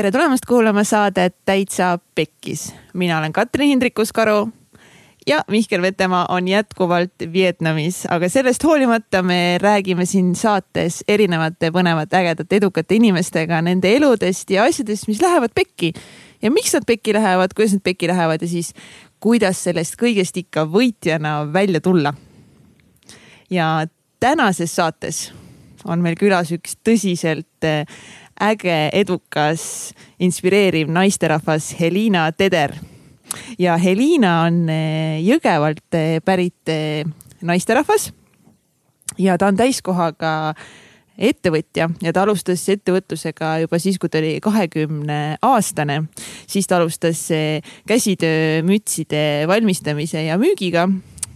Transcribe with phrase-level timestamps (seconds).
[0.00, 2.74] tere tulemast kuulama saadet Täitsa Pekkis.
[2.94, 4.48] mina olen Katrin Hindrikus-Karu
[5.26, 12.16] ja Mihkel Vetemaa on jätkuvalt Vietnamis, aga sellest hoolimata me räägime siin saates erinevate põnevate,
[12.16, 15.92] ägedate, edukate inimestega nende eludest ja asjadest, mis lähevad pekki.
[16.42, 18.72] ja miks nad pekki lähevad, kuidas nad pekki lähevad ja siis
[19.20, 22.14] kuidas sellest kõigest ikka võitjana välja tulla.
[23.50, 23.86] ja
[24.20, 25.32] tänases saates
[25.84, 27.68] on meil külas üks tõsiselt
[28.40, 32.74] äge, edukas, inspireeriv naisterahvas Helina Teder.
[33.58, 37.04] ja Helina on eh, Jõgevalt eh, pärit eh,
[37.42, 38.12] naisterahvas.
[39.18, 40.54] ja ta on täiskohaga
[41.18, 46.02] ettevõtja ja ta alustas ettevõtlusega juba siis, kui ta oli kahekümne aastane.
[46.46, 47.28] siis ta alustas
[47.86, 50.88] käsitöömütside valmistamise ja müügiga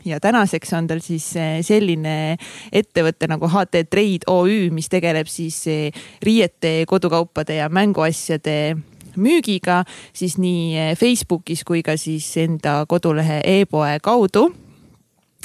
[0.05, 2.37] ja tänaseks on tal siis eh, selline
[2.73, 8.77] ettevõte nagu HT Trade OÜ, mis tegeleb siis eh, riiete, kodukaupade ja mänguasjade
[9.17, 14.51] müügiga siis nii eh, Facebookis kui ka siis enda kodulehe e-poe kaudu.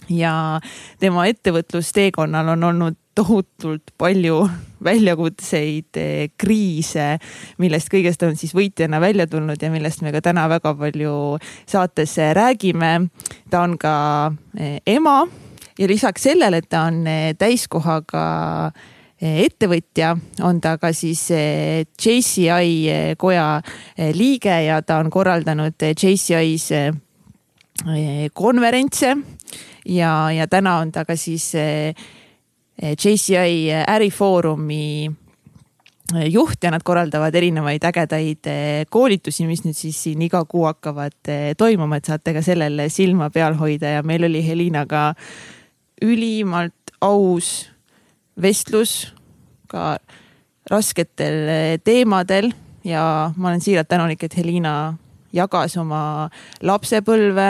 [0.09, 0.59] ja
[0.99, 4.41] tema ettevõtlusteekonnal on olnud tohutult palju
[4.87, 7.17] väljakutseid, eh, kriise,
[7.59, 11.15] millest kõigest on siis võitjana välja tulnud ja millest me ka täna väga palju
[11.67, 13.09] saates eh, räägime.
[13.49, 15.23] ta on ka eh, ema
[15.79, 17.03] ja lisaks sellele, et ta on
[17.39, 18.71] täiskohaga
[19.19, 20.13] ettevõtja,
[20.47, 21.25] on ta ka siis
[21.99, 23.61] JCI koja
[24.15, 26.71] liige ja ta on korraldanud JCI-s
[28.33, 29.15] konverentse
[29.85, 31.51] ja, ja täna on ta ka siis
[32.79, 35.09] JCI eh, ärifoorumi
[36.15, 38.49] eh, juht ja nad korraldavad erinevaid ägedaid
[38.89, 43.57] koolitusi, mis nüüd siis siin iga kuu hakkavad toimuma, et saate ka sellele silma peal
[43.59, 43.97] hoida.
[43.97, 45.13] Ja meil oli Helinaga
[46.01, 47.69] ülimalt aus
[48.39, 49.13] vestlus
[49.67, 49.97] ka
[50.71, 52.53] rasketel teemadel.
[52.87, 54.93] Ja ma olen siiralt tänulik, et Helina
[55.35, 56.29] jagas oma
[56.63, 57.49] lapsepõlve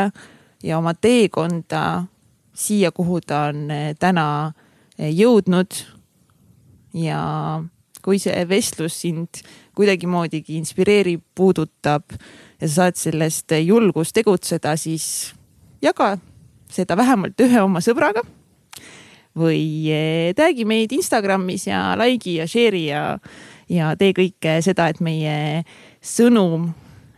[0.63, 1.83] ja oma teekonda
[2.53, 3.69] siia, kuhu ta on
[3.99, 4.25] täna
[4.99, 5.85] jõudnud.
[6.93, 7.19] ja
[8.01, 9.41] kui see vestlus sind
[9.77, 12.15] kuidagimoodigi inspireerib, puudutab
[12.59, 15.33] ja sa saad sellest julgust tegutseda, siis
[15.83, 16.15] jaga
[16.71, 18.25] seda vähemalt ühe oma sõbraga.
[19.39, 23.03] või eh, tag'i meid Instagramis ja like'i ja share'i ja,
[23.69, 25.63] ja tee kõike seda, et meie
[26.01, 26.65] sõnum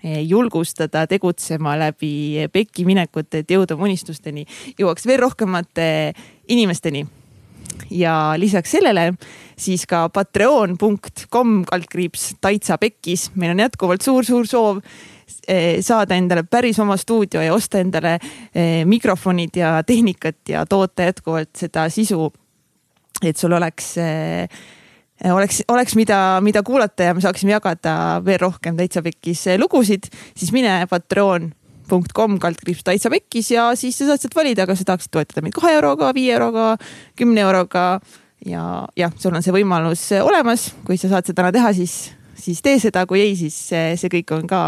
[0.04, 4.46] eh, julgustada tegutsema läbi pekki minekute, et jõuda unistusteni,
[4.78, 5.88] jõuaks veel rohkemate
[6.52, 7.08] inimesteni
[7.92, 9.12] ja lisaks sellele
[9.60, 13.30] siis ka patreon.com kaldkriips Taitsa Pekkis.
[13.36, 14.82] meil on jätkuvalt suur-suur soov
[15.48, 21.10] eh, saada endale päris oma stuudio ja osta endale eh, mikrofonid ja tehnikat ja toota
[21.12, 22.32] jätkuvalt seda sisu.
[23.24, 24.48] et sul oleks eh,
[25.32, 30.52] oleks, oleks, mida, mida kuulata ja me saaksime jagada veel rohkem täitsa pekkis lugusid, siis
[30.52, 31.52] mine Patreon
[31.92, 35.56] patreon.com kaldkriips täitsa pekkis ja siis sa saad sealt valida, kas sa tahaksid toetada meid
[35.56, 36.76] kahe euroga, viie euroga,
[37.20, 38.00] kümne euroga.
[38.46, 42.62] ja jah, sul on see võimalus olemas, kui sa saad seda täna teha, siis, siis
[42.62, 44.62] tee seda, kui ei, siis see, see kõik on ka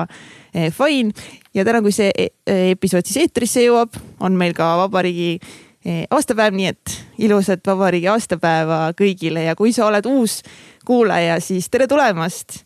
[0.53, 1.13] eh, fine.
[1.53, 6.53] ja täna, kui see eh, episood siis eetrisse jõuab, on meil ka vabariigi eh, aastapäev,
[6.59, 10.41] nii et ilusat vabariigi aastapäeva kõigile ja kui sa oled uus
[10.85, 12.61] kuulaja, siis tere tulemast.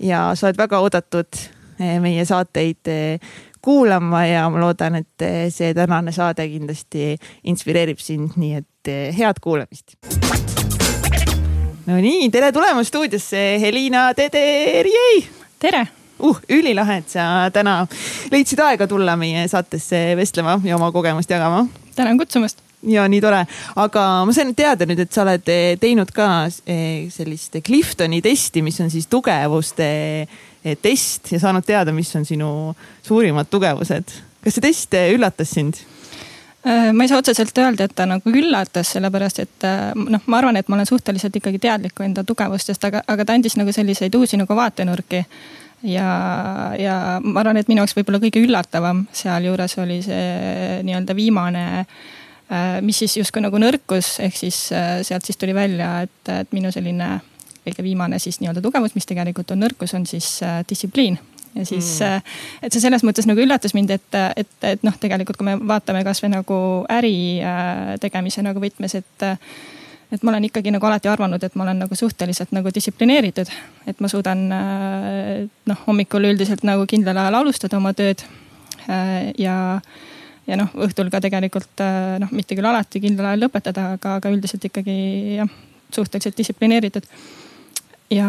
[0.00, 1.46] ja sa oled väga oodatud
[1.80, 2.88] meie saateid
[3.62, 7.14] kuulama ja ma loodan, et see tänane saade kindlasti
[7.50, 9.96] inspireerib sind, nii et eh, head kuulamist.
[11.86, 15.24] Nonii, tere tulemast stuudiosse, Helina Tederjei.
[15.58, 15.86] tere
[16.18, 17.82] uh, ülilahe, et sa täna
[18.32, 21.66] leidsid aega tulla meie saatesse vestlema ja oma kogemust jagama.
[21.96, 23.42] tänan kutsumast ja nii tore,
[23.76, 26.28] aga ma sain teada nüüd, et sa oled eh, teinud ka
[26.66, 30.28] eh, sellist Cliftoni testi, mis on siis tugevuste Eh,
[30.82, 32.50] test ja saanud teada, mis on sinu
[33.06, 34.12] suurimad tugevused.
[34.44, 35.80] kas see test eh, üllatas sind?
[36.66, 40.40] Äh, ma ei saa otseselt öelda, et ta nagu üllatas, sellepärast et äh, noh, ma
[40.42, 44.14] arvan, et ma olen suhteliselt ikkagi teadlik enda tugevustest, aga, aga ta andis nagu selliseid
[44.14, 45.24] uusi nagu vaatenurki.
[45.88, 46.10] ja,
[46.76, 52.76] ja ma arvan, et minu jaoks võib-olla kõige üllatavam sealjuures oli see nii-öelda viimane äh,
[52.84, 57.14] mis siis justkui nagu nõrkus, ehk siis sealt siis tuli välja, et, et minu selline
[57.64, 61.18] kõige viimane siis nii-öelda tugevus, mis tegelikult on nõrkus, on siis äh, distsipliin
[61.54, 62.22] ja siis mm., äh,
[62.62, 66.02] et see selles mõttes nagu üllatas mind, et, et, et noh, tegelikult kui me vaatame
[66.06, 66.60] kasvõi nagu
[66.92, 67.14] äri
[67.44, 69.28] äh, tegemise nagu võtmes, et
[70.10, 73.50] et ma olen ikkagi nagu alati arvanud, et ma olen nagu suhteliselt nagu distsiplineeritud.
[73.86, 78.24] et ma suudan noh, hommikul üldiselt nagu kindlal ajal alustada oma tööd.
[79.38, 79.54] ja,
[80.50, 81.84] ja noh, õhtul ka tegelikult
[82.18, 84.96] noh, mitte küll alati kindlal ajal lõpetada, aga, aga üldiselt ikkagi
[85.36, 85.54] jah,
[85.94, 87.06] suhteliselt distsiplineeritud
[88.10, 88.28] ja,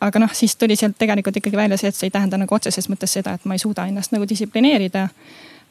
[0.00, 2.88] aga noh, siis tuli sealt tegelikult ikkagi välja see, et see ei tähenda nagu otseses
[2.92, 5.08] mõttes seda, et ma ei suuda ennast nagu distsiplineerida.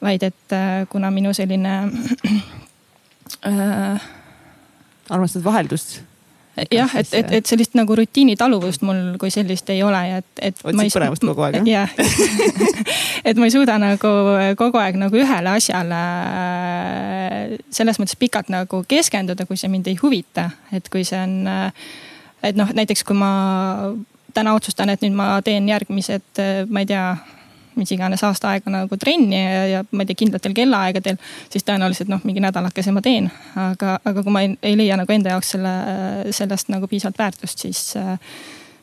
[0.01, 1.73] vaid et äh, kuna minu selline
[3.47, 4.01] äh,.
[5.09, 5.99] armastad vaheldust?
[6.71, 10.61] jah, et, et, et sellist nagu rutiinitaluvust mul kui sellist ei ole ja et, et.
[10.63, 11.93] otsid põnevust kogu aeg jah?
[13.23, 14.13] et ma ei suuda nagu
[14.59, 16.01] kogu aeg nagu ühele asjale
[17.73, 21.49] selles mõttes pikalt nagu keskenduda, kui see mind ei huvita, et kui see on.
[22.43, 23.31] Et noh, näiteks kui ma
[24.33, 27.03] täna otsustan, et nüüd ma teen järgmised, ma ei tea
[27.79, 31.19] mis iganes aasta aega nagu trenni ja, ja ma ei tea, kindlatel kellaaegadel,
[31.53, 33.29] siis tõenäoliselt noh, mingi nädalakese ma teen.
[33.59, 35.75] aga, aga kui ma ei, ei leia nagu enda jaoks selle,
[36.35, 37.83] sellest nagu piisavalt väärtust, siis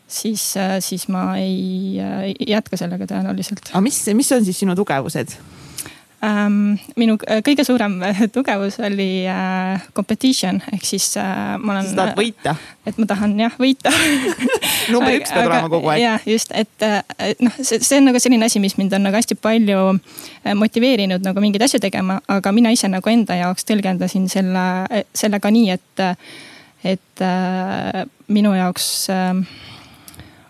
[0.06, 0.54] siis,
[0.86, 1.98] siis ma ei
[2.46, 3.72] jätka sellega tõenäoliselt.
[3.72, 5.36] aga mis, mis on siis sinu tugevused?
[6.26, 6.78] Ähm,.
[6.96, 11.86] minu äh, kõige suurem äh, tugevus oli äh, competition ehk siis ma olen.
[11.90, 12.54] sa tahad võita?
[12.86, 13.92] et ma tahan jah võita
[14.92, 16.02] number üks pead olema kogu aeg.
[16.02, 16.86] jah, just, et
[17.42, 19.98] noh, see, see on nagu selline asi, mis mind on nagu hästi palju
[20.56, 24.66] motiveerinud nagu mingeid asju tegema, aga mina ise nagu enda jaoks tõlgendasin selle,
[25.16, 26.04] sellega nii, et,
[26.94, 27.24] et
[28.32, 28.90] minu jaoks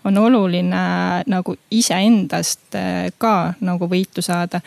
[0.07, 0.83] on oluline
[1.27, 2.77] nagu iseendast
[3.19, 4.61] ka nagu võitu saada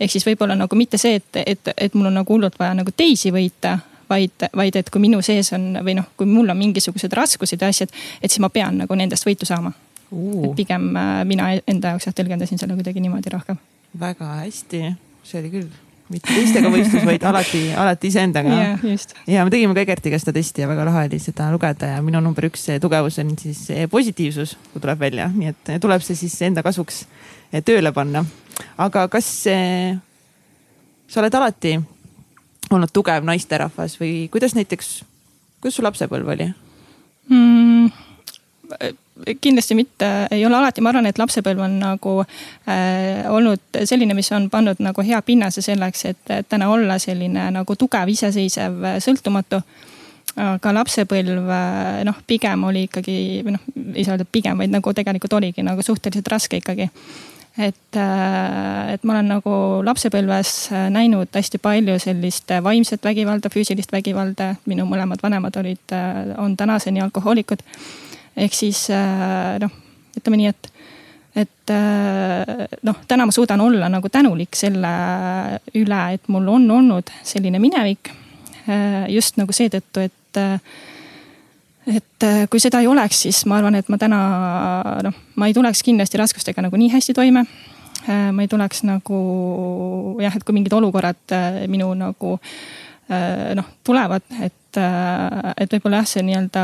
[0.00, 2.94] ehk siis võib-olla nagu mitte see, et, et, et mul on nagu hullult vaja nagu
[2.96, 7.12] teisi võita vaid, vaid et kui minu sees on või noh, kui mul on mingisugused
[7.16, 9.72] raskused ja asjad, et siis ma pean nagu nendest võitu saama.
[10.14, 10.52] Uh..
[10.54, 13.56] pigem äh, mina enda jaoks jah tõlgendasin selle kuidagi niimoodi rohkem.
[13.98, 14.82] väga hästi,
[15.26, 15.72] see oli küll
[16.12, 18.52] mitte teistega võistlus, vaid alati, alati iseendaga.
[18.52, 19.06] Yeah,.
[19.26, 22.20] ja me tegime ka Egertiga seda testi ja väga lahe oli seda lugeda ja minu
[22.22, 26.62] number üks tugevus on siis positiivsus, kui tuleb välja, nii et tuleb see siis enda
[26.66, 27.06] kasuks
[27.62, 28.24] tööle panna.
[28.78, 31.76] Aga kas sa oled alati
[32.74, 35.02] olnud tugev naisterahvas või kuidas näiteks,
[35.60, 36.48] kuidas su lapsepõlv oli?
[37.30, 37.92] Mm,?
[39.40, 44.30] kindlasti mitte, ei ole alati, ma arvan, et lapsepõlv on nagu äh, olnud selline, mis
[44.34, 49.62] on pannud nagu hea pinnase selleks, et täna olla selline nagu tugev, iseseisev, sõltumatu.
[50.34, 51.50] Aga lapsepõlv
[52.08, 53.16] noh, pigem oli ikkagi
[53.46, 56.88] või noh, ei saa öelda pigem, vaid nagu tegelikult oligi nagu suhteliselt raske ikkagi
[57.58, 59.54] et, äh, et ma olen nagu
[59.86, 64.54] lapsepõlves äh, näinud hästi palju sellist äh, vaimset vägivalda, füüsilist vägivalda.
[64.66, 65.94] minu mõlemad vanemad olid,
[66.38, 67.62] on tänaseni alkohoolikud.
[68.36, 68.88] ehk siis
[69.60, 69.70] noh,
[70.18, 70.70] ütleme nii, et,
[71.44, 71.74] et
[72.82, 74.90] noh, täna ma suudan olla nagu tänulik selle
[75.74, 78.10] üle, et mul on olnud selline minevik.
[79.08, 80.42] just nagu seetõttu, et
[81.86, 84.20] et äh, kui seda ei oleks, siis ma arvan, et ma täna
[85.04, 87.44] noh, ma ei tuleks kindlasti raskustega nagu nii hästi toime.
[88.04, 89.20] Äh, ma ei tuleks nagu
[90.22, 92.38] jah, et kui mingid olukorrad äh, minu nagu
[93.04, 96.62] noh, tulevad, et, et võib-olla jah, see nii-öelda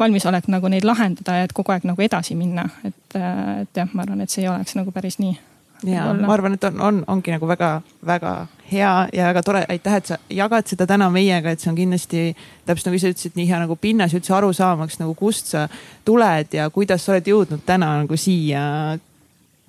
[0.00, 4.06] valmisolek nagu neid lahendada ja et kogu aeg nagu edasi minna, et, et jah, ma
[4.06, 5.36] arvan, et see ei oleks nagu päris nii
[5.86, 8.34] ja ma arvan, et on, on, ongi nagu väga-väga
[8.70, 12.24] hea ja väga tore, aitäh, et sa jagad seda täna meiega, et see on kindlasti
[12.66, 15.66] täpselt nagu sa ütlesid, nii hea nagu pinnas üldse aru saamaks nagu kust sa
[16.04, 18.98] tuled ja kuidas sa oled jõudnud täna nagu siia.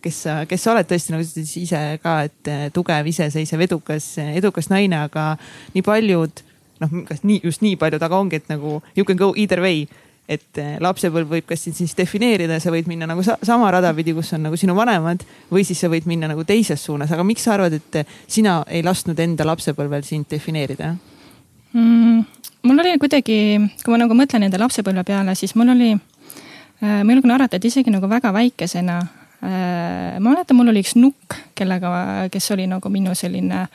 [0.06, 0.88] kes sa, kes sa oled?
[0.88, 5.36] Tõesti nagu sa ütlesid ise ka, et eh, tugev, iseseisev, edukas, edukas naine, aga
[5.74, 6.44] nii paljud
[6.84, 9.88] noh, kas nii just nii paljud, aga ongi, et nagu you can go either way
[10.26, 13.92] et eh, lapsepõlv võib kas sind siis defineerida, sa võid minna nagu sa sama rada
[13.94, 15.22] pidi, kus on nagu sinu vanemad
[15.54, 18.82] või siis sa võid minna nagu teises suunas, aga miks sa arvad, et sina ei
[18.86, 20.96] lasknud enda lapsepõlvel sind defineerida
[21.76, 22.26] mm,?
[22.66, 23.38] mul oli kuidagi,
[23.84, 27.70] kui ma nagu mõtlen enda lapsepõlve peale, siis mul oli äh,, ma julgen arvata, et
[27.70, 29.00] isegi nagu väga väikesena
[29.46, 30.18] äh,.
[30.18, 33.68] ma mäletan, mul oli üks nukk, kellega, kes oli nagu minu selline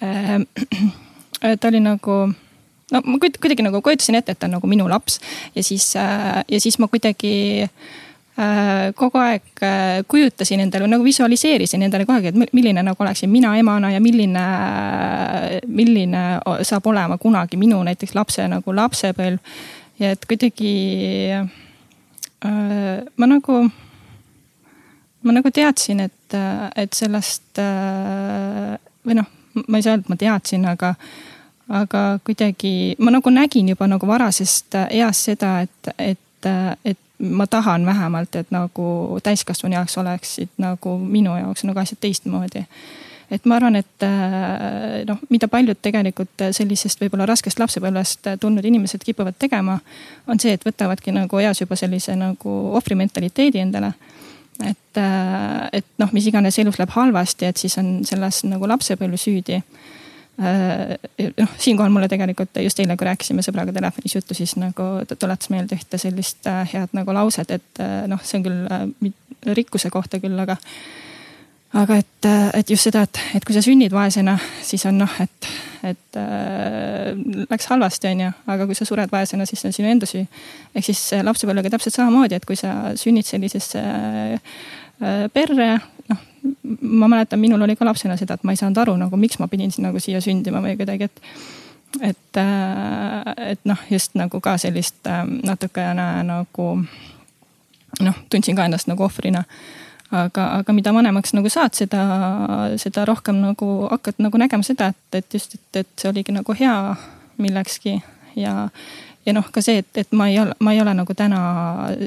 [0.00, 0.38] äh,,
[1.60, 2.22] ta oli nagu
[2.90, 5.20] no ma kuidagi nagu kujutasin ette, et ta on nagu minu laps
[5.54, 7.32] ja siis, äh, ja siis ma kuidagi
[7.64, 13.30] äh, kogu aeg äh, kujutasin endale nagu visualiseerisin endale kogu aeg, et milline nagu oleksin
[13.30, 14.46] mina emana ja milline,
[15.66, 16.24] milline
[16.66, 19.38] saab olema kunagi minu näiteks lapse nagu lapsepõlv.
[20.00, 20.74] ja et kuidagi
[22.44, 23.64] äh, ma nagu,
[25.22, 26.38] ma nagu teadsin, et,
[26.76, 29.28] et sellest äh, või noh,
[29.66, 30.94] ma ei saa öelda, et ma teadsin, aga
[31.70, 36.98] aga kuidagi ma nagu nägin juba nagu varasest äh, east seda, et, et, äh, et
[37.18, 42.64] ma tahan vähemalt, et nagu täiskasvanu jaoks oleksid nagu minu jaoks nagu asjad teistmoodi.
[43.30, 49.04] et ma arvan, et äh, noh, mida paljud tegelikult sellisest võib-olla raskest lapsepõlvest tulnud inimesed
[49.04, 49.78] kipuvad tegema,
[50.26, 53.92] on see, et võtavadki nagu eas juba sellise nagu ohvrimentaliteedi endale
[54.66, 54.98] et,
[55.72, 59.62] et noh, mis iganes elus läheb halvasti, et siis on selles nagu lapsepõlv süüdi
[60.40, 65.50] noh, siinkohal mulle tegelikult just eile, kui rääkisime sõbraga telefonis juttu, siis nagu ta tuletas
[65.52, 70.56] meelde ühte sellist head nagu lauset, et noh, see on küll rikkuse kohta küll, aga
[71.78, 72.28] aga et,
[72.58, 74.34] et just seda, et, et kui sa sünnid vaesena,
[74.66, 75.50] siis on noh, et,
[75.86, 77.12] et äh,
[77.50, 80.24] läks halvasti, on ju, aga kui sa sured vaesena, siis on sinu enda süü.
[80.74, 85.72] ehk siis lapsepõlvega täpselt samamoodi, et kui sa sünnid sellisesse äh, perre.
[86.80, 89.48] Ma mäletan, minul oli ka lapsena seda, et ma ei saanud aru nagu, miks ma
[89.48, 91.24] pidin nagu siia sündima või kuidagi, et
[92.00, 96.66] et, äh, et noh, just nagu ka sellist äh, natukene nagu
[98.00, 99.44] noh, tundsin ka ennast nagu ohvrina.
[100.10, 102.04] Aga, aga mida vanemaks nagu saad, seda,
[102.82, 106.54] seda rohkem nagu hakkad nagu nägema seda, et, et just, et, et see oligi nagu
[106.58, 106.74] hea
[107.38, 108.00] millekski.
[108.38, 108.68] Ja,
[109.26, 111.40] ja noh, ka see, et, et ma ei ole, ma ei ole nagu täna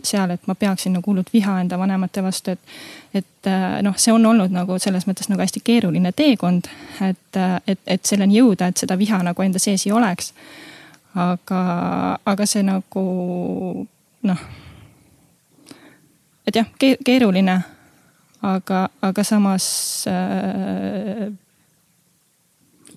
[0.03, 2.77] seal, et ma peaksin nagu hullult viha enda vanemate vastu, et.
[3.13, 3.49] et
[3.83, 6.69] noh, see on olnud nagu selles mõttes nagu hästi keeruline teekond,
[7.03, 10.33] et, et, et selleni jõuda, et seda viha nagu enda sees ei oleks.
[11.13, 11.63] aga,
[12.25, 13.03] aga see nagu
[14.23, 14.45] noh
[16.47, 17.55] et jah, keeruline,
[18.43, 19.65] aga, aga samas
[20.11, 21.29] äh....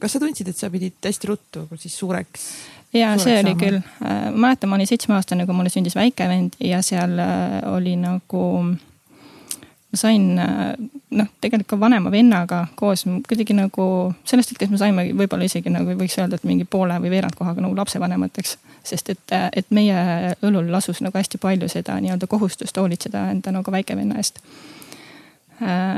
[0.00, 2.48] kas sa tundsid, et sa pidid hästi ruttu siis suureks?
[2.98, 3.60] Ja see oli saama?
[3.60, 7.56] küll, äh, ma mäletan, ma olin seitsmeaastane, kui mulle sündis väike vend ja seal äh,
[7.72, 10.74] oli nagu ma sain äh,
[11.10, 13.88] noh, tegelikult ka vanema vennaga koos kuidagi nagu
[14.24, 17.64] sellest hetkest me saime võib-olla isegi nagu võiks öelda, et mingi poole või veerand kohaga
[17.64, 18.56] nagu lapsevanemateks.
[18.86, 23.72] sest et, et meie õlul lasus nagu hästi palju seda nii-öelda kohustust hoolitseda enda nagu
[23.72, 24.42] väikevenna eest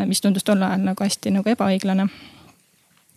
[0.06, 2.06] mis tundus tol ajal nagu hästi nagu ebaõiglane.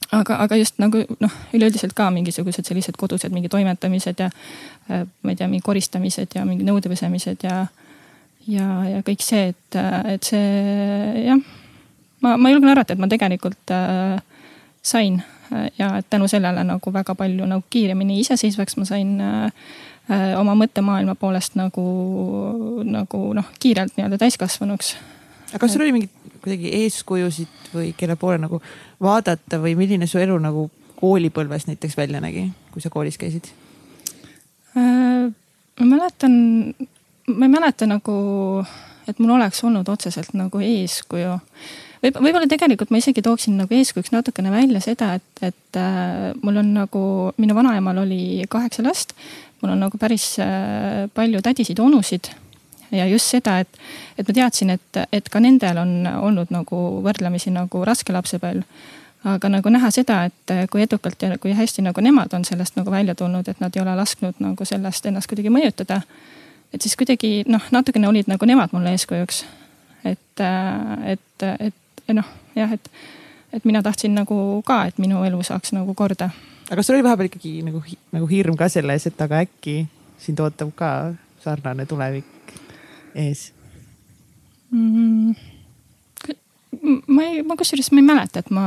[0.10, 5.34] Aga, aga just nagu noh, üleüldiselt ka mingisugused sellised kodused mingi toimetamised ja äh, ma
[5.34, 7.66] ei tea, mingi koristamised ja mingi nõude pesemised ja,
[8.48, 9.80] ja, ja kõik see, et,
[10.16, 11.40] et see jah,
[12.26, 14.18] ma, ma julgen arvata, et ma tegelikult äh,
[14.82, 15.22] sain
[15.78, 19.50] ja et tänu sellele nagu väga palju nagu kiiremini iseseisvaks ma sain äh,
[20.40, 21.84] oma mõttemaailma poolest nagu,
[22.88, 24.96] nagu noh, kiirelt nii-öelda täiskasvanuks.
[25.52, 28.62] aga kas sul oli mingid kuidagi eeskujusid või kelle poole nagu
[29.02, 30.70] vaadata või milline su elu nagu
[31.02, 33.50] koolipõlves näiteks välja nägi, kui sa koolis käisid?
[34.78, 35.30] Äh,
[35.80, 36.34] ma mäletan,
[37.28, 38.18] ma ei mäleta nagu,
[39.10, 41.40] et mul oleks olnud otseselt nagu eeskuju
[42.04, 46.62] võib, võib-olla tegelikult ma isegi tooksin nagu eeskujuks natukene välja seda, et, et äh, mul
[46.62, 47.04] on nagu,
[47.42, 49.16] minu vanaemal oli kaheksa last.
[49.62, 52.32] mul on nagu päris äh, palju tädisid-onusid
[52.92, 53.80] ja just seda, et,
[54.18, 58.64] et ma teadsin, et, et ka nendel on olnud nagu võrdlemisi nagu raske lapsepõlv.
[59.24, 62.92] aga nagu näha seda, et kui edukalt ja kui hästi nagu nemad on sellest nagu
[62.92, 66.02] välja tulnud, et nad ei ole lasknud nagu sellest ennast kuidagi mõjutada.
[66.74, 69.46] et siis kuidagi noh, natukene olid nagu nemad mulle eeskujuks.
[70.04, 70.46] et,
[71.06, 72.90] et, et noh, jah, et,
[73.54, 76.30] et mina tahtsin nagu ka, et minu elu saaks nagu korda.
[76.72, 79.86] aga sul oli vahepeal ikkagi nagu, nagu hirm ka selle ees, et aga äkki
[80.20, 82.41] sind ootab ka sarnane tulevik?
[83.16, 83.52] Ees
[84.72, 85.34] mm,?
[87.08, 88.66] ma ei, ma kusjuures ma ei mäleta, et ma,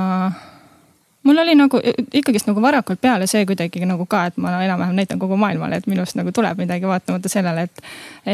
[1.25, 1.81] mul oli nagu
[2.13, 5.89] ikkagist nagu varakult peale see kuidagi nagu ka, et ma enam-vähem näitan kogu maailmale, et
[5.91, 7.83] minust nagu tuleb midagi, vaatamata sellele, et,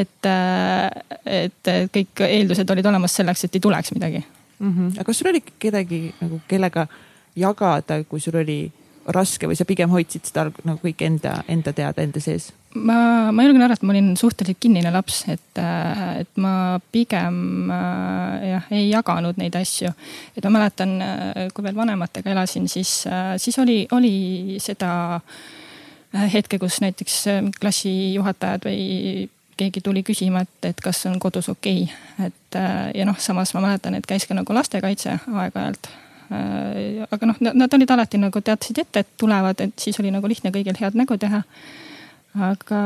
[0.02, 0.32] et,
[1.26, 4.74] et kõik eeldused olid olemas selleks, et ei tuleks midagi mm.
[4.74, 4.92] -hmm.
[4.98, 6.86] aga kas sul oli kedagi nagu, kellega
[7.36, 8.72] jagada, kui sul oli
[9.06, 12.52] raske või sa pigem hoidsid seda nagu kõik enda, enda teada enda sees?
[12.74, 15.62] Ma, ma julgen arvata, et ma olin suhteliselt kinnine laps, et,
[16.20, 16.52] et ma
[16.92, 19.92] pigem jah, ei jaganud neid asju.
[20.36, 20.96] et ma mäletan,
[21.54, 23.04] kui veel vanematega elasin, siis,
[23.42, 24.92] siis oli, oli seda
[26.32, 27.22] hetke, kus näiteks
[27.60, 29.28] klassijuhatajad või
[29.60, 32.30] keegi tuli küsima, et, et kas on kodus okei okay..
[32.30, 32.60] et
[32.96, 35.90] ja noh, samas ma mäletan, et käis ka nagu lastekaitse aeg-ajalt
[36.30, 40.28] Äh, aga noh, nad olid alati nagu teadsid ette, et tulevad, et siis oli nagu
[40.30, 41.42] lihtne kõigil head nägu teha.
[42.38, 42.82] Aga,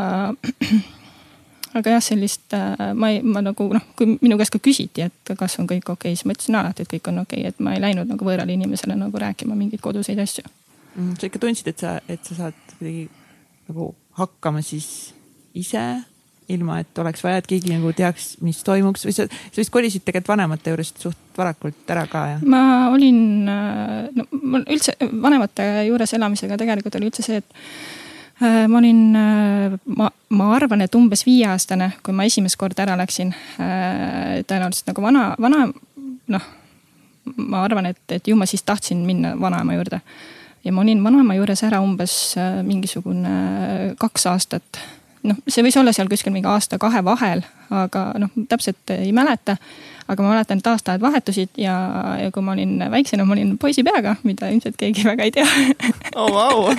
[1.79, 5.35] aga jah, sellist äh, ma ei, ma nagu noh, kui minu käest ka küsiti, et
[5.39, 7.61] kas on kõik okei okay,, siis ma ütlesin alati, et kõik on okei okay,, et
[7.65, 11.13] ma ei läinud nagu võõrale inimesele nagu rääkima mingeid koduseid asju mm,.
[11.21, 13.09] sa ikka tundsid, et sa, et sa saad kuidagi
[13.69, 14.89] nagu hakkama siis
[15.57, 15.85] ise
[16.53, 20.05] ilma et oleks vaja, et keegi nagu teaks, mis toimuks või sa, sa vist kolisid
[20.05, 22.45] tegelikult vanemate juurest suht varakult ära ka jah?
[22.45, 28.04] ma olin, no mul üldse vanemate juures elamisega tegelikult oli üldse see, et äh,
[28.69, 33.35] ma olin, äh, ma, ma arvan, et umbes viieaastane, kui ma esimest korda ära läksin
[33.35, 34.43] äh,.
[34.49, 35.67] tõenäoliselt nagu vana, vana
[36.35, 36.49] noh,
[37.37, 40.01] ma arvan, et, et ju ma siis tahtsin minna vanaema juurde.
[40.65, 44.85] ja ma olin vanaema juures ära umbes äh, mingisugune kaks aastat
[45.29, 49.57] noh, see võis olla seal kuskil mingi aasta-kahe vahel, aga noh, täpselt ei mäleta.
[50.09, 51.75] Aga ma mäletan, et aastaajad vahetusid ja,
[52.21, 55.47] ja kui ma olin väiksena, ma olin poisipeaga, mida ilmselt keegi väga ei tea
[56.15, 56.31] oh,.
[56.31, 56.73] Wow.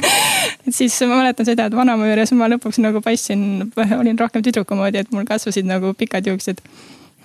[0.68, 4.78] et siis ma mäletan seda, et vanaema juures ma lõpuks nagu paistsin, olin rohkem tüdruku
[4.78, 6.62] moodi, et mul kasvasid nagu pikad juuksed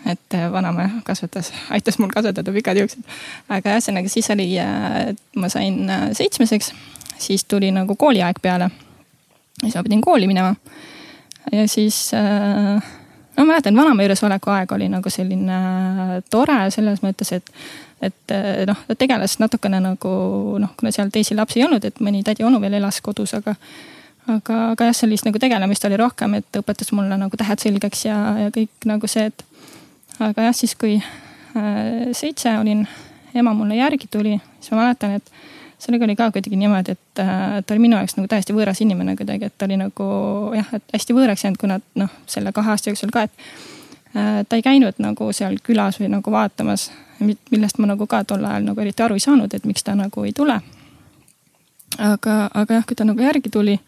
[0.09, 3.03] et vanaema kasvatas, aitas mul kasvatada pikad juuksed.
[3.53, 4.55] aga ühesõnaga siis oli,
[5.37, 5.83] ma sain
[6.17, 6.73] seitsmeseks,
[7.21, 8.71] siis tuli nagu kooliaeg peale
[9.61, 10.55] siis ma pidin kooli minema.
[11.53, 12.83] ja siis äh,
[13.37, 17.53] no ma mäletan, vanaema juures oleku aeg oli nagu selline äh, tore selles mõttes, et,
[18.03, 20.13] et äh, noh, ta tegeles natukene nagu
[20.63, 23.55] noh, kuna seal teisi lapsi ei olnud, et mõni tädi-onu veel elas kodus, aga.
[24.31, 28.19] aga, aga jah, sellist nagu tegelemist oli rohkem, et õpetas mulle nagu tähed selgeks ja,
[28.47, 29.47] ja kõik nagu see, et.
[30.19, 32.87] aga jah, siis kui äh, seitse olin,
[33.35, 35.33] ema mulle järgi tuli, siis ma mäletan, et
[35.81, 39.17] sellega oli ka kuidagi niimoodi, et äh, ta oli minu jaoks nagu täiesti võõras inimene
[39.17, 40.07] kuidagi, et ta oli nagu
[40.57, 43.33] jah, et hästi võõraks jäänud, kuna noh, selle kahe aasta jooksul ka, et
[44.17, 48.45] äh, ta ei käinud nagu seal külas või nagu vaatamas, millest ma nagu ka tol
[48.45, 50.61] ajal nagu eriti aru ei saanud, et miks ta nagu ei tule.
[51.99, 53.79] aga, aga jah, kui ta nagu järgi tuli,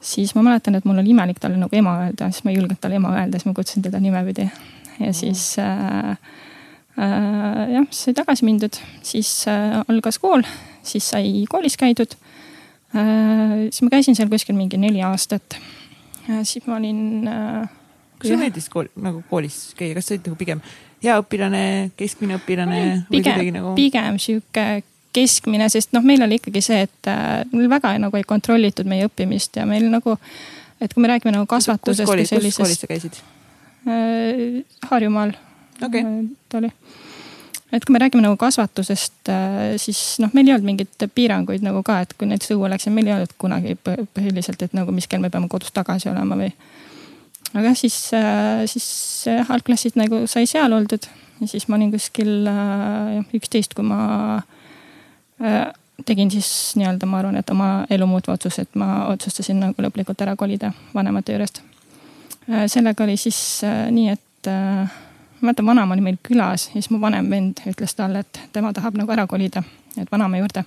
[0.00, 2.80] siis ma mäletan, et mul oli imelik talle nagu ema öelda, siis ma ei julgenud
[2.80, 4.50] talle ema öelda, siis ma kutsusin teda nimepidi.
[5.00, 6.10] Ja siis äh,
[6.98, 10.44] äh, jah, sai tagasi mindud, siis äh, algas kool
[10.86, 12.16] siis sai koolis käidud.
[12.96, 15.58] Äh, siis ma käisin seal kuskil mingi neli aastat.
[16.30, 17.28] Äh, siis ma olin.
[17.28, 17.68] Äh,
[18.18, 20.60] kas sulle meeldis kool, nagu koolis käia, kas sa olid nagu pigem
[21.04, 21.62] hea õpilane,
[21.98, 22.82] keskmine õpilane?
[23.10, 23.74] pigem, nagu...
[23.76, 24.66] pigem sihuke
[25.16, 27.10] keskmine, sest noh, meil oli ikkagi see, et
[27.52, 30.16] meil väga nagu ei kontrollitud meie õppimist ja meil nagu,
[30.80, 32.04] et kui me räägime nagu kasvatusest.
[32.04, 33.20] kus koolis, kus koolis sa käisid?
[34.90, 35.36] Harjumaal
[35.84, 36.02] okay..
[36.48, 36.72] ta oli
[37.72, 41.82] et kui me räägime nagu kasvatusest, äh, siis noh, meil ei olnud mingeid piiranguid nagu
[41.86, 45.22] ka, et kui näiteks õue läksime, meil ei olnud kunagi põhiliselt, et nagu mis kell
[45.22, 46.52] me peame kodus tagasi olema või.
[47.52, 48.88] aga jah, siis, äh, siis
[49.48, 51.08] algklassid nagu sai seal oldud
[51.40, 54.04] ja siis ma olin kuskil äh, üksteist, kui ma
[56.06, 56.48] tegin siis
[56.80, 60.70] nii-öelda, ma arvan, et oma elu muutva otsuse, et ma otsustasin nagu lõplikult ära kolida
[60.94, 61.60] vanemate juurest.
[62.72, 63.60] sellega oli siis
[63.92, 64.48] nii, et
[65.46, 68.98] mäletan, vanaema oli meil külas ja siis mu vanem vend ütles talle, et tema tahab
[68.98, 69.62] nagu ära kolida,
[69.98, 70.64] et vanaema juurde.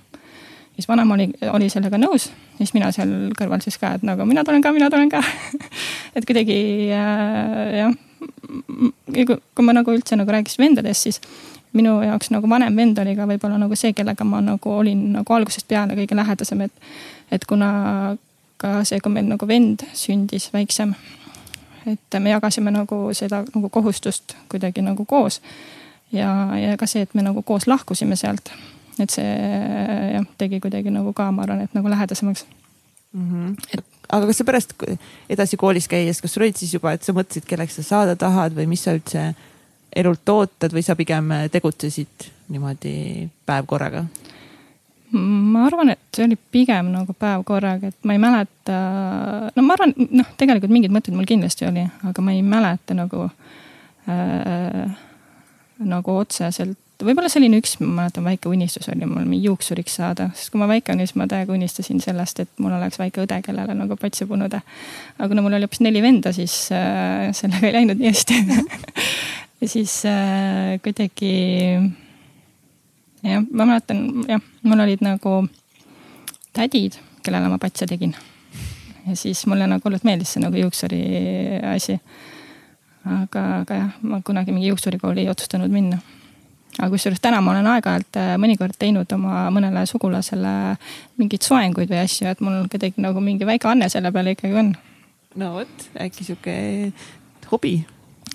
[0.74, 4.24] siis vanaema oli, oli sellega nõus ja siis mina seal kõrval siis ka, et nagu
[4.26, 5.22] mina tulen ka, mina tulen ka
[6.16, 6.58] et kuidagi
[6.96, 7.96] äh, jah,
[9.54, 11.20] kui ma nagu üldse nagu rääkisin vendadest, siis
[11.72, 15.36] minu jaoks nagu vanem vend oli ka võib-olla nagu see, kellega ma nagu olin nagu
[15.36, 16.90] algusest peale kõige lähedasem, et,
[17.30, 18.16] et kuna
[18.60, 20.94] ka see, kui meil nagu vend sündis väiksem
[21.86, 25.40] et me jagasime nagu seda nagu kohustust kuidagi nagu koos.
[26.12, 28.52] ja, ja ka see, et me nagu koos lahkusime sealt.
[28.98, 29.28] et see
[30.14, 32.44] jah, tegi kuidagi nagu ka, ma arvan, et nagu lähedasemaks
[33.12, 33.28] mm.
[33.30, 33.78] -hmm.
[33.78, 33.84] Et...
[34.08, 34.74] aga kas sa pärast
[35.28, 38.56] edasi koolis käies, kas sul olid siis juba, et sa mõtlesid, kelleks sa saada tahad
[38.56, 39.34] või mis sa üldse
[39.96, 44.04] elult ootad või sa pigem tegutsesid niimoodi päev korraga?
[45.12, 48.76] Ma arvan, et see oli pigem nagu päev korraga, et ma ei mäleta,
[49.56, 53.26] no ma arvan, noh, tegelikult mingeid mõtteid mul kindlasti oli, aga ma ei mäleta nagu
[54.06, 54.94] äh,,
[55.80, 56.78] nagu otseselt.
[57.00, 60.92] võib-olla selline üks, ma mäletan, väike unistus oli mul juuksuriks saada, sest kui ma väike
[60.92, 64.60] olin, siis ma täiega unistasin sellest, et mul oleks väike õde, kellele nagu patsi punuda.
[65.16, 68.42] aga kuna mul oli hoopis neli venda, siis äh, sellega ei läinud nii hästi
[69.60, 71.32] ja siis äh, kuidagi
[73.22, 75.34] jah, ma mäletan jah, mul olid nagu
[76.56, 78.14] tädid, kellele ma patse tegin.
[79.06, 81.02] ja siis mulle nagu hullult meeldis see nagu juuksuri
[81.74, 81.98] asi.
[83.04, 85.98] aga, aga jah, ma kunagi mingi juuksurikooli ei otsustanud minna.
[86.78, 90.76] aga kusjuures täna ma olen aeg-ajalt äh, mõnikord teinud oma mõnele sugulasele
[91.20, 94.74] mingeid soenguid või asju, et mul kuidagi nagu mingi väike anne selle peale ikkagi on.
[95.36, 96.54] no vot, äkki sihuke
[97.50, 97.80] hobi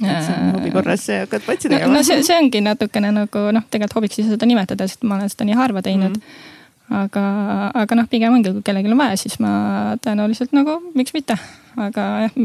[0.02, 1.94] hobi korras hakkad patsi tegema.
[1.94, 5.20] no see, see ongi natukene nagu noh, tegelikult hobiks ei saa seda nimetada, sest ma
[5.20, 6.22] olen seda nii harva teinud mm.
[6.22, 6.98] -hmm.
[7.04, 7.26] aga,
[7.84, 9.52] aga noh, pigem ongi, kui kellelgi on vaja, siis ma
[10.04, 11.38] tõenäoliselt nagu miks mitte,
[11.78, 12.36] aga jah,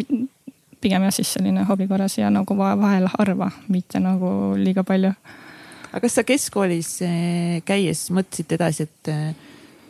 [0.80, 5.12] pigem jah, siis selline hobi korras ja nagu vahel harva, mitte nagu liiga palju.
[5.90, 9.34] aga kas sa keskkoolis eh, käies mõtlesid edasi, et eh,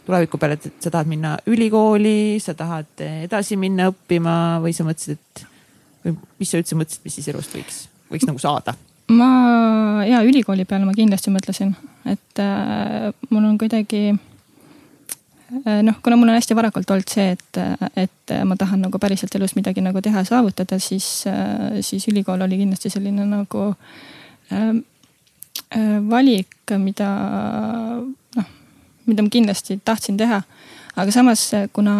[0.06, 4.88] tuleviku peale, et sa tahad minna ülikooli, sa tahad eh, edasi minna õppima või sa
[4.88, 5.49] mõtlesid, et
[6.04, 7.82] mis sa üldse mõtlesid, mis siis elust võiks,
[8.12, 8.76] võiks nagu saada?
[9.10, 11.72] ma ja ülikooli peale ma kindlasti mõtlesin,
[12.08, 17.60] et äh, mul on kuidagi äh, noh, kuna mul on hästi varakult olnud see, et,
[17.98, 22.60] et ma tahan nagu päriselt elus midagi nagu teha, saavutada, siis äh,, siis ülikool oli
[22.62, 23.66] kindlasti selline nagu
[24.54, 24.70] äh,
[25.74, 27.10] äh, valik, mida
[28.38, 28.50] noh,
[29.10, 30.42] mida ma kindlasti tahtsin teha.
[31.00, 31.94] aga samas, kuna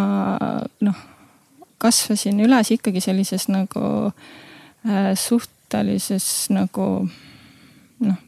[0.87, 1.10] noh
[1.81, 3.85] kasvasin üles ikkagi sellises nagu
[4.87, 6.87] äh, suhtelises nagu
[8.07, 8.19] noh,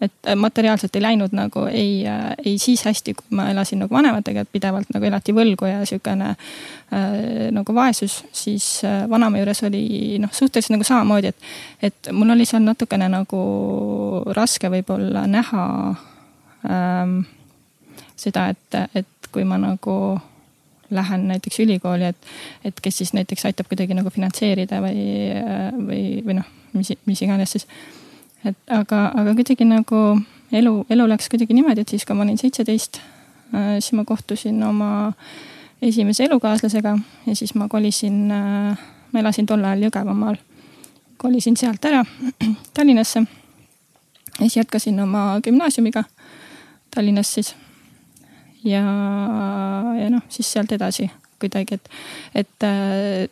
[0.00, 4.44] et materiaalselt ei läinud nagu ei äh,, ei siis hästi, kui ma elasin nagu vanematega,
[4.44, 9.82] et pidevalt nagu elati võlgu ja sihukene äh, nagu vaesus, siis äh, vanaema juures oli
[10.22, 11.50] noh, suhteliselt nagu samamoodi, et,
[11.90, 13.42] et mul oli seal natukene nagu
[14.36, 15.66] raske võib-olla näha
[16.70, 17.20] ähm,
[18.16, 19.96] seda, et, et kui ma nagu
[20.90, 22.30] lähen näiteks ülikooli, et,
[22.64, 25.04] et kes siis näiteks aitab kuidagi nagu finantseerida või,
[25.86, 27.66] või, või noh, mis, mis iganes siis.
[28.44, 30.02] et aga, aga kuidagi nagu
[30.52, 33.00] elu, elu läks kuidagi niimoodi, et siis, kui ma olin seitseteist,
[33.54, 35.12] äh, siis ma kohtusin oma
[35.82, 40.36] esimese elukaaslasega ja siis ma kolisin, äh, ma elasin tol ajal Jõgevamaal.
[41.16, 42.04] kolisin sealt ära
[42.74, 43.20] Tallinnasse.
[43.20, 46.04] ja siis jätkasin oma gümnaasiumiga
[46.94, 47.54] Tallinnas siis
[48.64, 48.84] ja,
[49.96, 51.92] ja noh, siis sealt edasi kuidagi, et,
[52.42, 53.28] et äh,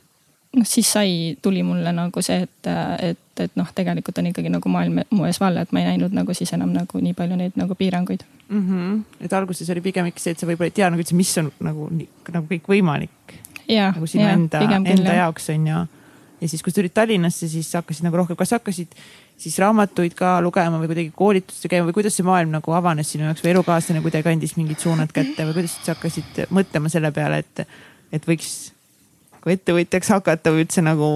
[0.56, 2.70] noh, siis sai, tuli mulle nagu see, et,
[3.04, 6.16] et, et noh, tegelikult on ikkagi nagu maailm mu ees valla, et ma ei näinud
[6.16, 8.64] nagu siis enam nagu nii palju neid nagu piiranguid mm.
[8.64, 9.04] -hmm.
[9.24, 11.52] et alguses oli pigem ikka see, et sa võib-olla ei tea nagu üldse, mis on
[11.60, 11.90] nagu,
[12.32, 13.36] nagu kõik võimalik.
[13.68, 15.86] nagu sinu ja, enda, enda jaoks on ju.
[16.40, 18.94] ja siis, kui sa tulid Tallinnasse, siis hakkasid nagu rohkem, kas hakkasid
[19.38, 23.28] siis raamatuid ka lugema või kuidagi koolitustel käima või kuidas see maailm nagu avanes sinu
[23.28, 27.42] jaoks või elukaaslane kuidagi andis mingid suunad kätte või kuidas sa hakkasid mõtlema selle peale,
[27.44, 27.62] et,
[28.18, 28.72] et võiks
[29.36, 31.10] nagu ettevõtjaks hakata või üldse nagu,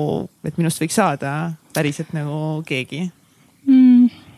[0.47, 1.33] et minust võiks saada
[1.75, 3.09] päriselt nagu keegi
[3.67, 4.29] mm.?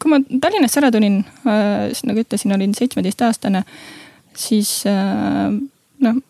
[0.00, 3.62] kui ma Tallinnast ära tulin äh,, siis nagu ütlesin, olin seitsmeteistaastane,
[4.36, 5.54] siis äh,
[6.04, 6.20] noh,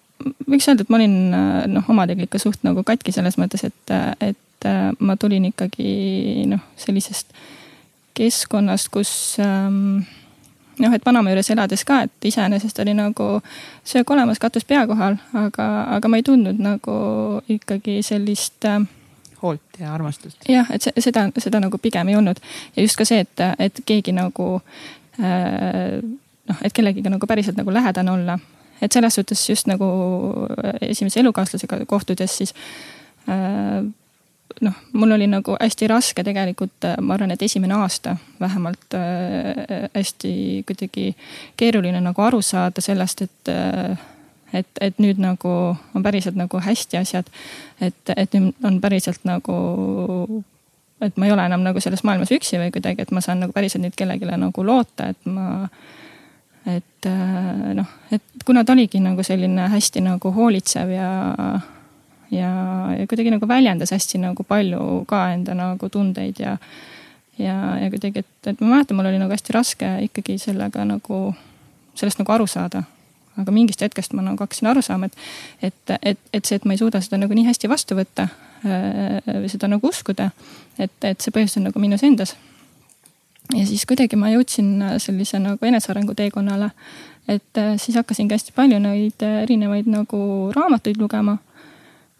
[0.48, 3.96] võiks öelda, et ma olin äh, noh, omadega ikka suht nagu katki selles mõttes, et,
[4.20, 7.32] et et äh, ma tulin ikkagi noh, sellisest
[8.14, 10.02] keskkonnast, kus ähm,
[10.80, 13.28] noh, et vanaema juures elades ka, et iseenesest oli nagu
[13.84, 16.96] söök olemas, katus pea kohal, aga, aga ma ei tundnud nagu
[17.48, 18.82] ikkagi sellist äh,.
[19.42, 20.44] hoolt ja armastust.
[20.48, 22.40] jah, et see, seda, seda nagu pigem ei olnud
[22.76, 24.50] ja just ka see, et, et keegi nagu
[25.16, 26.00] äh,
[26.50, 28.38] noh, et kellegiga nagu päriselt nagu lähedane olla.
[28.82, 29.86] et selles suhtes just nagu
[30.82, 32.54] esimese elukaaslasega kohtudes siis
[33.28, 33.88] äh,
[34.60, 39.88] noh, mul oli nagu hästi raske tegelikult, äh, ma arvan, et esimene aasta vähemalt äh,
[39.94, 41.14] hästi kuidagi
[41.56, 43.98] keeruline nagu aru saada sellest, et äh,
[44.52, 45.50] et, et nüüd nagu
[45.94, 47.28] on päriselt nagu hästi asjad.
[47.80, 49.54] et, et nüüd on päriselt nagu,
[51.00, 53.54] et ma ei ole enam nagu selles maailmas üksi või kuidagi, et ma saan nagu
[53.54, 55.68] päriselt nüüd kellelegi nagu loota, et ma.
[56.66, 57.06] et
[57.74, 61.12] noh, et kuna ta oligi nagu selline hästi nagu hoolitsev ja
[62.30, 62.50] ja,
[62.98, 66.56] ja kuidagi nagu väljendas hästi nagu palju ka enda nagu tundeid ja.
[67.38, 71.20] ja, ja kuidagi, et, et ma mäletan, mul oli nagu hästi raske ikkagi sellega nagu,
[71.98, 72.84] sellest nagu aru saada.
[73.40, 75.16] aga mingist hetkest ma nagu hakkasin aru saama, et,
[75.62, 78.28] et, et, et see, et ma ei suuda seda nagu nii hästi vastu võtta
[78.66, 80.30] äh, või seda nagu uskuda,
[80.78, 82.34] et, et see põhjus on nagu minus endas
[83.54, 86.70] ja siis kuidagi ma jõudsin sellise nagu enesearengu teekonnale.
[87.28, 91.38] et äh, siis hakkasingi hästi palju neid erinevaid nagu raamatuid lugema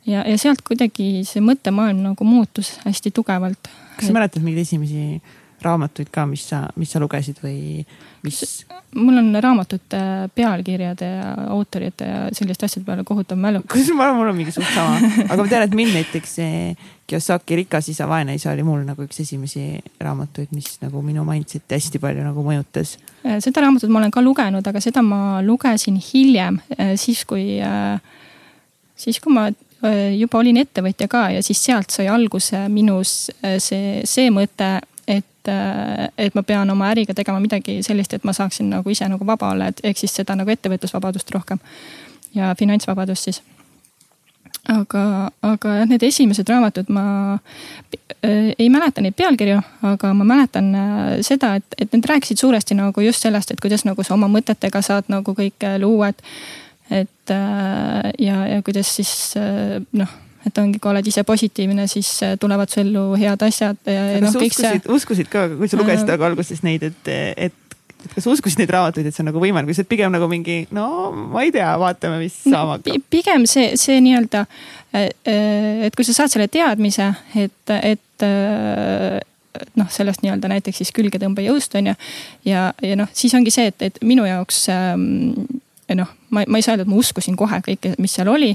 [0.06, 3.70] ja, ja sealt kuidagi see mõttemaailm nagu muutus hästi tugevalt.
[3.96, 5.20] kas sa mäletad mingeid esimesi
[5.60, 7.84] raamatuid ka, mis sa, mis sa lugesid või
[8.24, 8.64] mis?
[8.96, 9.98] mul on raamatute
[10.34, 13.60] pealkirjade ja autorite ja selliste asjade peale kohutav mälu.
[13.68, 14.96] kusjuures ma mul on mingi suht sama,
[15.28, 16.36] aga ma tean, et mind näiteks
[17.10, 21.76] Kiyosaki Rikas isa, vaene isa oli mul nagu üks esimesi raamatuid, mis nagu minu mindset'i
[21.76, 22.96] hästi palju nagu mõjutas.
[23.26, 27.98] seda raamatut ma olen ka lugenud, aga seda ma lugesin hiljem, eh, siis kui, eh,
[28.96, 29.69] siis kui ma Äh,
[30.16, 34.72] juba olin ettevõtja ka ja siis sealt sai alguse minus äh, see, see mõte,
[35.08, 39.08] et, äh, et ma pean oma äriga tegema midagi sellist, et ma saaksin nagu ise
[39.08, 41.58] nagu vaba olla, et ehk siis seda nagu ettevõtlusvabadust rohkem.
[42.34, 43.42] ja finantsvabadust siis.
[44.68, 50.74] aga, aga jah, need esimesed raamatud ma äh, ei mäleta neid pealkirju, aga ma mäletan
[51.24, 54.82] seda, et, et need rääkisid suuresti nagu just sellest, et kuidas nagu sa oma mõtetega
[54.84, 56.20] saad nagu kõike luua, et
[56.90, 62.10] et äh, ja, ja kuidas siis äh, noh et ongi, kui oled ise positiivne, siis
[62.24, 64.80] äh, tulevad su ellu head asjad ja, ja noh, kõik see.
[64.96, 68.62] uskusid ka, kui sa lugesid äh, aga alguses neid, et, et, et kas sa uskusid
[68.62, 71.44] neid raamatuid, et see on nagu võimalik või see on pigem nagu mingi, no ma
[71.44, 73.04] ei tea, vaatame, mis saama hakkab.
[73.12, 74.46] pigem see, see nii-öelda,
[74.96, 78.28] et kui sa saad selle teadmise, et, et
[79.76, 81.98] noh, sellest nii-öelda näiteks siis külgetõmbejõust on ju.
[82.48, 85.60] ja, ja noh, siis ongi see, et, et minu jaoks ähm,
[85.98, 88.54] noh, ma, ma ei saa öelda, et ma uskusin kohe kõike, mis seal oli.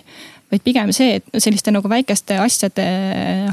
[0.52, 2.84] vaid pigem see, et selliste nagu väikeste asjade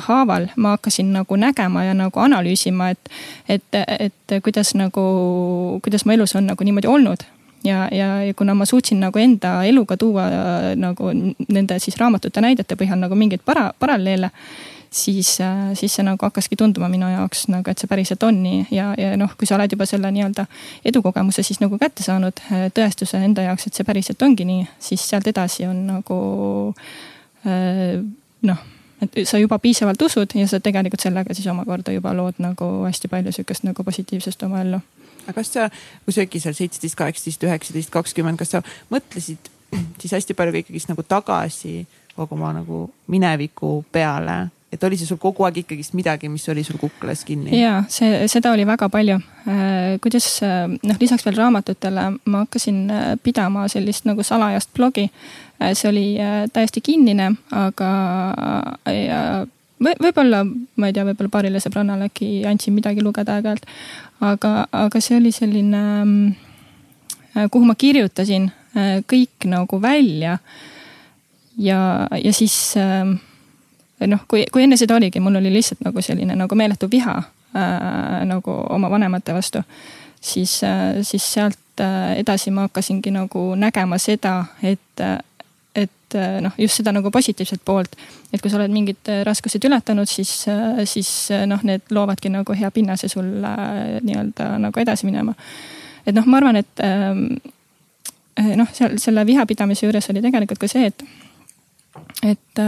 [0.06, 3.12] haaval ma hakkasin nagu nägema ja nagu analüüsima, et,
[3.48, 5.04] et, et kuidas nagu,
[5.82, 7.24] kuidas mu elus on nagu niimoodi olnud
[7.64, 10.28] ja, ja, ja kuna ma suutsin nagu enda eluga tuua
[10.76, 11.12] nagu
[11.48, 14.30] nende siis raamatute näidete põhjal nagu mingeid para-, paralleele
[14.92, 15.38] siis,
[15.74, 19.14] siis see nagu hakkaski tunduma minu jaoks nagu, et see päriselt on nii ja, ja
[19.20, 20.44] noh, kui sa oled juba selle nii-öelda
[20.88, 22.44] edukogemuse siis nagu kätte saanud,
[22.76, 26.20] tõestuse enda jaoks, et see päriselt ongi nii, siis sealt edasi on nagu
[28.48, 28.68] noh
[29.02, 33.11] et sa juba piisavalt usud ja sa tegelikult sellega siis omakorda juba lood nagu hästi
[33.11, 34.78] palju sihukest nagu positiivsust oma ellu.
[35.24, 35.68] aga kas sa,
[36.05, 39.50] kui sa äkki seal seitseteist, kaheksateist, üheksateist, kakskümmend, kas sa mõtlesid
[40.00, 41.83] siis hästi palju ka ikkagist nagu tagasi
[42.14, 46.64] kogu oma nagu mineviku peale et oli see sul kogu aeg ikkagist midagi, mis oli
[46.64, 47.52] sul kuklas kinni?
[47.61, 49.18] ja see, seda oli väga palju.
[49.44, 55.11] Äh, kuidas äh, noh, lisaks veel raamatutele ma hakkasin äh, pidama sellist nagu salajast blogi.
[55.62, 56.06] see oli
[56.52, 57.88] täiesti kinnine, aga
[58.90, 59.18] ja
[59.78, 63.68] või võib-olla, ma ei tea, võib-olla paarile sõbrannale äkki andsin midagi lugeda aeg-ajalt.
[64.26, 65.82] aga, aga see oli selline,
[67.54, 68.48] kuhu ma kirjutasin
[69.06, 70.38] kõik nagu välja.
[71.58, 72.74] ja, ja siis
[74.06, 78.22] noh, kui, kui enne seda oligi, mul oli lihtsalt nagu selline nagu meeletu viha äh,
[78.28, 79.62] nagu oma vanemate vastu,
[80.20, 85.04] siis äh,, siis sealt äh, edasi ma hakkasingi nagu nägema seda, et
[86.12, 87.96] et äh, noh, just seda nagu positiivset poolt,
[88.32, 91.08] et kui sa oled mingid äh, raskused ületanud, siis, äh, siis
[91.48, 95.34] noh, need loovadki nagu hea pinnase sul nii-öelda nagu edasi minema.
[96.06, 97.26] et noh, ma arvan, et ähm,
[98.58, 101.04] noh, seal selle vihapidamise juures oli tegelikult ka see, et,
[102.26, 102.62] et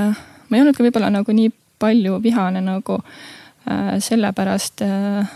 [0.55, 1.51] ma ei olnud ka võib-olla nagu nii
[1.83, 5.33] palju vihane nagu äh, sellepärast äh,,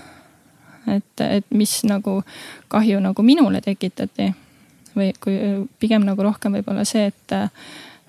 [0.94, 2.20] et, et mis nagu
[2.70, 4.30] kahju nagu minule tekitati.
[4.98, 5.34] või kui
[5.78, 7.34] pigem nagu rohkem võib-olla see, et,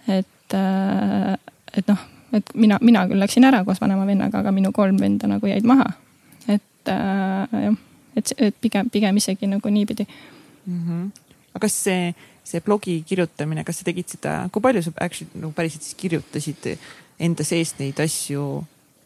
[0.08, 1.36] et äh,,
[1.78, 5.28] et noh, et mina, mina küll läksin ära koos vanema vennaga, aga minu kolm venda
[5.30, 5.92] nagu jäid maha.
[6.48, 7.78] et äh, jah,
[8.16, 10.06] et, et pigem, pigem isegi nagu niipidi
[10.66, 10.80] mm.
[10.86, 11.10] -hmm.
[11.54, 12.14] aga kas see
[12.50, 16.70] see blogi kirjutamine, kas sa tegid seda, kui palju sa actually nagu päriselt siis kirjutasid
[17.20, 18.46] enda seest neid asju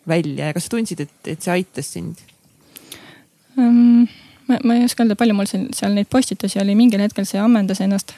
[0.07, 2.21] välja ja kas sa tundsid, et, et see aitas sind
[3.57, 4.07] um,?
[4.47, 7.41] ma, ma ei oska öelda, palju mul seal, seal neid postitusi oli, mingil hetkel see
[7.41, 8.15] ammendas ennast.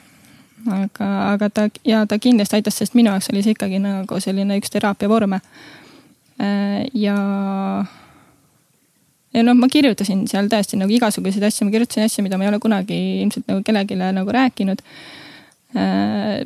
[0.66, 4.58] aga, aga ta ja ta kindlasti aitas, sest minu jaoks oli see ikkagi nagu selline
[4.60, 5.42] üks teraapia vorme.
[6.42, 7.16] Äh, ja
[9.36, 12.54] ja noh, ma kirjutasin seal tõesti nagu igasuguseid asju, ma kirjutasin asju, mida ma ei
[12.54, 14.84] ole kunagi ilmselt nagu kellelegi nagu rääkinud.
[15.76, 16.45] Äh,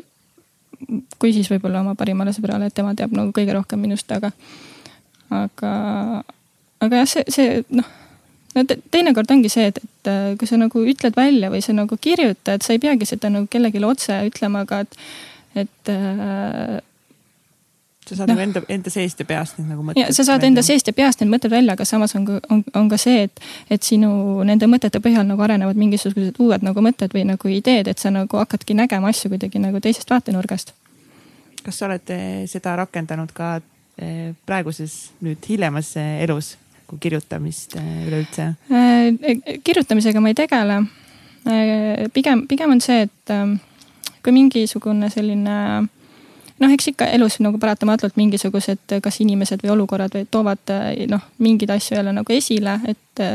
[1.20, 4.32] kui siis võib-olla oma parimale sõbrale, et tema teab nagu kõige rohkem minust, aga,
[5.30, 5.72] aga,
[6.80, 7.98] aga jah, see, see noh
[8.56, 11.76] no te, teinekord ongi see, et, et äh, kui sa nagu ütled välja või sa
[11.78, 14.98] nagu kirjutad, sa ei peagi seda nagu kellelegi otse ütlema, aga et,
[15.66, 16.80] et äh,
[18.10, 18.36] sa saad no.
[18.36, 20.14] nagu enda, enda seest ja peast need nagu mõtted.
[20.16, 20.50] sa saad välja.
[20.50, 23.42] enda seest ja peast need mõtted välja, aga samas on, on, on ka see, et,
[23.70, 24.10] et sinu
[24.48, 28.42] nende mõtete põhjal nagu arenevad mingisugused uued nagu mõtted või nagu ideed, et sa nagu
[28.42, 30.74] hakkadki nägema asju kuidagi nagu teisest vaatenurgast.
[31.64, 33.60] kas sa oled eh, seda rakendanud ka
[34.02, 36.56] eh, praeguses nüüd hiljemas eh, elus,
[36.90, 38.54] kui kirjutamist üleüldse?
[39.64, 40.82] kirjutamisega ma ei tegele.
[42.14, 43.34] pigem, pigem on see, et
[44.24, 45.60] kui mingisugune selline
[46.60, 50.74] noh, eks ikka elus nagu paratamatult mingisugused, kas inimesed või olukorrad või toovad
[51.12, 53.26] noh, mingeid asju jälle nagu esile, et.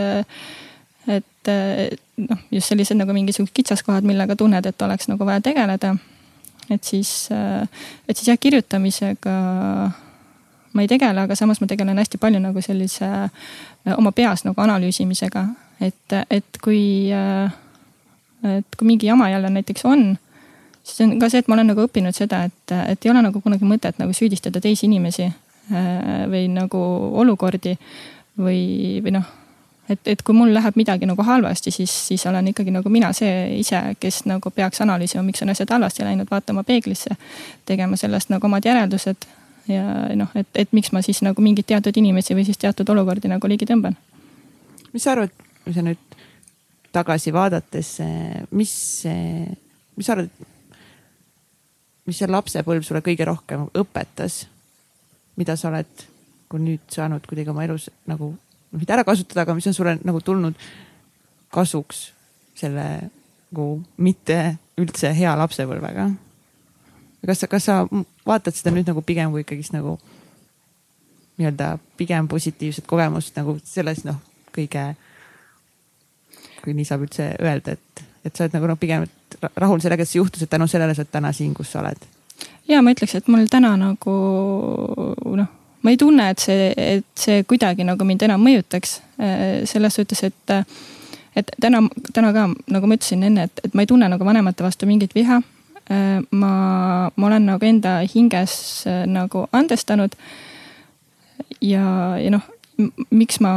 [1.08, 1.30] et
[2.16, 5.94] noh, just sellised nagu mingisugused kitsaskohad, millega tunned, et oleks nagu vaja tegeleda.
[6.70, 7.28] et siis,
[8.08, 9.34] et siis jah, kirjutamisega
[10.74, 13.08] ma ei tegele, aga samas ma tegelen hästi palju nagu sellise
[13.96, 15.44] oma peas nagu analüüsimisega,
[15.84, 20.14] et, et kui, et kui mingi jama jälle näiteks on
[20.84, 23.40] siis on ka see, et ma olen nagu õppinud seda, et, et ei ole nagu
[23.40, 26.82] kunagi mõtet nagu süüdistada teisi inimesi äh, või nagu
[27.24, 27.76] olukordi
[28.38, 28.60] või,
[29.04, 29.32] või noh
[29.88, 33.58] et, et kui mul läheb midagi nagu halvasti, siis, siis olen ikkagi nagu mina see
[33.60, 37.16] ise, kes nagu peaks analüüsima, miks on asjad halvasti läinud, vaatama peeglisse,
[37.68, 39.28] tegema sellest nagu omad järeldused.
[39.68, 39.82] ja
[40.16, 43.48] noh, et, et miks ma siis nagu mingeid teatud inimesi või siis teatud olukordi nagu
[43.48, 43.96] ligi tõmban.
[44.92, 45.32] mis sa arvad,
[45.64, 46.18] kui sa nüüd
[46.92, 47.96] tagasi vaadates,
[48.50, 48.74] mis,
[49.96, 50.28] mis sa arvad,
[52.06, 54.44] mis see lapsepõlv sulle kõige rohkem õpetas?
[55.36, 56.04] mida sa oled
[56.48, 58.28] kui nüüd saanud kuidagi oma elus nagu,
[58.70, 60.58] mitte ära kasutada, aga mis on sulle nagu tulnud
[61.54, 62.12] kasuks
[62.54, 62.84] selle
[63.54, 66.10] nagu mitte üldse hea lapsepõlvega?
[67.24, 67.76] kas sa, kas sa
[68.26, 69.96] vaatad seda nüüd nagu pigem kui ikkagist nagu
[71.38, 74.20] nii-öelda pigem positiivset kogemust nagu selles noh,
[74.54, 74.90] kõige,
[76.62, 79.06] kui nii saab üldse öelda, et, et sa oled nagu noh, pigem
[79.56, 82.08] rahul sellega, et see juhtus, et tänu sellele sa oled täna siin, kus sa oled?
[82.68, 84.14] ja ma ütleks, et mul täna nagu
[85.36, 85.50] noh,
[85.84, 89.00] ma ei tunne, et see, et see kuidagi nagu mind enam mõjutaks.
[89.68, 90.54] selles suhtes, et,
[91.36, 91.82] et täna,
[92.12, 95.14] täna ka nagu ma ütlesin enne, et, et ma ei tunne nagu vanemate vastu mingit
[95.14, 95.42] viha.
[96.30, 96.52] ma,
[97.16, 100.16] ma olen nagu enda hinges nagu andestanud.
[101.60, 102.48] ja, ja noh,
[103.10, 103.52] miks ma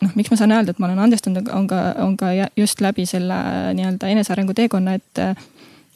[0.00, 3.06] noh, miks ma saan öelda, et ma olen andestanud, on ka, on ka just läbi
[3.06, 3.36] selle
[3.76, 5.24] nii-öelda enesearengu teekonna, et.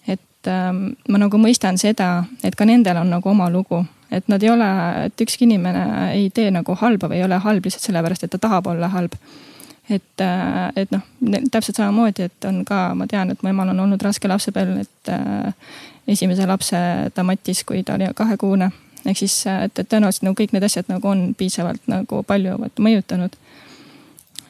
[0.09, 3.81] et ähm, ma nagu mõistan seda, et ka nendel on nagu oma lugu,
[4.13, 4.69] et nad ei ole,
[5.07, 8.43] et ükski inimene ei tee nagu halba või ei ole halb lihtsalt sellepärast, et ta
[8.43, 9.17] tahab olla halb
[9.91, 11.03] et, äh, et noh,
[11.51, 15.13] täpselt samamoodi, et on ka, ma tean, et mu emal on olnud raske lapsepõlv, et
[15.13, 15.75] äh,
[16.09, 16.81] esimese lapse
[17.15, 18.71] ta mattis, kui ta oli kahekuune.
[19.05, 23.37] ehk siis, et, et tõenäoliselt nagu kõik need asjad nagu on piisavalt nagu palju mõjutanud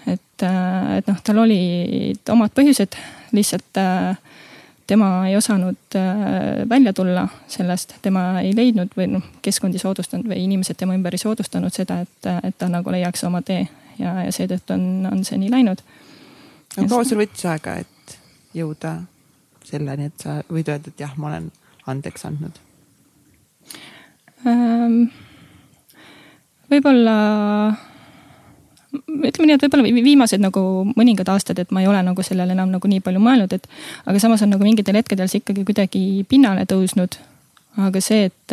[0.07, 2.97] et, äh, et noh, tal olid omad põhjused,
[3.37, 4.17] lihtsalt äh,
[4.87, 10.29] tema ei osanud äh, välja tulla sellest, tema ei leidnud või noh, keskkond ei soodustanud
[10.29, 13.64] või inimesed tema ümber ei soodustanud seda, et, et ta nagu leiaks oma tee
[13.99, 15.83] ja, ja seetõttu on, on see nii läinud.
[16.77, 18.19] aga kaua sul võttis aega, et
[18.55, 18.99] jõuda
[19.64, 21.51] selleni, et sa võid öelda, et jah, ma olen
[21.90, 22.61] andeks andnud
[24.45, 25.09] ähm,?
[26.69, 27.17] võib-olla
[28.94, 30.62] ütleme nii, et võib-olla viimased nagu
[30.94, 33.68] mõningad aastad, et ma ei ole nagu sellele enam nagu nii palju mõelnud, et.
[34.07, 37.18] aga samas on nagu mingitel hetkedel see ikkagi kuidagi pinnale tõusnud.
[37.85, 38.52] aga see, et,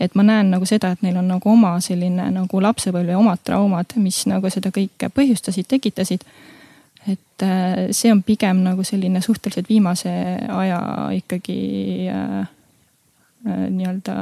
[0.00, 3.40] et ma näen nagu seda, et neil on nagu oma selline nagu lapsepõlv ja omad
[3.44, 6.26] traumad, mis nagu seda kõike põhjustasid, tekitasid.
[7.08, 7.46] et
[7.90, 10.12] see on pigem nagu selline suhteliselt viimase
[10.48, 10.80] aja
[11.16, 12.40] ikkagi äh,
[13.46, 14.16] äh, nii-öelda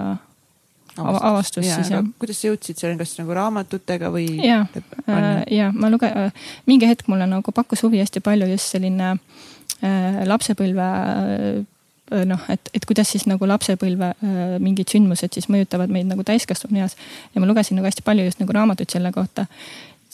[0.97, 2.05] avastus, avastus ja, siis jah.
[2.21, 4.27] kuidas sa jõudsid selleni, kas nagu raamatutega või?
[4.45, 4.63] ja,
[5.07, 9.13] äh, ja ma luge-, äh, mingi hetk mulle nagu pakkus huvi hästi palju just selline
[9.15, 15.93] äh, lapsepõlve äh, noh, et, et kuidas siis nagu lapsepõlve äh, mingid sündmused siis mõjutavad
[15.95, 16.97] meid nagu täiskasvanu eas.
[17.35, 19.47] ja ma lugesin nagu hästi palju just nagu raamatuid selle kohta.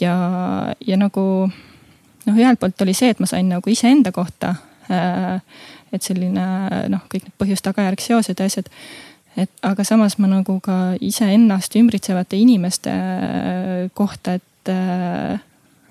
[0.01, 0.17] ja,
[0.87, 1.25] ja nagu
[2.27, 4.57] noh, ühelt poolt oli see, et ma sain nagu iseenda kohta
[4.93, 5.41] äh,
[5.95, 6.47] et selline
[6.93, 8.71] noh, kõik need põhjus-tagajärg seosed ja asjad
[9.37, 15.39] et aga samas ma nagu ka iseennast ümbritsevate inimeste äh, kohta, et, äh,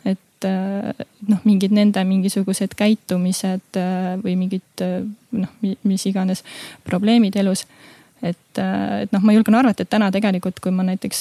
[0.05, 3.81] et äh, noh, mingid nende mingisugused käitumised
[4.23, 6.45] või mingid noh, mis iganes
[6.87, 7.65] probleemid elus.
[8.25, 11.19] Et, et noh, ma julgen arvata, et täna tegelikult, kui ma näiteks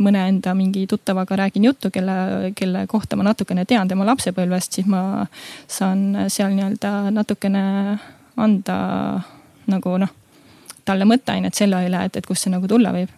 [0.00, 4.88] mõne enda mingi tuttavaga räägin juttu, kelle, kelle kohta ma natukene tean tema lapsepõlvest, siis
[4.88, 5.26] ma
[5.68, 7.64] saan seal nii-öelda natukene
[8.40, 8.78] anda
[9.68, 10.14] nagu noh,
[10.84, 13.12] talle mõtteainet selle üle, et, et kust see nagu tulla võib.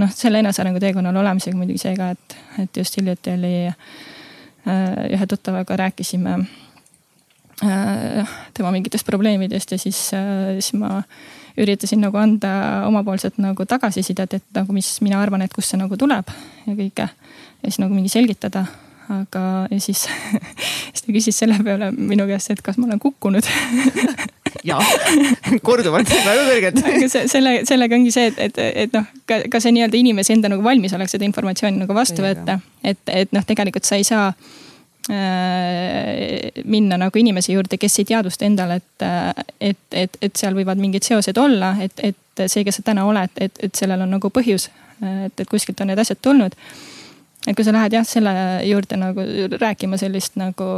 [0.00, 3.76] noh, selle enesearengu teekonnal olemisega muidugi see ka, et, et just hiljuti oli äh,
[5.12, 6.38] ühe tuttavaga rääkisime
[7.64, 11.02] äh, tema mingitest probleemidest ja siis äh,, siis ma
[11.58, 12.52] üritasin nagu anda
[12.88, 16.32] omapoolset nagu tagasisidet, et nagu, mis mina arvan, et kust see nagu tuleb
[16.66, 17.10] ja kõike.
[17.12, 18.64] ja siis nagu mingi selgitada
[19.08, 20.06] aga, ja siis,
[20.92, 23.46] siis ta küsis selle peale minu käest, et kas ma olen kukkunud
[24.66, 24.82] jah,
[25.68, 26.80] korduvalt, väga kõrgelt.
[27.34, 30.64] selle, sellega ongi see, et, et, et noh, ka, ka see nii-öelda inimese enda nagu
[30.64, 32.58] valmisolek seda informatsiooni nagu vastu võtta.
[32.84, 34.28] et, et noh, tegelikult sa ei saa
[35.10, 39.08] äh, minna nagu inimese juurde, kes ei teadvusta endale, et,
[39.60, 43.36] et, et, et seal võivad mingid seosed olla, et, et see, kes sa täna oled,
[43.36, 44.70] et, et sellel on nagu põhjus.
[45.02, 46.54] et, et kuskilt on need asjad tulnud
[47.46, 48.32] et kui sa lähed jah, selle
[48.68, 49.24] juurde nagu
[49.58, 50.68] rääkima sellist nagu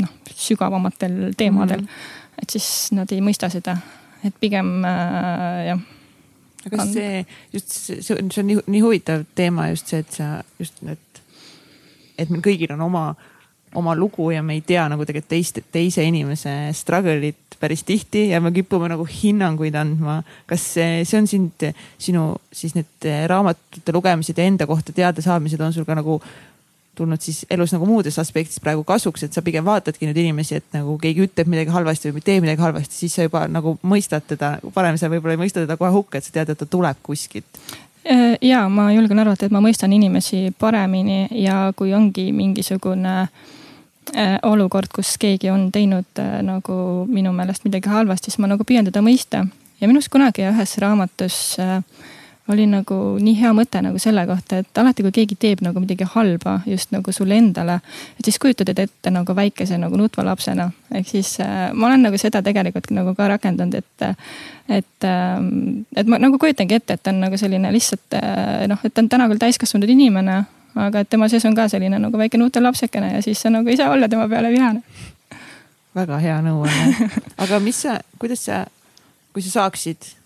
[0.00, 1.86] noh, sügavamatel teemadel mm.
[1.86, 2.19] -hmm.
[2.42, 3.76] Et siis nad ei mõista seda,
[4.26, 5.82] et pigem äh, jah.
[6.66, 7.24] aga kas see
[7.54, 10.82] just see, see on, see on nii, nii huvitav teema just see, et sa just
[10.86, 11.22] need,
[12.20, 13.04] et meil kõigil on oma,
[13.78, 18.40] oma lugu ja me ei tea nagu tegelikult teist, teise inimese struggle'it päris tihti ja
[18.40, 20.22] me kipume nagu hinnanguid andma.
[20.48, 21.66] kas see, see on sind,
[22.00, 26.20] sinu siis need raamatute lugemised ja enda kohta teadasaamised on sul ka nagu
[27.00, 30.76] tulnud siis elus nagu muudes aspektides praegu kasuks, et sa pigem vaatadki nüüd inimesi, et
[30.76, 34.56] nagu keegi ütleb midagi halvasti või teeb midagi halvasti, siis sa juba nagu mõistad teda,
[34.74, 37.62] varem sa võib-olla ei mõista teda kohe hukka, et sa tead, et ta tuleb kuskilt
[38.04, 44.38] äh, ja ma julgen arvata, et ma mõistan inimesi paremini ja kui ongi mingisugune äh,
[44.42, 48.88] olukord, kus keegi on teinud äh, nagu minu meelest midagi halvasti, siis ma nagu püüan
[48.88, 49.46] teda mõista.
[49.80, 51.78] ja minu arust kunagi ühes raamatus äh,
[52.50, 56.06] oli nagu nii hea mõte nagu selle kohta, et alati, kui keegi teeb nagu midagi
[56.14, 57.80] halba just nagu sulle endale,
[58.18, 60.70] et siis kujutad end ette nagu väikese nagu nutva lapsena.
[60.94, 64.06] ehk siis äh, ma olen nagu seda tegelikult nagu ka rakendanud, et,
[64.68, 68.18] et, ähm, et ma nagu kujutangi ette, et ta on nagu selline lihtsalt
[68.68, 70.42] noh, et ta on täna küll täiskasvanud inimene
[70.78, 73.68] aga et tema sees on ka selline nagu väike nutel lapsekene ja siis sa nagu
[73.68, 74.82] ei saa olla tema peale vihane.
[75.94, 77.10] väga hea nõuanne,
[77.42, 78.64] aga mis sa, kuidas sa,
[79.34, 80.19] kui sa saaksid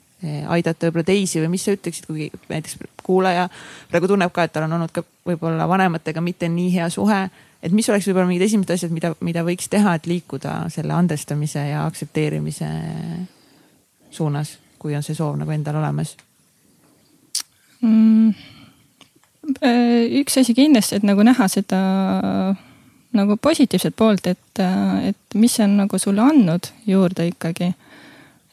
[0.48, 3.48] aidata võib-olla teisi või mis sa ütleksid, kui näiteks kuulaja
[3.90, 7.20] praegu tunneb ka, et tal on olnud ka võib-olla vanematega mitte nii hea suhe.
[7.62, 11.68] et mis oleks võib-olla mingid esimesed asjad, mida, mida võiks teha, et liikuda selle andestamise
[11.68, 12.68] ja aktsepteerimise
[14.10, 16.16] suunas, kui on see soov nagu endal olemas
[17.80, 18.34] mm,?
[20.20, 21.80] üks asi kindlasti, et nagu näha seda
[23.14, 24.62] nagu positiivset poolt, et,
[25.08, 27.72] et mis see on nagu sulle andnud juurde ikkagi.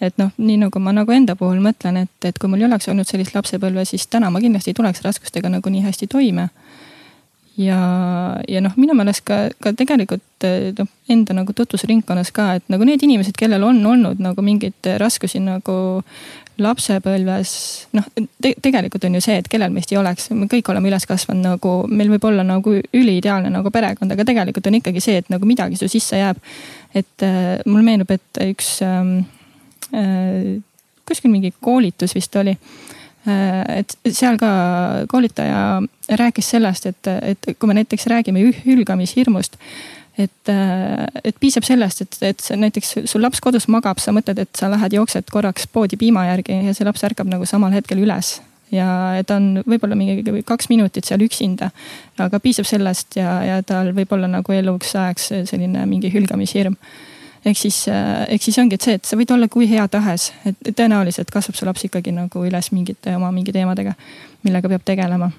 [0.02, 2.90] Et noh, nii nagu ma nagu enda puhul mõtlen, et, et kui mul ei oleks
[2.92, 6.50] olnud sellist lapsepõlve, siis täna ma kindlasti ei tuleks raskustega nagu nii hästi toime.
[7.62, 7.80] ja,
[8.48, 10.48] ja noh, minu meelest ka, ka tegelikult
[10.78, 15.42] noh, enda nagu tutvusringkonnas ka, et nagu need inimesed, kellel on olnud nagu mingeid raskusi
[15.44, 15.76] nagu
[16.62, 17.52] lapsepõlves
[17.98, 21.06] noh te, tegelikult on ju see, et kellel meist ei oleks, me kõik oleme üles
[21.10, 25.30] kasvanud nagu, meil võib olla nagu üliideaalne nagu perekond, aga tegelikult on ikkagi see, et
[25.34, 26.42] nagu midagi su sisse jääb.
[26.96, 29.41] et äh, mulle meenub, et üks ähm, äh,
[29.92, 32.56] kuskil mingi koolitus vist oli
[33.28, 33.80] äh,.
[33.82, 34.52] et seal ka
[35.12, 35.82] koolitaja
[36.22, 39.58] rääkis sellest, et, et kui me näiteks räägime hülgamishirmust
[40.18, 44.56] et, äh, et piisab sellest, et, et näiteks sul laps kodus magab, sa mõtled, et
[44.58, 48.40] sa lähed jooksed korraks poodi piima järgi ja see laps ärkab nagu samal hetkel üles.
[48.72, 48.88] ja
[49.28, 51.72] ta on võib-olla mingi kaks minutit seal üksinda.
[52.18, 56.78] aga piisab sellest ja, ja tal võib olla nagu eluks ajaks selline mingi hülgamishirm
[57.46, 60.32] ehk siis, äh, ehk siis ongi, et see, et sa võid olla kui hea tahes,
[60.46, 63.96] et tõenäoliselt kasvab su laps ikkagi nagu üles mingite oma mingi teemadega,
[64.44, 65.32] millega peab tegelema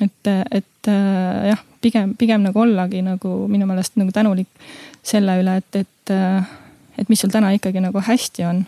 [0.00, 4.48] et, et äh, jah, pigem, pigem nagu ollagi nagu minu meelest nagu tänulik
[5.04, 6.54] selle üle, et, et, äh,
[6.98, 8.64] et mis sul täna ikkagi nagu hästi on.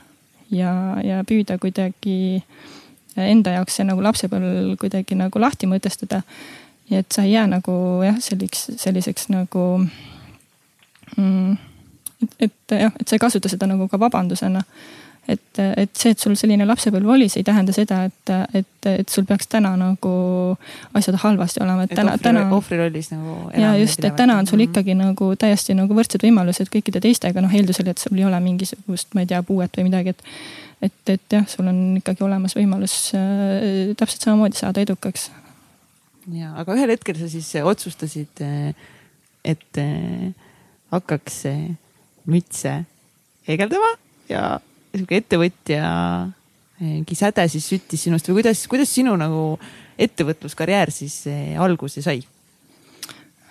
[0.51, 0.71] ja,
[1.03, 2.43] ja püüda kuidagi
[3.17, 6.23] enda jaoks see nagu lapsepõlv kuidagi nagu lahti mõtestada.
[6.91, 9.65] ja et sa ei jää nagu jah, selliseks, selliseks nagu
[11.17, 11.57] mm,.
[12.45, 14.63] et, et jah, et sa ei kasuta seda nagu ka vabandusena
[15.29, 19.13] et, et see, et sul selline lapsepõlv oli, see ei tähenda seda, et, et, et
[19.13, 20.13] sul peaks täna nagu
[20.97, 22.45] asjad halvasti olema, et täna, täna.
[22.57, 23.39] ohvrirollis nagu.
[23.59, 24.71] ja just, et täna on sul mhm.
[24.71, 29.11] ikkagi nagu täiesti nagu võrdsed võimalused kõikide teistega, noh eeldusel, et sul ei ole mingisugust,
[29.17, 30.23] ma ei tea, puuet või midagi, et.
[30.89, 35.31] et, et jah, sul on ikkagi olemas võimalus äh, täpselt samamoodi saada edukaks.
[36.35, 38.45] ja, aga ühel hetkel sa siis otsustasid,
[39.47, 40.31] et äh,
[40.95, 41.43] hakkaks
[42.27, 42.79] mütse
[43.49, 43.93] heegeldama
[44.31, 44.59] ja
[44.95, 45.91] sihuke ettevõtja
[46.81, 49.57] mingi säde siis süttis sinust või kuidas, kuidas sinu nagu
[49.99, 52.21] ettevõtluskarjäär siis eh, alguse sai?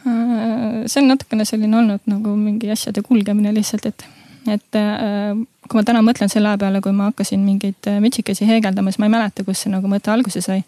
[0.05, 4.05] Äh, see on natukene selline olnud nagu mingi asjade kulgemine lihtsalt, et,
[4.53, 5.33] et äh,
[5.65, 9.01] kui ma täna mõtlen selle aja peale, kui ma hakkasin mingeid äh, mütsikesi heegeldama, siis
[9.01, 10.61] ma ei mäleta, kust see nagu mõte alguse sai.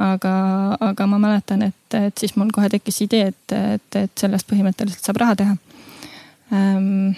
[0.00, 0.32] aga,
[0.80, 5.04] aga ma mäletan, et, et siis mul kohe tekkis idee, et, et, et sellest põhimõtteliselt
[5.04, 5.56] saab raha teha.
[6.50, 7.14] Ähm,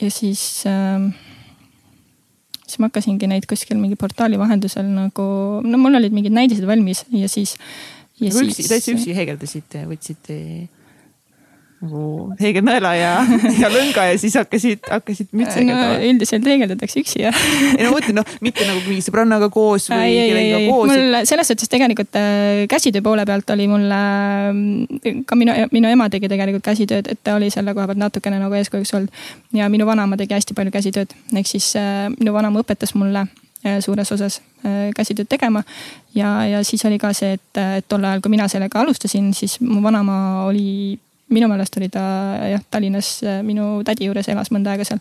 [0.00, 1.12] ja siis ähm,
[2.64, 5.26] siis ma hakkasingi neid kuskil mingi portaali vahendusel nagu,
[5.62, 7.56] no mul olid mingid näidised valmis ja siis.
[8.20, 10.34] Nagu üksi, täitsa üksi heegeldasite, võtsite
[11.84, 13.12] nagu heegelnõela ja,
[13.62, 16.08] ja lõnga ja siis hakkasid, hakkasid mütsi heegeldama no,?
[16.08, 17.44] üldiselt heegeldatakse üksi jah.
[17.76, 20.90] ei no ma mõtlen noh, mitte nagu mingi sõbrannaga koos või kellegagi koos.
[20.92, 26.08] mul selles suhtes tegelikult äh, käsitöö poole pealt oli mul äh, ka minu, minu ema
[26.12, 29.24] tegi tegelikult käsitööd, et ta oli selle koha pealt natukene nagu eeskujuks olnud.
[29.56, 33.28] ja minu vanaema tegi hästi palju käsitööd, ehk siis äh, minu vanaema õpetas mulle
[33.80, 34.42] suures osas
[34.92, 35.62] käsitööd tegema.
[36.12, 39.56] ja, ja siis oli ka see, et, et tol ajal, kui mina sellega alustasin, siis
[39.64, 40.98] mu vanaema oli
[41.32, 42.02] minu meelest oli ta
[42.50, 45.00] jah, Tallinnas äh, minu tädi juures elas mõnda aega seal.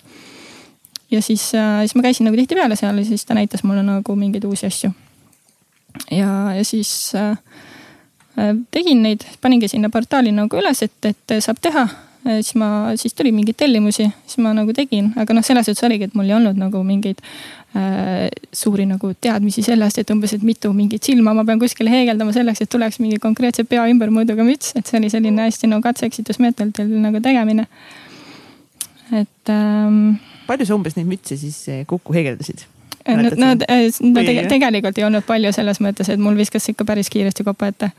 [1.12, 4.16] ja siis, äh, siis ma käisin nagu tihtipeale seal ja siis ta näitas mulle nagu
[4.16, 4.94] mingeid uusi asju.
[6.12, 7.38] ja, ja siis äh,
[8.40, 11.88] äh, tegin neid, paningi sinna portaali nagu üles, et, et saab teha
[12.24, 16.08] siis ma, siis tuli mingeid tellimusi, siis ma nagu tegin, aga noh, selles suhtes oligi,
[16.08, 17.20] et mul ei olnud nagu mingeid
[18.54, 22.62] suuri nagu teadmisi sellest, et umbes, et mitu mingit silma ma pean kuskile heegeldama selleks,
[22.62, 26.92] et tuleks mingi konkreetse pea ümbermõõduga müts, et see oli selline hästi nagu no, katse-eksitusmeetodil
[27.02, 27.66] nagu tegemine.
[29.12, 30.20] et ähm,.
[30.48, 32.68] palju sa umbes neid mütse siis eh, kokku heegeldasid?
[33.04, 37.44] Nad, nad, no, tegelikult ei olnud palju selles mõttes, et mul viskas ikka päris kiiresti
[37.44, 37.90] kopa ette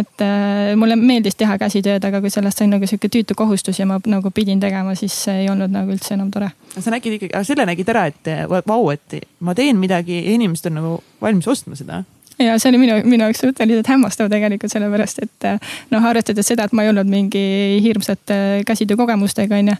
[0.00, 3.86] et äh, mulle meeldis teha käsitööd, aga kui sellest sai nagu sihuke tüütu kohustus ja
[3.88, 6.50] ma nagu pidin tegema, siis see ei olnud nagu üldse enam tore.
[6.76, 10.80] sa nägid ikkagi, selle nägid ära, et vau, et ma teen midagi ja inimesed on
[10.80, 12.02] nagu valmis ostma seda
[12.46, 15.48] ja see oli minu, minu jaoks suhteliselt hämmastav tegelikult sellepärast, et
[15.90, 17.42] noh, arvestades seda, et ma ei olnud mingi
[17.84, 19.76] hirmsate käsitöökogemustega onju.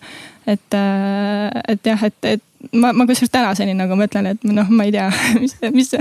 [0.49, 0.79] et,
[1.69, 5.07] et jah, et, et ma, ma kusjuures tänaseni nagu mõtlen, et noh, ma ei tea,
[5.43, 5.93] mis, mis,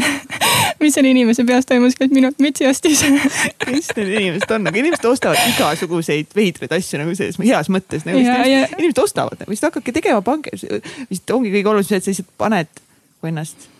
[0.81, 3.03] mis selle inimese peas toimus, kes minult mütsi ostis.
[3.63, 8.21] kes need inimesed on, aga inimesed ostavad igasuguseid veidraid asju nagu selles heas mõttes nagu.
[8.23, 9.05] inimesed ja...
[9.05, 10.53] ostavad, nagu, siis hakake tegema, pange,
[11.11, 12.85] vist ongi kõige olulisem see, et sa lihtsalt paned
[13.27, 13.73] ennast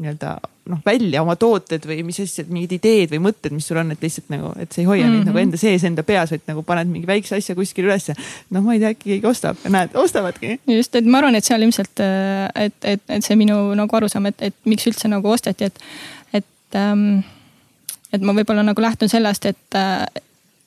[0.00, 0.36] nii-öelda
[0.70, 4.02] noh, välja oma tooted või mis asjad, mingid ideed või mõtted, mis sul on, et
[4.02, 5.16] lihtsalt nagu, et sa ei hoia mm -hmm.
[5.16, 5.48] neid nagu mhm.
[5.48, 8.14] enda sees, enda peas, vaid nagu paned mingi väikse asja kuskile ülesse.
[8.50, 10.58] noh, ma ei tea, äkki keegi ostab näed, ostavadki.
[10.66, 14.26] just, et ma arvan, et seal ilmselt, äh, et, et, et see minu nagu arusaam,
[14.26, 15.80] et, et miks üldse nagu osteti, et,
[16.32, 17.22] et ähm,
[18.12, 20.06] et ma võib-olla nagu lähtun sellest, et äh,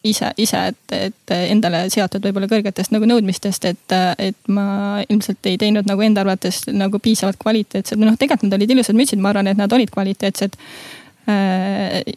[0.06, 5.58] ise, ise, et, et endale seatud võib-olla kõrgetest nagu nõudmistest, et, et ma ilmselt ei
[5.62, 9.50] teinud nagu enda arvates nagu piisavalt kvaliteetsed, noh, tegelikult nad olid ilusad mütsid, ma arvan,
[9.52, 10.60] et nad olid kvaliteetsed.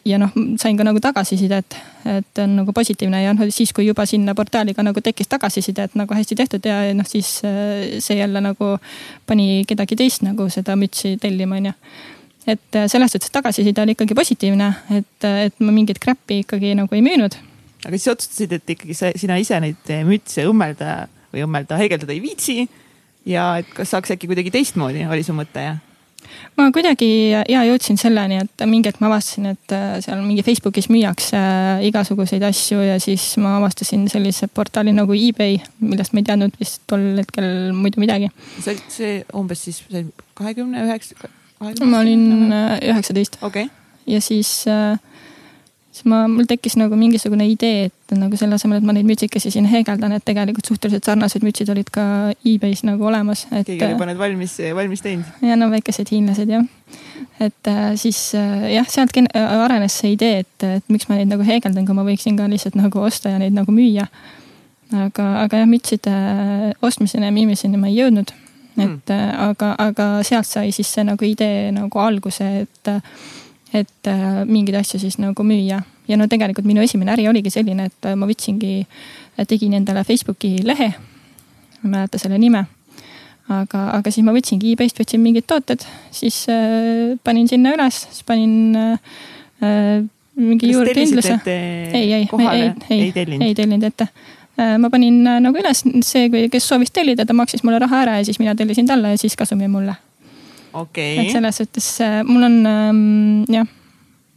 [0.05, 4.05] ja noh, sain ka nagu tagasisidet, et on nagu positiivne ja noh, siis kui juba
[4.05, 8.43] sinna portaali ka nagu tekkis tagasiside, et nagu hästi tehtud ja noh, siis see jälle
[8.45, 8.75] nagu
[9.25, 11.73] pani kedagi teist nagu seda mütsi tellima, onju
[12.49, 17.01] et selles suhtes tagasiside oli ikkagi positiivne, et, et ma mingit crap'i ikkagi nagu ei
[17.05, 17.35] müünud
[17.85, 22.23] aga siis otsustasid, et ikkagi sa, sina ise neid mütse õmmelda või õmmelda, heegeldada ei
[22.23, 22.63] viitsi.
[23.29, 25.79] ja et kas saaks äkki kuidagi teistmoodi, oli su mõte jah?
[26.57, 30.89] ma kuidagi ja jõudsin selleni, et mingi hetk ma avastasin, et äh, seal mingi Facebookis
[30.91, 36.29] müüakse äh, igasuguseid asju ja siis ma avastasin sellise portaali nagu eBay, millest ma ei
[36.29, 38.31] teadnud vist tol hetkel muidu midagi.
[38.59, 39.83] see, see umbes siis
[40.37, 41.31] kahekümne üheksa?
[41.59, 43.67] ma olin üheksateist okay..
[44.07, 44.99] ja siis äh,
[45.99, 49.51] siis ma, mul tekkis nagu mingisugune idee, et nagu selle asemel, et ma neid mütsikesi
[49.51, 52.03] siin heegeldan, et tegelikult suhteliselt sarnased mütsid olid ka
[52.47, 53.45] e-base nagu olemas.
[53.51, 55.27] keegi oli juba need valmis, valmis teinud.
[55.43, 56.65] ja no väikesed hiinlased jah.
[57.39, 61.45] et äh, siis äh, jah, sealt arenes see idee, et, et miks ma neid nagu
[61.45, 64.07] heegeldan, kui ma võiksin ka lihtsalt nagu osta ja neid nagu müüa.
[64.95, 66.13] aga, aga jah, mütside
[66.81, 68.31] ostmiseni ja müümiseni ma ei jõudnud.
[68.79, 69.35] et hmm.
[69.49, 72.93] aga, aga sealt sai siis see nagu idee nagu alguse, et
[73.73, 75.81] et äh, mingeid asju siis nagu müüa.
[76.09, 78.85] ja no tegelikult minu esimene äri oligi selline, et äh, ma võtsingi,
[79.47, 80.93] tegin endale Facebooki lehe.
[81.81, 82.65] ma ei mäleta selle nime.
[83.49, 88.25] aga, aga siis ma võtsingi e-base'ist, võtsin mingid tooted, siis äh, panin sinna üles, siis
[88.25, 90.01] panin äh,
[90.35, 91.39] mingi juurdehindluse.
[91.45, 92.27] ei, ei, ei,
[92.89, 97.37] ei, ei, ei tellinud ette äh, ma panin nagu üles see, kes soovis tellida, ta
[97.37, 99.69] maksis mulle raha ära ja siis mina tellisin talle ja siis kasum jäi
[100.73, 101.17] mulle okay..
[101.25, 103.67] et selles suhtes äh, mul on ähm, jah,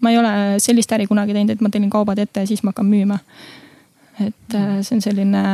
[0.00, 2.72] ma ei ole sellist äri kunagi teinud, et ma tellin kaubad ette ja siis ma
[2.72, 3.18] hakkan müüma.
[4.20, 5.44] et äh, see on selline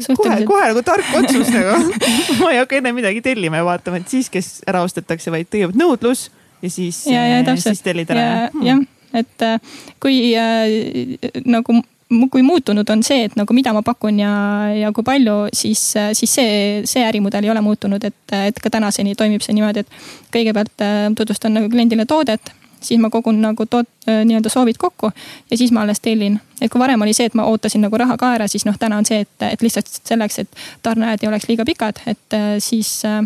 [0.00, 0.46] suhteliselt....
[0.46, 1.78] kohe, kohe nagu tark otsus nagu.
[2.42, 5.80] Ma ei hakka enne midagi tellima ja vaatama, et siis, kes ära ostetakse, vaid kõigepealt
[5.80, 6.26] nõudlus
[6.62, 8.48] ja siis, siis tellid ära.
[8.64, 8.82] jah,
[9.16, 11.16] et äh, kui äh,
[11.48, 11.80] nagu
[12.30, 14.34] kui muutunud on see, et nagu mida ma pakun ja,
[14.76, 15.80] ja kui palju, siis,
[16.14, 16.52] siis see,
[16.86, 19.98] see ärimudel ei ole muutunud, et, et ka tänaseni toimib see niimoodi, et
[20.34, 22.54] kõigepealt äh, tutvustan nagu kliendile toodet
[22.86, 25.10] siis ma kogun nagu toot-, äh, nii-öelda soovid kokku
[25.50, 26.40] ja siis ma alles tellin.
[26.60, 29.00] et kui varem oli see, et ma ootasin nagu raha ka ära, siis noh, täna
[29.00, 33.02] on see, et, et lihtsalt selleks, et tarneajad ei oleks liiga pikad, et äh, siis
[33.04, 33.22] äh,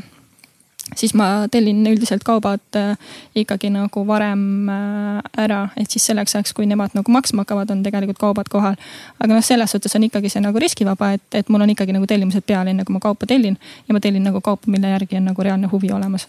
[0.96, 2.96] siis ma tellin üldiselt kaubad äh,
[3.38, 7.84] ikkagi nagu varem äh, ära, et siis selleks ajaks, kui nemad nagu maksma hakkavad, on
[7.86, 8.76] tegelikult kaubad kohal.
[9.18, 12.08] aga noh, selles suhtes on ikkagi see nagu riskivaba, et, et mul on ikkagi nagu
[12.10, 15.30] tellimused peal, enne kui ma kaupa tellin ja ma tellin nagu kaupa, mille järgi on
[15.30, 16.28] nagu reaalne huvi olemas.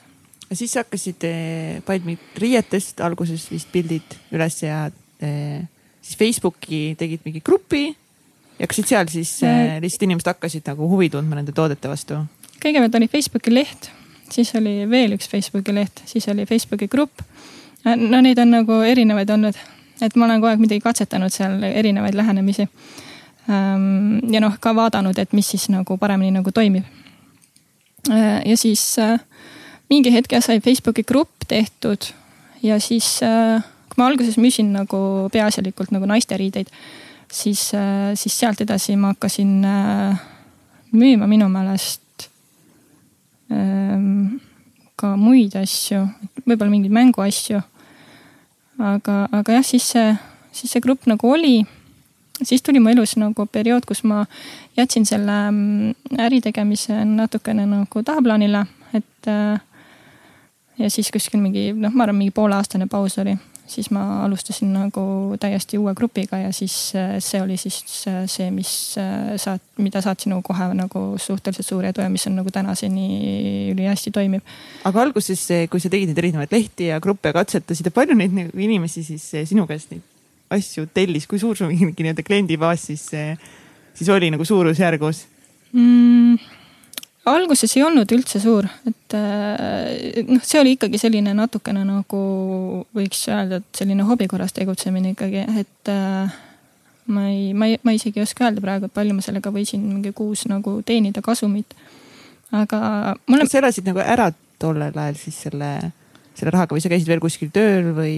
[0.49, 4.83] ja siis hakkasid eh, Palmi riietest alguses vist pildid üles ja
[5.21, 5.63] eh,
[6.01, 11.09] siis Facebooki tegid mingi grupi ja hakkasid seal siis eh, lihtsalt inimesed hakkasid nagu huvi
[11.09, 12.21] tundma nende toodete vastu?
[12.61, 13.89] kõigepealt oli Facebooki leht
[14.33, 17.21] siis oli veel üks Facebooki leht, siis oli Facebooki grupp.
[17.85, 19.57] no neid on nagu erinevaid olnud,
[20.01, 22.67] et ma olen kogu aeg midagi katsetanud seal, erinevaid lähenemisi.
[23.49, 26.85] Ehm, ja noh, ka vaadanud, et mis siis nagu paremini nagu toimib.
[28.09, 29.19] Äh, ja siis äh,
[29.89, 32.11] mingi hetk sai Facebooki grupp tehtud
[32.63, 33.19] ja siis,
[33.89, 36.69] kui ma alguses müüsin nagu peaasjalikult nagu naisteriideid,
[37.31, 37.71] siis,
[38.15, 39.65] siis sealt edasi ma hakkasin
[40.93, 42.00] müüma minu meelest Ehm,
[45.01, 46.05] ka muid asju,
[46.45, 47.61] võib-olla mingeid mänguasju.
[48.81, 50.15] aga, aga jah, siis see,
[50.51, 51.65] siis see grupp nagu oli.
[52.43, 54.25] siis tuli mu elus nagu periood, kus ma
[54.77, 59.27] jätsin selle mm, äri tegemise natukene nagu tahaplaanile, et.
[59.27, 59.59] Äh,
[60.81, 63.35] ja siis kuskil mingi noh, ma arvan, mingi pooleaastane paus oli
[63.71, 65.03] siis ma alustasin nagu
[65.39, 70.01] täiesti uue grupiga ja siis äh, see oli siis äh, see, mis äh, saat-, mida
[70.03, 74.45] saatsin nagu kohe nagu suhteliselt suure edu ja mis on nagu tänaseni ülihästi toimib.
[74.83, 78.65] aga alguses, kui sa tegid neid erinevaid lehti ja gruppe katsetasid ja palju neid nagu
[78.67, 80.07] inimesi siis sinu käest neid
[80.51, 83.07] asju tellis, kui suur su mingi nii-öelda kliendibaas siis,
[83.95, 85.25] siis oli nagu suurusjärgus
[85.71, 86.60] mm.?
[87.29, 92.21] Alguses ei olnud üldse suur, et äh, noh, see oli ikkagi selline natukene nagu
[92.97, 96.33] võiks öelda, et selline hobi korras tegutsemine ikkagi, et äh,
[97.13, 99.85] ma ei, ma ei, ma isegi ei oska öelda praegu, et palju ma sellega võisin
[99.85, 101.77] mingi kuus nagu teenida kasumit.
[102.51, 103.49] aga mul on.
[103.49, 105.71] sa elasid nagu ära tollel ajal siis selle
[106.33, 108.15] selle rahaga või sa käisid veel kuskil tööl või?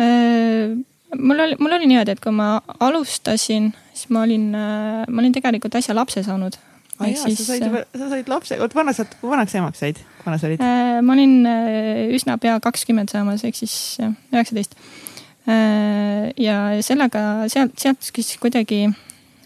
[0.00, 0.72] Äh,
[1.20, 5.76] mul oli, mul oli niimoodi, et kui ma alustasin, siis ma olin, ma olin tegelikult
[5.76, 6.56] äsja lapse saanud.
[6.98, 7.64] Ah, jaa, siis, sa said,
[7.98, 10.62] sa said lapse, oot vana sa, kui vanaks emaks said, kui vana sa olid?
[10.62, 11.48] Äh, ma olin
[12.14, 13.74] üsna pea kakskümmend saamas, ehk siis
[14.32, 14.78] üheksateist.
[16.40, 18.86] ja sellega sealt, sealt siis kuidagi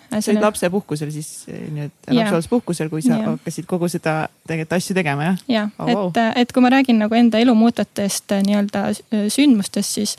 [0.08, 3.24] sa olid lapsepuhkusel siis nii-öelda lapsehoolduspuhkusel, kui sa ja.
[3.32, 4.14] hakkasid kogu seda
[4.48, 5.42] tegelikult asju tegema jah?
[5.48, 9.26] jah oh,, et wow., et kui ma räägin nagu enda elu muutvatest äh, nii-öelda äh,
[9.32, 10.16] sündmustest, siis,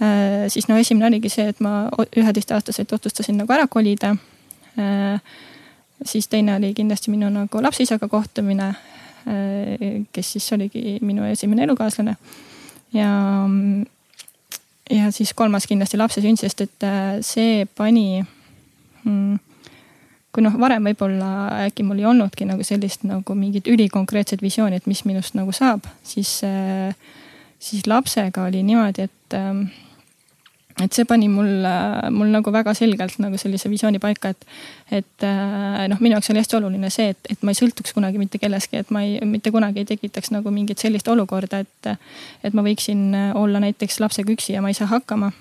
[0.00, 4.16] äh, siis no esimene oligi see, et ma üheteistaastaselt otsustasin nagu ära kolida.
[6.04, 8.74] Siis teine oli kindlasti minu nagu lapseisaga kohtumine,
[10.12, 12.16] kes siis oligi minu esimene elukaaslane.
[12.92, 13.08] ja,
[14.90, 16.86] ja siis kolmas kindlasti lapse sünd, sest et
[17.26, 18.22] see pani
[19.04, 19.38] mm,
[20.36, 21.30] kui noh, varem võib-olla
[21.64, 25.86] äkki mul ei olnudki nagu sellist nagu mingit ülikonkreetset visiooni, et mis minust nagu saab,
[26.04, 26.92] siis, äh,
[27.56, 29.62] siis lapsega oli niimoodi, et ähm,
[30.82, 31.64] et see pani mul,
[32.12, 34.44] mul nagu väga selgelt nagu sellise visiooni paika, et,
[35.00, 38.20] et äh, noh, minu jaoks oli hästi oluline see, et, et ma ei sõltuks kunagi
[38.20, 41.90] mitte kellestki, et ma ei, mitte kunagi ei tekitaks nagu mingit sellist olukorda, et,
[42.44, 45.32] et ma võiksin olla näiteks lapsega üksi ja ma ei saa hakkama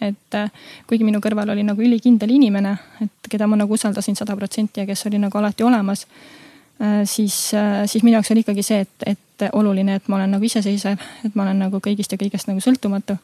[0.00, 0.50] et äh,
[0.86, 4.88] kuigi minu kõrval oli nagu ülikindel inimene, et keda ma nagu usaldasin sada protsenti ja
[4.88, 6.06] kes oli nagu alati olemas.
[6.80, 10.36] Äh, siis, äh, siis minu jaoks oli ikkagi see, et, et oluline, et ma olen
[10.36, 13.18] nagu iseseisev, et ma olen nagu kõigist ja kõigest nagu sõltumatu.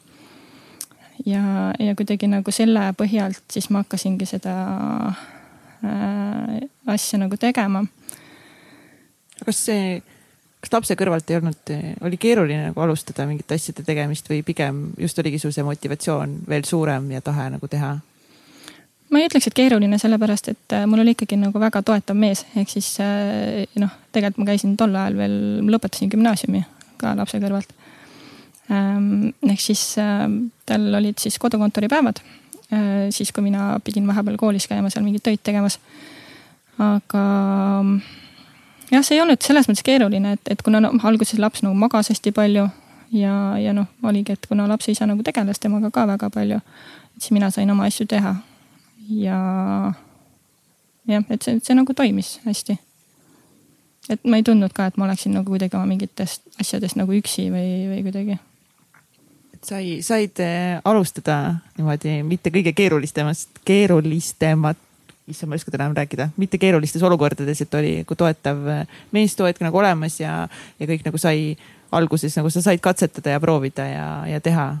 [1.25, 4.55] Ja, ja kuidagi nagu selle põhjalt siis ma hakkasingi seda
[5.83, 6.57] äh,
[6.93, 7.85] asja nagu tegema.
[9.43, 10.01] kas see
[10.63, 11.71] kas lapse kõrvalt ei olnud,
[12.07, 16.63] oli keeruline nagu alustada mingite asjade tegemist või pigem just oligi sul see motivatsioon veel
[16.67, 17.97] suurem ja tahe nagu teha?
[19.13, 22.45] ma ei ütleks, et keeruline, sellepärast et äh, mul oli ikkagi nagu väga toetav mees,
[22.57, 25.35] ehk siis äh, noh, tegelikult ma käisin tol ajal veel,
[25.69, 26.63] lõpetasin gümnaasiumi
[27.01, 27.75] ka lapse kõrvalt.
[28.73, 30.25] Ähm, ehk siis äh,
[30.65, 32.23] tal olid siis kodukontori päevad,
[33.13, 35.75] siis kui mina pidin vahepeal koolis käima seal mingeid töid tegemas.
[36.81, 37.25] aga
[38.89, 42.09] jah, see ei olnud selles mõttes keeruline, et, et kuna noh, alguses laps nagu magas
[42.09, 42.65] hästi palju
[43.13, 46.59] ja, ja noh, oligi, et kuna lapse isa nagu tegeles temaga ka väga palju,
[47.19, 48.35] siis mina sain oma asju teha.
[49.09, 49.37] ja
[51.07, 52.77] jah, et see, see nagu toimis hästi.
[54.09, 57.49] et ma ei tundnud ka, et ma oleksin nagu kuidagi oma mingitest asjadest nagu üksi
[57.53, 58.39] või, või kuidagi
[59.63, 64.77] sai, said äh, alustada niimoodi mitte kõige keerulisemast, keerulisemat
[65.27, 68.87] issand, ma ei oska täna enam rääkida, mitte keerulistes olukordades, et oli nagu toetav äh,
[69.15, 70.47] meestoetk nagu olemas ja,
[70.79, 71.53] ja kõik nagu sai
[71.95, 74.73] alguses nagu sa said katsetada ja proovida ja, ja teha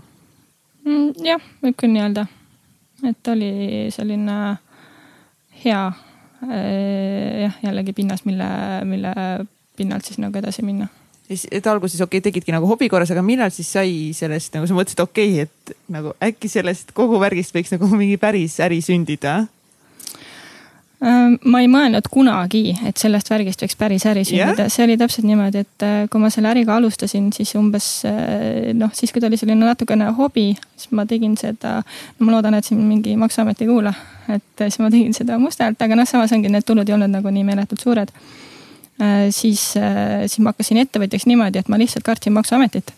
[0.83, 1.13] mm,.
[1.23, 2.25] jah, võib küll nii öelda.
[3.07, 3.51] et oli
[3.95, 4.39] selline
[5.63, 8.49] hea äh, jah, jällegi pinnas, mille,
[8.89, 9.15] mille
[9.77, 10.91] pinnalt siis nagu edasi minna
[11.31, 14.75] et alguses okei okay,, tegidki nagu hobi korras, aga millal siis sai sellest nagu sa
[14.77, 19.43] mõtlesid, okei okay,, et nagu äkki sellest kogu värgist võiks nagu mingi päris äri sündida?
[21.03, 24.95] Äh, ma ei mõelnud kunagi, et sellest värgist võiks päris äri sündida yeah., see oli
[24.99, 29.23] täpselt niimoodi, et äh, kui ma selle äriga alustasin, siis umbes äh, noh, siis kui
[29.23, 31.81] ta oli selline natukene hobi, siis ma tegin seda.
[32.19, 33.91] no ma loodan, et siin mingi maksuamet ei kuula,
[34.31, 37.35] et siis ma tegin seda mustalt, aga noh, samas ongi need tulud ei olnud nagu
[37.35, 38.15] nii meeletult suured.
[39.33, 42.93] Siis, siis ma hakkasin ettevõtjaks niimoodi, et ma lihtsalt kartsin maksuametit.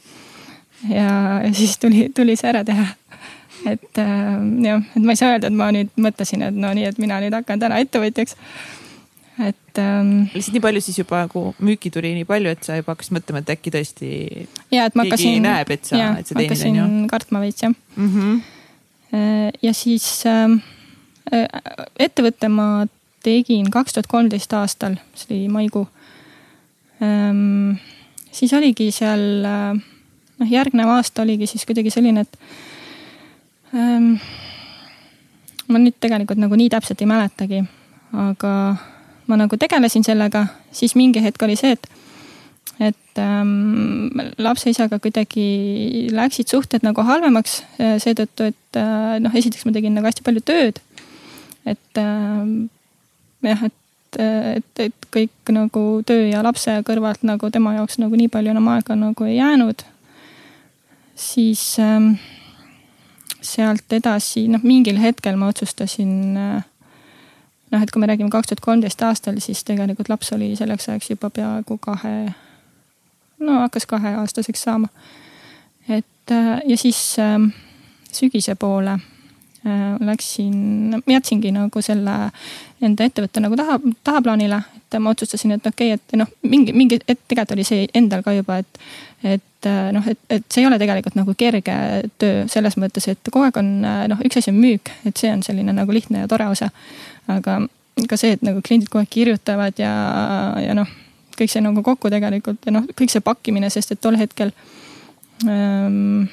[0.90, 2.88] ja, ja siis tuli, tuli see ära teha
[3.66, 6.90] et äh, jah, et ma ei saa öelda, et ma nüüd mõtlesin, et no nii,
[6.92, 8.36] et mina nüüd hakkan täna ettevõtjaks.
[9.46, 10.28] et ähm,.
[10.34, 13.42] lihtsalt nii palju siis juba nagu müüki tuli nii palju, et sa juba hakkasid mõtlema,
[13.44, 14.10] et äkki tõesti.
[14.72, 15.42] ja, et ma hakkasin.
[15.44, 17.08] näeb, et sa, et sa teenid on ju.
[17.12, 18.12] kartma veits jah mm.
[18.14, 19.50] -hmm.
[19.64, 20.60] ja siis ähm,
[21.34, 21.48] äh,
[22.00, 22.86] ettevõtte ma
[23.26, 25.88] tegin kaks tuhat kolmteist aastal, see oli maikuu
[27.04, 27.76] ähm,.
[28.32, 29.84] siis oligi seal äh,
[30.40, 32.40] noh, järgnev aasta oligi siis kuidagi selline, et
[33.74, 34.16] ähm,?
[35.72, 37.64] ma nüüd tegelikult nagu nii täpselt ei mäletagi,
[38.14, 38.54] aga
[39.26, 40.46] ma nagu tegelesin sellega,
[40.76, 41.88] siis mingi hetk oli see, et,
[42.92, 47.64] et ähm, lapse isaga kuidagi läksid suhted nagu halvemaks
[48.04, 50.82] seetõttu, et äh, noh, esiteks ma tegin nagu hästi palju tööd.
[51.66, 52.46] et äh,
[53.44, 54.20] jah, et,
[54.56, 58.70] et, et kõik nagu töö ja lapse kõrvalt nagu tema jaoks nagu nii palju enam
[58.76, 59.84] aega nagu ei jäänud.
[61.16, 62.14] siis ähm,
[63.42, 66.38] sealt edasi, noh, mingil hetkel ma otsustasin.
[66.38, 66.64] Äh,
[67.72, 71.10] noh, et kui me räägime kaks tuhat kolmteist aastal, siis tegelikult laps oli selleks ajaks
[71.10, 72.16] juba peaaegu kahe,
[73.40, 74.88] no hakkas kaheaastaseks saama.
[75.90, 77.52] et äh, ja siis ähm,
[78.12, 79.00] sügise poole
[80.06, 82.14] läksin, ma jätsingi nagu selle
[82.86, 84.62] enda ettevõtte nagu taha, tahaplaanile.
[84.86, 88.22] et ma otsustasin, et okei okay,, et noh, mingi, mingi, et tegelikult oli see endal
[88.24, 88.80] ka juba, et,
[89.24, 91.76] et noh, et, et see ei ole tegelikult nagu kerge
[92.22, 95.42] töö selles mõttes, et kogu aeg on noh, üks asi on müük, et see on
[95.44, 96.70] selline nagu lihtne ja tore osa.
[97.28, 97.60] aga
[98.10, 99.92] ka see, et nagu kliendid kogu aeg kirjutavad ja,
[100.62, 100.90] ja noh,
[101.36, 104.54] kõik see nagu kokku tegelikult ja noh, kõik see pakkimine, sest et tol hetkel
[105.48, 106.28] ähm,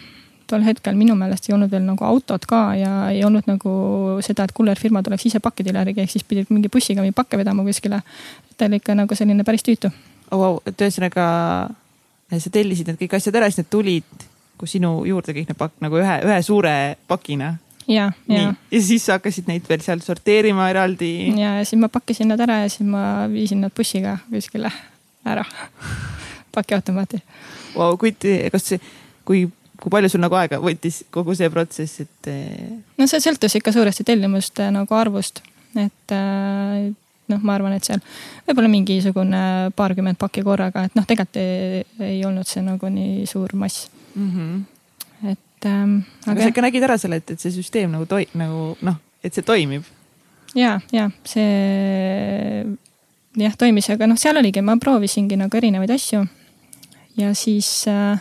[0.52, 3.72] tol hetkel minu meelest ei olnud veel nagu autot ka ja ei olnud nagu
[4.24, 8.02] seda, et kullerfirma tuleks ise järgi, ehk siis pidid mingi bussiga mingi pakke vedama kuskile.
[8.56, 9.90] ta oli ikka nagu selline päris tüütu
[10.30, 10.38] oh,.
[10.38, 10.60] Wow.
[10.66, 11.24] et ühesõnaga
[12.38, 14.28] sa tellisid need kõik asjad ära, siis need tulid
[14.60, 17.56] kui sinu juurde kõik need pakk nagu ühe, ühe suure pakina
[17.88, 18.52] ja, ja.
[18.70, 21.12] ja siis sa hakkasid neid veel seal sorteerima eraldi.
[21.36, 24.70] ja, ja siis ma pakkisin nad ära ja siis ma viisin nad bussiga kuskile
[25.26, 25.44] ära
[26.54, 27.22] pakiautomaati
[27.76, 27.96] wow,.
[27.98, 28.14] kui,
[28.52, 28.74] kas
[29.26, 29.46] kui,
[29.82, 32.30] kui palju sul nagu aega võttis kogu see protsess, et?
[32.30, 35.42] Eh, no see sõltus ikka suuresti tellimuste nagu arvust,
[35.74, 36.92] et äh,
[37.32, 38.02] noh, ma arvan, et seal
[38.46, 39.42] võib-olla mingisugune
[39.78, 44.30] paarkümmend pakki korraga, et noh, tegelikult ei, ei olnud see nagu nii suur mass mm.
[44.30, 45.32] -hmm.
[45.34, 45.98] et ähm,.
[46.26, 49.02] aga, aga sa ikka nägid ära selle, et, et see süsteem nagu toi-, nagu noh,
[49.22, 49.86] et see toimib?
[50.54, 52.66] ja, ja see
[53.36, 56.26] jah, toimis, aga noh, seal oligi, ma proovisingi nagu erinevaid asju.
[57.18, 58.20] ja siis äh,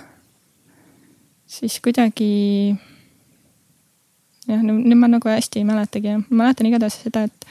[1.51, 2.75] siis kuidagi.
[4.47, 7.47] jah, nüüd ma nagu hästi ei mäletagi, ma mäletan igatahes seda, et,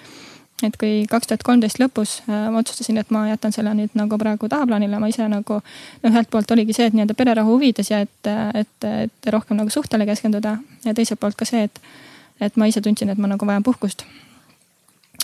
[0.66, 4.18] et kui kaks tuhat kolmteist lõpus äh, ma otsustasin, et ma jätan selle nüüd nagu
[4.20, 5.60] praegu tahaplaanile, ma ise nagu.
[6.02, 8.32] no ühelt poolt oligi see, et nii-öelda pererahu huvides ja et,
[8.62, 11.84] et, et rohkem nagu suhtele keskenduda ja teiselt poolt ka see, et,
[12.40, 14.06] et ma ise tundsin, et ma nagu vajan puhkust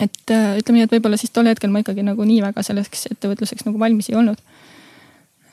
[0.01, 3.09] et äh, ütleme nii, et võib-olla siis tol hetkel ma ikkagi nagu nii väga selleks
[3.15, 4.41] ettevõtluseks nagu valmis ei olnud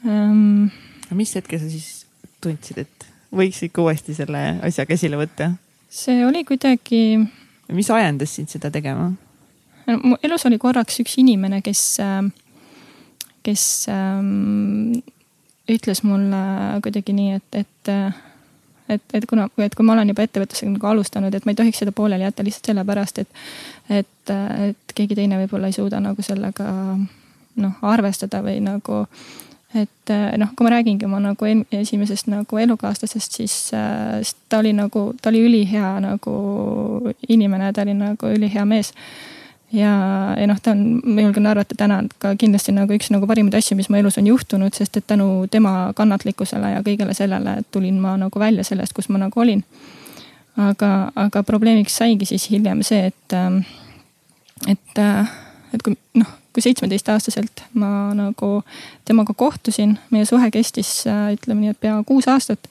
[0.03, 0.67] um,.
[1.15, 2.03] mis hetkel sa siis
[2.43, 5.53] tundsid, et võiks ikka uuesti selle asja käsile võtta?
[5.93, 7.19] see oli kuidagi.
[7.73, 9.11] mis ajendas sind seda tegema?
[10.03, 12.31] mu elus oli korraks üks inimene, kes, ähm,
[13.43, 15.01] kes ähm,
[15.69, 16.43] ütles mulle
[16.83, 17.95] kuidagi nii, et, et
[18.89, 21.79] et, et kuna, et kui ma olen juba ettevõtlusega nagu alustanud, et ma ei tohiks
[21.83, 23.43] seda pooleli jätta lihtsalt sellepärast, et,
[23.89, 24.33] et,
[24.69, 26.67] et keegi teine võib-olla ei suuda nagu sellega
[27.63, 29.03] noh, arvestada või nagu
[29.75, 34.73] et äh, noh, kui ma räägingi oma nagu esimesest nagu elukaaslasest, siis äh, ta oli
[34.77, 36.33] nagu, ta oli ülihea nagu
[37.29, 38.93] inimene, ta oli nagu ülihea mees.
[39.73, 39.93] ja,
[40.37, 43.77] ja noh, ta on, ma julgen arvata täna ka kindlasti nagu üks nagu parimaid asju,
[43.79, 48.13] mis mu elus on juhtunud, sest et tänu tema kannatlikkusele ja kõigele sellele tulin ma
[48.21, 49.63] nagu välja sellest, kus ma nagu olin.
[50.57, 53.63] aga, aga probleemiks saigi siis hiljem see, et, ähm,
[54.67, 55.33] et, äh,
[55.73, 58.49] et kui noh kui seitsmeteistaastaselt ma nagu
[59.05, 62.69] temaga kohtusin, meie suhe kestis äh, ütleme nii, et pea kuus aastat.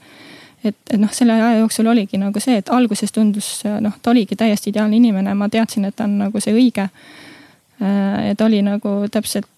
[0.64, 4.14] et, et noh, selle aja jooksul oligi nagu see, et alguses tundus äh, noh, ta
[4.14, 6.87] oligi täiesti ideaalne inimene, ma teadsin, et ta on nagu see õige.
[7.83, 9.49] Äh, ja ta oli nagu täpselt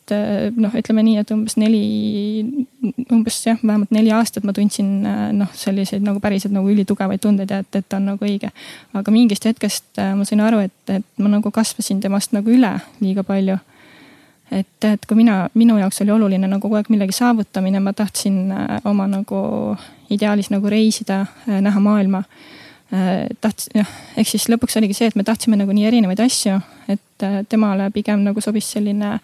[0.57, 1.85] noh, ütleme nii, et umbes neli,
[3.13, 5.05] umbes jah, vähemalt neli aastat ma tundsin
[5.37, 8.53] noh, selliseid nagu päriselt nagu ülitugevaid tundeid ja et, et ta on nagu õige.
[8.93, 13.25] aga mingist hetkest ma sain aru, et, et ma nagu kasvasin temast nagu üle liiga
[13.25, 13.57] palju
[14.55, 18.39] et, et kui mina, minu jaoks oli oluline nagu kogu aeg millegi saavutamine, ma tahtsin
[18.55, 19.41] äh, oma nagu
[20.15, 22.23] ideaalis nagu reisida, äh, näha maailma.
[22.95, 26.59] Äh, tahtsin, noh, ehk siis lõpuks oligi see, et me tahtsime nagu nii erinevaid asju,
[26.93, 29.17] et temale pigem nagu sobis selline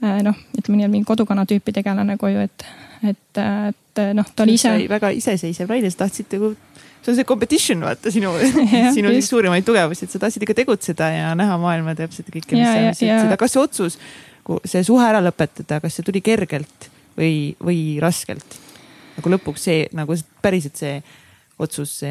[0.00, 2.64] noh, ütleme nii, mingi kodukana tüüpi tegelane koju, et,
[3.02, 4.72] et, et noh, ta oli ise.
[4.92, 6.52] väga iseseisev naine, sa tahtsid nagu
[7.06, 8.32] see on see competition, vaata sinu
[8.96, 12.66] sinu siis suurimaid tugevusi, et sa tahtsid ikka tegutseda ja näha maailma täpselt kõike, mis
[12.66, 13.98] sa mõtlesid, kas see otsus
[14.64, 18.60] see suhe ära lõpetada, kas see tuli kergelt või, või raskelt?
[19.16, 20.12] nagu lõpuks see nagu
[20.44, 21.00] päriselt see
[21.58, 22.02] otsus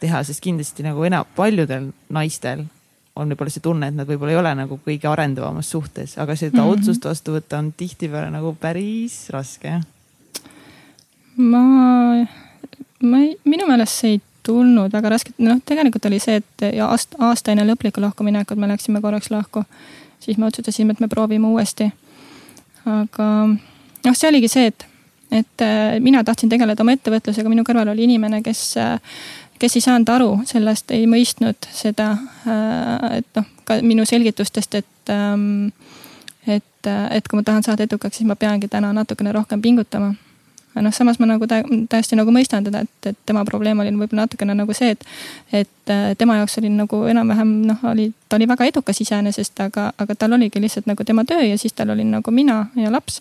[0.00, 2.64] teha, sest kindlasti nagu enam paljudel naistel
[3.20, 6.58] on võib-olla see tunne, et nad võib-olla ei ole nagu kõige arendavamas suhtes, aga seda
[6.58, 6.78] mm -hmm.
[6.78, 9.80] otsust vastu võtta on tihtipeale nagu päris raske.
[11.36, 11.62] ma,
[13.02, 17.16] ma ei, minu meelest see ei tulnud väga raske, noh, tegelikult oli see, et aasta,
[17.18, 19.64] aasta enne lõplikku lahkuminekut me läksime korraks lahku
[20.20, 21.90] siis me otsustasime, et me proovime uuesti.
[22.84, 23.26] aga
[24.04, 24.86] noh, see oligi see, et,
[25.42, 29.20] et äh, mina tahtsin tegeleda oma ettevõtlusega, minu kõrval oli inimene, kes, äh,
[29.60, 32.12] kes ei saanud aru sellest, ei mõistnud seda,
[32.46, 35.70] äh, et noh, ka minu selgitustest, et ähm,
[36.48, 40.14] et, et kui ma tahan saada edukaks, siis ma peangi täna natukene rohkem pingutama
[40.80, 44.24] aga noh, samas ma nagu täiesti nagu mõistan teda, et, et tema probleem oli võib-olla
[44.24, 45.04] natukene nagu see, et,
[45.52, 49.90] et äh, tema jaoks oli nagu enam-vähem noh, oli, ta oli väga edukas iseenesest, aga,
[50.00, 53.20] aga tal oligi lihtsalt nagu tema töö ja siis tal oli nagu mina ja laps.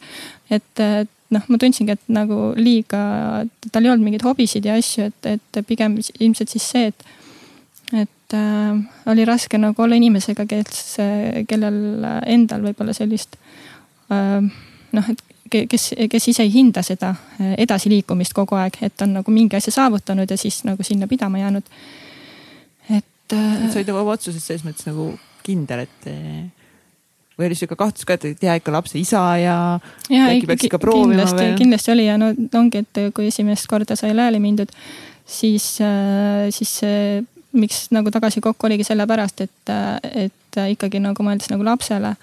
[0.49, 0.84] et
[1.30, 3.03] noh, ma tundsingi, et nagu liiga,
[3.70, 7.07] tal ei olnud mingeid hobisid ja asju, et, et pigem ilmselt siis see, et
[7.89, 8.76] et äh,
[9.10, 10.97] oli raske nagu olla inimesega, kes,
[11.49, 13.36] kellel endal võib-olla sellist
[14.14, 14.45] äh,
[14.93, 19.34] noh, et kes, kes ise ei hinda seda äh, edasiliikumist kogu aeg, et on nagu
[19.34, 21.64] mingi asja saavutanud ja siis nagu sinna pidama jäänud.
[22.89, 23.70] et äh,.
[23.70, 25.12] sa olid oma otsuses selles mõttes nagu
[25.43, 26.10] kindel, et
[27.39, 29.58] või oli sihuke kahtlus ka, et hea ikka lapse isa ja,
[30.12, 30.70] ja kindlasti,
[31.58, 34.74] kindlasti oli ja no ongi, et kui esimest korda sai lääli mindud,
[35.26, 36.76] siis, äh, siis
[37.56, 39.74] miks nagu tagasi kokku oligi sellepärast, et,
[40.28, 42.14] et ikkagi nagu mõeldes nagu lapsele.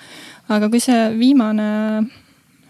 [0.49, 1.67] aga kui see viimane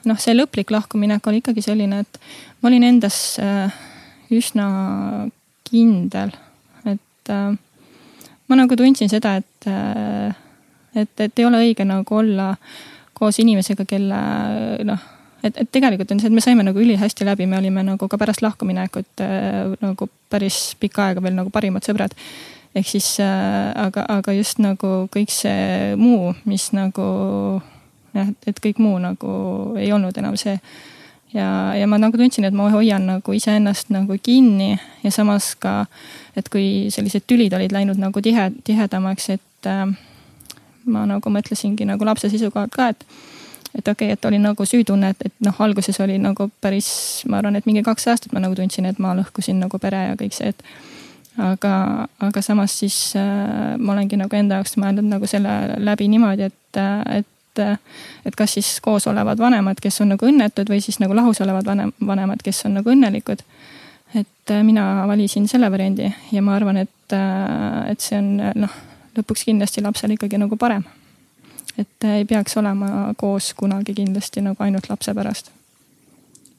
[0.07, 2.21] noh, see lõplik lahkuminek oli ikkagi selline, et
[2.61, 3.75] ma olin endas äh,
[4.35, 4.67] üsna
[5.67, 6.35] kindel,
[6.87, 7.51] et äh,
[8.47, 10.33] ma nagu tundsin seda, et, äh,
[10.95, 12.55] et, et ei ole õige nagu olla
[13.17, 14.19] koos inimesega, kelle
[14.87, 15.07] noh,
[15.43, 18.19] et, et tegelikult on see, et me saime nagu ülihästi läbi, me olime nagu ka
[18.21, 19.25] pärast lahkuminekut
[19.81, 22.13] nagu päris pikka aega veel nagu parimad sõbrad.
[22.77, 27.07] Ehk siis äh, aga, aga just nagu kõik see muu, mis nagu
[28.17, 29.31] jah, et kõik muu nagu
[29.81, 30.59] ei olnud enam see.
[31.35, 35.85] ja, ja ma nagu tundsin, et ma hoian nagu iseennast nagu kinni ja samas ka,
[36.37, 39.87] et kui sellised tülid olid läinud nagu tihe, tihedamaks, et äh,
[40.87, 43.09] ma nagu mõtlesingi nagu lapse seisukohalt ka, et
[43.77, 46.89] et okei okay,, et oli nagu süütunne, et, et noh, alguses oli nagu päris,
[47.29, 50.14] ma arvan, et mingi kaks aastat ma nagu tundsin, et ma lõhkusin nagu pere ja
[50.17, 50.62] kõik see, et
[51.37, 56.49] aga, aga samas siis äh, ma olengi nagu enda jaoks mõelnud nagu selle läbi niimoodi,
[56.49, 56.81] et,
[57.19, 57.29] et
[57.59, 57.81] et,
[58.27, 61.67] et kas siis koos olevad vanemad, kes on nagu õnnetud või siis nagu lahus olevad
[61.67, 63.43] vanem, vanemad, kes on nagu õnnelikud.
[64.15, 68.77] et äh, mina valisin selle variandi ja ma arvan, et, äh, et see on noh,
[69.17, 70.85] lõpuks kindlasti lapsele ikkagi nagu parem.
[71.79, 75.51] et ei peaks olema koos kunagi kindlasti nagu ainult lapse pärast.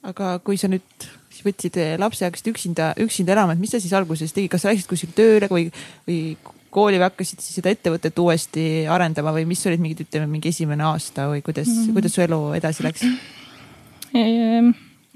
[0.03, 1.07] aga kui sa nüüd
[1.45, 4.89] võtsid lapse, hakkasid üksinda, üksinda elama, et mis sa siis alguses tegid, kas sa läksid
[4.89, 5.67] kuskile tööle või,
[6.07, 6.35] või
[6.77, 10.85] kooli või hakkasid siis seda ettevõtet uuesti arendama või mis olid mingid, ütleme mingi esimene
[10.87, 11.97] aasta või kuidas mm, -hmm.
[11.97, 13.07] kuidas su elu edasi läks?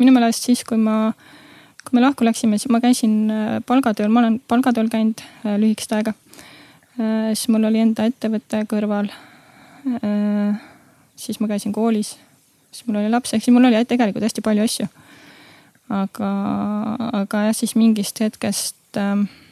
[0.01, 1.12] minu meelest siis, kui ma,
[1.86, 5.93] kui me lahku läksime, siis ma käisin äh, palgatööl, ma olen palgatööl käinud äh, lühikest
[5.97, 6.14] aega.
[6.97, 9.12] Äh, siis mul oli enda ettevõte kõrval.
[11.18, 12.12] siis ma käisin koolis,
[12.70, 14.89] siis mul oli laps, ehk siis mul oli tegelikult hästi palju asju.
[15.89, 16.32] aga,
[17.22, 19.51] aga jah, siis mingist hetkest ähm, Äh,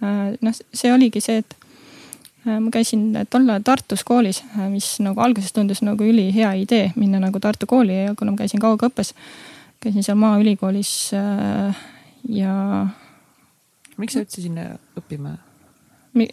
[0.00, 1.56] noh, see oligi see, et
[2.46, 6.92] äh, ma käisin tol ajal Tartus koolis, äh, mis nagu alguses tundus nagu ülihea idee
[6.96, 9.14] minna nagu Tartu kooli ja kuna ma käisin kaugõppes,
[9.82, 10.94] käisin seal Maaülikoolis
[12.28, 12.54] ja.
[13.96, 15.36] miks sa üldse sinna õppima?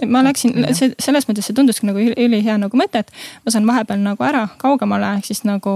[0.07, 3.11] ma läksin, see selles mõttes see tunduski nagu ülihea nagu mõte, et
[3.45, 5.74] ma saan vahepeal nagu ära kaugemale, ehk siis nagu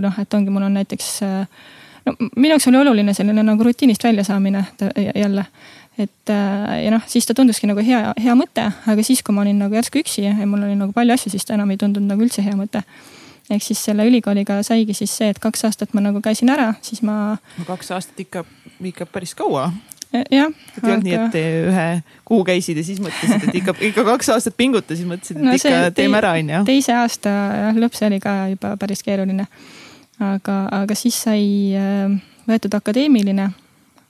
[0.00, 1.08] noh, et ongi, mul on näiteks.
[2.06, 4.64] no minu jaoks oli oluline selline nagu rutiinist väljasaamine
[5.14, 5.44] jälle
[5.98, 9.42] et äh, ja noh, siis ta tunduski nagu hea, hea mõte, aga siis, kui ma
[9.42, 12.12] olin nagu järsku üksi ja mul oli nagu palju asju, siis ta enam ei tundunud
[12.12, 12.84] nagu üldse hea mõte.
[13.48, 17.02] ehk siis selle ülikooliga saigi siis see, et kaks aastat ma nagu käisin ära, siis
[17.02, 17.36] ma.
[17.58, 18.44] no kaks aastat ikka,
[18.92, 19.72] ikka päris kaua.
[20.12, 20.54] jah.
[20.76, 21.02] et ei olnud aga...
[21.02, 21.38] nii, et
[21.72, 21.88] ühe
[22.30, 25.92] kuu käisid ja siis mõtlesid, et ikka, ikka kaks aastat pingutasid, mõtlesid, et no, ikka
[25.98, 26.64] teeme ära, on ju.
[26.70, 27.32] teise aasta
[27.76, 29.48] lõpp, see oli ka juba päris keeruline.
[30.22, 33.50] aga, aga siis sai äh, võetud akadeemiline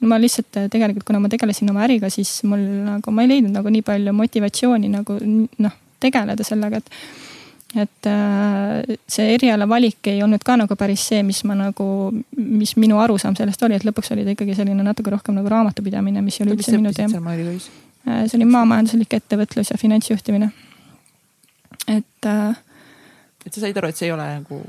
[0.06, 3.54] ma lihtsalt äh, tegelikult, kuna ma tegelesin oma äriga, siis mul nagu ma ei leidnud
[3.54, 5.16] nagu nii palju motivatsiooni nagu
[5.64, 6.92] noh, tegeleda sellega, et.
[7.82, 11.88] et äh, see eriala valik ei olnud ka nagu päris see, mis ma nagu,
[12.36, 16.22] mis minu arusaam sellest oli, et lõpuks oli ta ikkagi selline natuke rohkem nagu raamatupidamine,
[16.24, 17.34] mis ei ole üldse minu teema.
[18.08, 20.52] Äh, see oli maamajanduslik ettevõtlus ja finantsjuhtimine.
[21.88, 22.28] et.
[22.28, 24.62] et sa said aru, et see ei ole nagu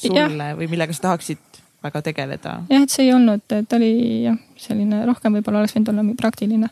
[0.00, 0.56] sulle ja.
[0.56, 2.56] või millega sa tahaksid väga tegeleda.
[2.70, 3.92] jah, et see ei olnud, et oli
[4.24, 6.70] jah, selline rohkem võib-olla oleks võinud olla praktiline.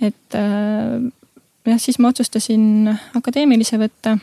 [0.00, 0.96] et äh,
[1.66, 4.16] jah, siis ma otsustasin akadeemilise võtta.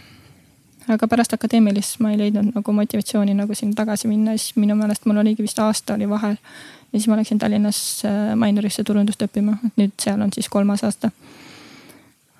[0.93, 5.05] aga pärast akadeemilist ma ei leidnud nagu motivatsiooni nagu sinna tagasi minna, siis minu meelest
[5.07, 6.38] mul oligi vist aasta oli vahel.
[6.91, 10.84] ja siis ma läksin Tallinnas äh, Mainorisse turundust õppima, et nüüd seal on siis kolmas
[10.84, 11.11] aasta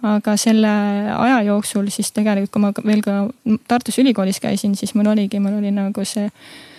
[0.04, 0.70] aga selle
[1.16, 3.24] aja jooksul siis tegelikult, kui ma veel ka
[3.68, 6.73] Tartus Ülikoolis käisin, siis mul oligi, mul oli nagu see Äh,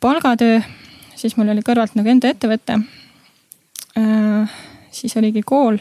[0.00, 0.60] palgatöö,
[1.16, 2.78] siis mul oli kõrvalt nagu enda ettevõte.
[3.98, 4.56] Äh,
[4.90, 5.78] siis oligi kool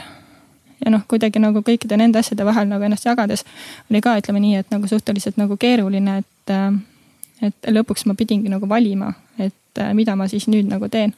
[0.85, 3.45] ja noh, kuidagi nagu kõikide nende asjade vahel nagu ennast jagades
[3.89, 8.51] oli ka, ütleme nii, et nagu suhteliselt nagu keeruline, et, äh, et lõpuks ma pidingi
[8.51, 11.13] nagu valima, et mida ma siis nüüd nagu teen.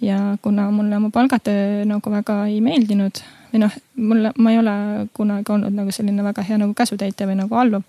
[0.00, 3.18] ja kuna mulle oma palgatöö nagu väga ei meeldinud
[3.52, 4.74] või noh, mulle, ma ei ole
[5.12, 7.82] kunagi olnud nagu selline väga hea nagu käsutäitja või nagu alluv.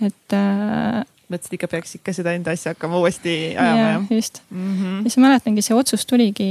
[0.00, 0.36] et
[1.32, 4.06] mõtlesid ikka peaks ikka seda enda asja hakkama uuesti ajama jah?
[4.10, 4.76] just mm.
[4.76, 4.98] -hmm.
[4.98, 6.48] ja siis ma mäletangi, see otsus tuligi,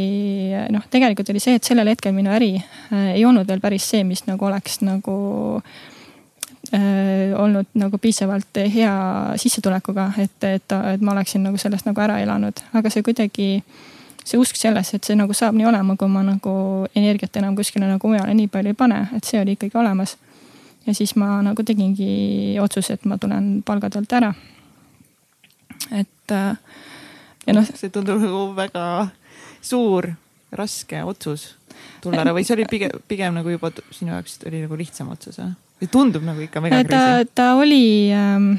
[0.73, 4.03] noh, tegelikult oli see, et sellel hetkel minu äri äh, ei olnud veel päris see,
[4.03, 5.15] mis nagu oleks nagu
[6.73, 8.95] äh, olnud nagu piisavalt hea
[9.35, 13.63] sissetulekuga, et, et, et ma oleksin nagu sellest nagu ära elanud, aga see kuidagi
[14.25, 16.51] see usk sellesse, et see nagu saab nii olema, kui ma nagu
[16.95, 20.17] energiat enam kuskile nagu mujale nii palju ei pane, et see oli ikkagi olemas
[20.85, 24.33] ja siis ma nagu tegingi otsuse, et ma tulen palgade alt ära.
[25.89, 26.55] Et äh,
[27.47, 27.65] ja noh.
[27.65, 28.85] see tundub nagu väga
[29.61, 30.11] suur,
[30.51, 31.51] raske otsus
[32.01, 35.39] tulla ära või see oli pigem, pigem nagu juba sinu jaoks oli nagu lihtsam otsus
[35.41, 35.53] või?
[35.91, 36.91] tundub nagu ikka mega kriisi?
[36.93, 38.53] ta, ta oli ähm,,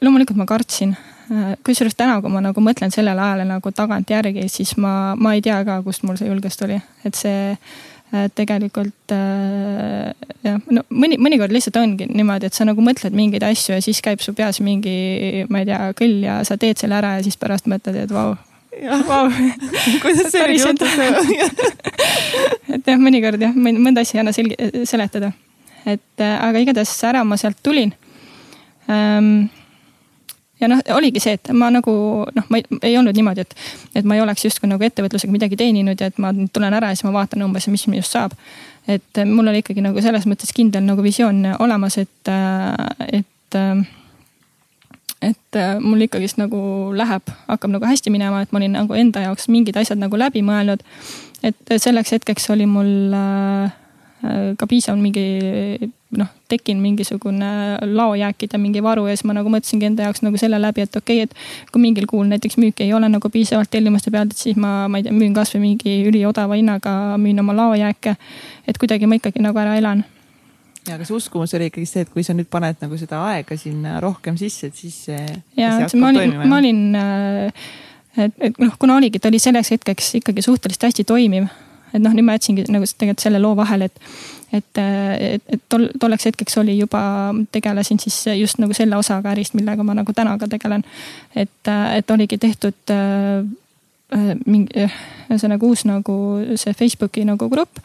[0.00, 4.76] loomulikult ma kartsin äh, kusjuures täna, kui ma nagu mõtlen sellele ajale nagu tagantjärgi, siis
[4.80, 7.56] ma, ma ei tea ka, kust mul see julgus tuli, et see
[8.34, 10.12] tegelikult äh,
[10.46, 14.00] jah, no mõni, mõnikord lihtsalt ongi niimoodi, et sa nagu mõtled mingeid asju ja siis
[14.04, 17.38] käib su peas mingi, ma ei tea, kõll ja sa teed selle ära ja siis
[17.40, 18.36] pärast mõtled, et vau
[18.82, 19.30] wow.
[20.02, 21.18] kuidas see oli juhtunud?
[22.74, 25.32] et jah, mõnikord jah, mõnda asja ei anna selgi-, seletada.
[25.84, 27.92] et äh, aga igatahes ära ma sealt tulin
[28.90, 29.46] ähm,
[30.60, 31.94] ja noh, oligi see, et ma nagu
[32.34, 33.56] noh, ma ei, ei olnud niimoodi, et,
[33.98, 36.92] et ma ei oleks justkui nagu ettevõtlusega midagi teeninud ja et ma nüüd tulen ära
[36.92, 38.36] ja siis ma vaatan umbes, mis minust saab.
[38.88, 42.32] et mul oli ikkagi nagu selles mõttes kindel nagu visioon olemas, et,
[43.08, 43.60] et
[45.24, 46.58] et mul ikkagist nagu
[46.96, 50.42] läheb, hakkab nagu hästi minema, et ma olin nagu enda jaoks mingid asjad nagu läbi
[50.44, 50.84] mõelnud.
[51.44, 53.72] et selleks hetkeks oli mul äh,
[54.58, 55.90] ka piisav mingi
[56.20, 57.50] noh, tekkinud mingisugune
[57.82, 61.22] laojääkide mingi varu ja siis ma nagu mõtlesingi enda jaoks nagu selle läbi, et okei
[61.22, 64.58] okay,, et kui mingil kuul näiteks müüki ei ole nagu piisavalt tellimuste pealt, et siis
[64.60, 68.16] ma, ma ei tea, müün kasvõi mingi üliodava hinnaga, müün oma laojääke.
[68.68, 70.04] et kuidagi ma ikkagi nagu ära elan
[70.88, 73.56] ja aga see uskumus oli ikkagi see, et kui sa nüüd paned nagu seda aega
[73.56, 75.26] sinna rohkem sisse, et siis see.
[75.56, 77.68] ja, ma olin, ma olin äh,
[78.16, 81.48] et, et noh, kuna oligi, ta oli selleks hetkeks ikkagi suhteliselt hästi toimiv
[81.94, 84.00] et noh, nüüd ma jätsingi nagu tegelikult selle loo vahele, et,
[84.54, 87.02] et, et, et tol, tolleks hetkeks oli juba,
[87.52, 90.84] tegelesin siis just nagu selle osaga ärist, millega ma nagu täna ka tegelen.
[91.34, 93.44] et, et oligi tehtud äh,
[94.46, 94.86] mingi,
[95.30, 96.14] ühesõnaga uus nagu
[96.60, 97.82] see Facebooki nagu grupp.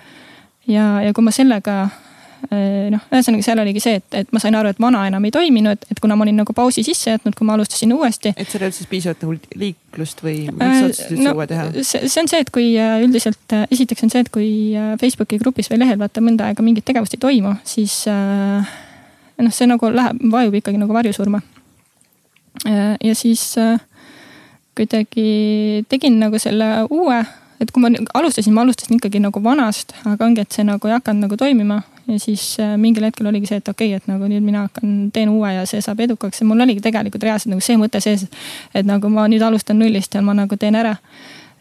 [0.67, 2.08] ja, ja kui ma sellega Äh,
[2.49, 5.85] noh, ühesõnaga seal oligi see, et, et ma sain aru, et vana enam ei toiminud,
[5.91, 8.31] et kuna ma olin nagu pausi sisse jätnud, kui ma alustasin uuesti.
[8.35, 11.67] et seal ei olnud siis piisavalt nagu liiklust või miks sa otsustasid no, uue teha?
[11.81, 14.51] see, see on see, et kui äh, üldiselt, esiteks on see, et kui
[15.01, 19.91] Facebooki grupis või lehel vaata mõnda aega mingit tegevust ei toimu, siis noh, see nagu
[19.93, 21.43] läheb, vajub ikkagi nagu varjusurma.
[22.65, 23.51] ja siis
[24.79, 27.19] kuidagi tegin nagu selle uue
[27.59, 30.95] et kui ma alustasin, ma alustasin ikkagi nagu vanast, aga ongi, et see nagu ei
[30.95, 34.27] hakanud nagu toimima ja siis äh, mingil hetkel oligi see, et okei okay,, et nagu
[34.29, 37.63] nüüd mina hakkan, teen uue ja see saab edukaks ja mul oligi tegelikult reaalselt nagu
[37.65, 38.25] see mõte sees.
[38.73, 40.95] et nagu ma nüüd alustan nullist ja ma nagu teen ära.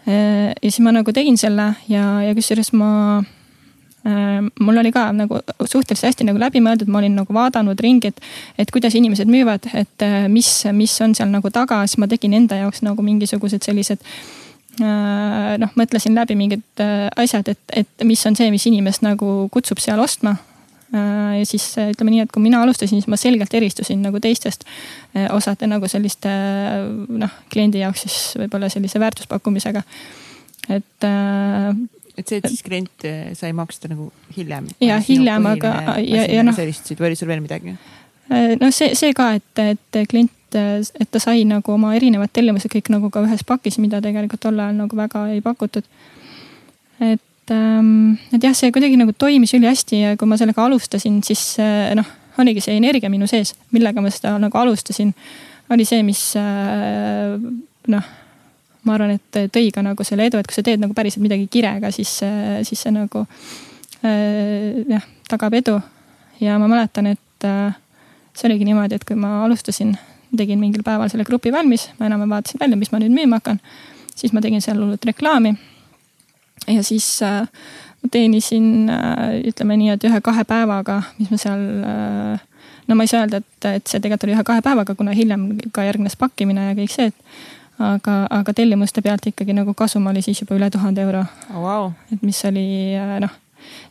[0.09, 5.11] Äh, ja siis ma nagu tegin selle ja, ja kusjuures ma äh, mul oli ka
[5.13, 8.21] nagu suhteliselt hästi nagu läbimõeldud, ma olin nagu vaadanud ringi, et,
[8.59, 12.63] et kuidas inimesed müüvad, et mis, mis on seal nagu taga, siis ma tegin enda
[12.65, 14.01] jaoks nagu mingisugused sellised
[14.81, 19.81] noh, mõtlesin läbi mingid äh, asjad, et, et mis on see, mis inimest nagu kutsub
[19.83, 20.37] seal ostma.
[20.95, 24.65] Äh, ja siis ütleme nii, et kui mina alustasin, siis ma selgelt eristusin nagu teistest
[25.35, 26.33] osade nagu selliste
[27.09, 29.85] noh, kliendi jaoks siis võib-olla sellise väärtuspakkumisega.
[30.69, 31.09] et
[32.19, 33.05] et see, et siis klient
[33.39, 34.67] sai maksta nagu hiljem.
[34.83, 36.57] ja hiljem, aga ja, ja noh.
[36.57, 37.77] või oli sul veel midagi?
[38.61, 42.71] No see, see ka, et, et klient et, et ta sai nagu oma erinevad tellimused
[42.73, 45.85] kõik nagu ka ühes pakis, mida tegelikult tol ajal nagu väga ei pakutud.
[47.01, 51.59] et, ähm, et jah, see kuidagi nagu toimis ülihästi ja kui ma sellega alustasin, siis
[51.61, 52.07] äh, noh,
[52.39, 55.13] oligi see energia minu sees, millega ma seda nagu alustasin,
[55.71, 57.37] oli see, mis äh,
[57.89, 58.15] noh
[58.89, 61.49] ma arvan, et tõi ka nagu selle edu, et kui sa teed nagu päriselt midagi
[61.53, 63.27] kirega, siis, äh, siis see nagu
[64.07, 65.77] äh, jah, tagab edu.
[66.41, 67.75] ja ma mäletan, et äh,
[68.39, 69.97] see oligi niimoodi, et kui ma alustasin
[70.37, 73.61] tegin mingil päeval selle grupi valmis, ma enam-vähem vaatasin välja, mis ma nüüd müüma hakkan.
[74.19, 75.55] siis ma tegin seal hullult reklaami.
[76.67, 77.49] ja siis äh,
[78.03, 82.41] ma teenisin äh,, ütleme nii, et ühe-kahe päevaga, mis ma seal äh,.
[82.87, 85.87] no ma ei saa öelda, et, et see tegelikult oli ühe-kahe päevaga, kuna hiljem ka
[85.89, 90.43] järgnes pakkimine ja kõik see, et aga, aga tellimuste pealt ikkagi nagu kasum oli siis
[90.43, 91.61] juba üle tuhande euro oh,.
[91.63, 91.93] Wow.
[92.13, 92.69] et mis oli
[92.99, 93.35] äh, noh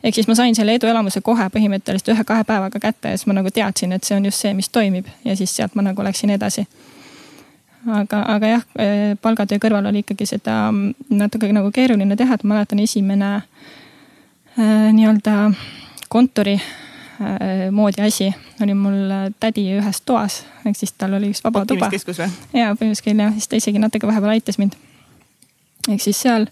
[0.03, 3.51] ehk siis ma sain selle eduelamuse kohe põhimõtteliselt ühe-kahe päevaga kätte ja siis ma nagu
[3.53, 6.67] teadsin, et see on just see, mis toimib ja siis sealt ma nagu läksin edasi.
[7.87, 10.57] aga, aga jah, eh, palgatöö kõrval oli ikkagi seda
[11.09, 15.51] natuke nagu keeruline teha, et ma mäletan esimene äh, nii-öelda
[16.09, 21.65] kontori äh, moodi asi oli mul tädi ühes toas, ehk siis tal oli üks vaba
[21.65, 21.89] tuba.
[21.91, 24.75] jaa, põhimõtteliselt jah, siis ta isegi natuke vahepeal aitas mind.
[25.89, 26.47] ehk siis seal,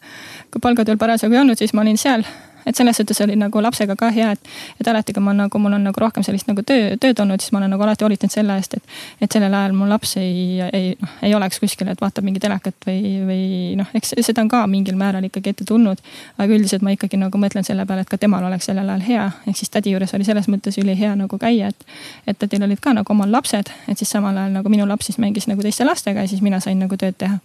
[0.52, 2.24] kui palgatööl parasjagu ei olnud, siis ma olin seal
[2.66, 4.52] et selles suhtes oli nagu lapsega ka hea, et,
[4.82, 7.54] et alati, kui ma nagu, mul on nagu rohkem sellist nagu töö, tööd olnud, siis
[7.54, 8.96] ma olen nagu alati hoolitsenud selle eest, et.
[9.22, 12.88] et sellel ajal mu laps ei, ei noh, ei oleks kuskil, et vaatab mingi telekat
[12.88, 13.44] või, või
[13.80, 16.02] noh, eks seda on ka mingil määral ikkagi ette tulnud.
[16.38, 19.30] aga üldiselt ma ikkagi nagu mõtlen selle peale, et ka temal oleks sellel ajal hea,
[19.48, 21.86] ehk siis tädi juures oli selles mõttes ülihea nagu käia, et.
[22.28, 25.22] et tädil olid ka nagu omal lapsed, et siis samal ajal nagu minu laps siis
[25.22, 27.40] mängis nagu teiste lastega ja siis mina sain nagu tööd teha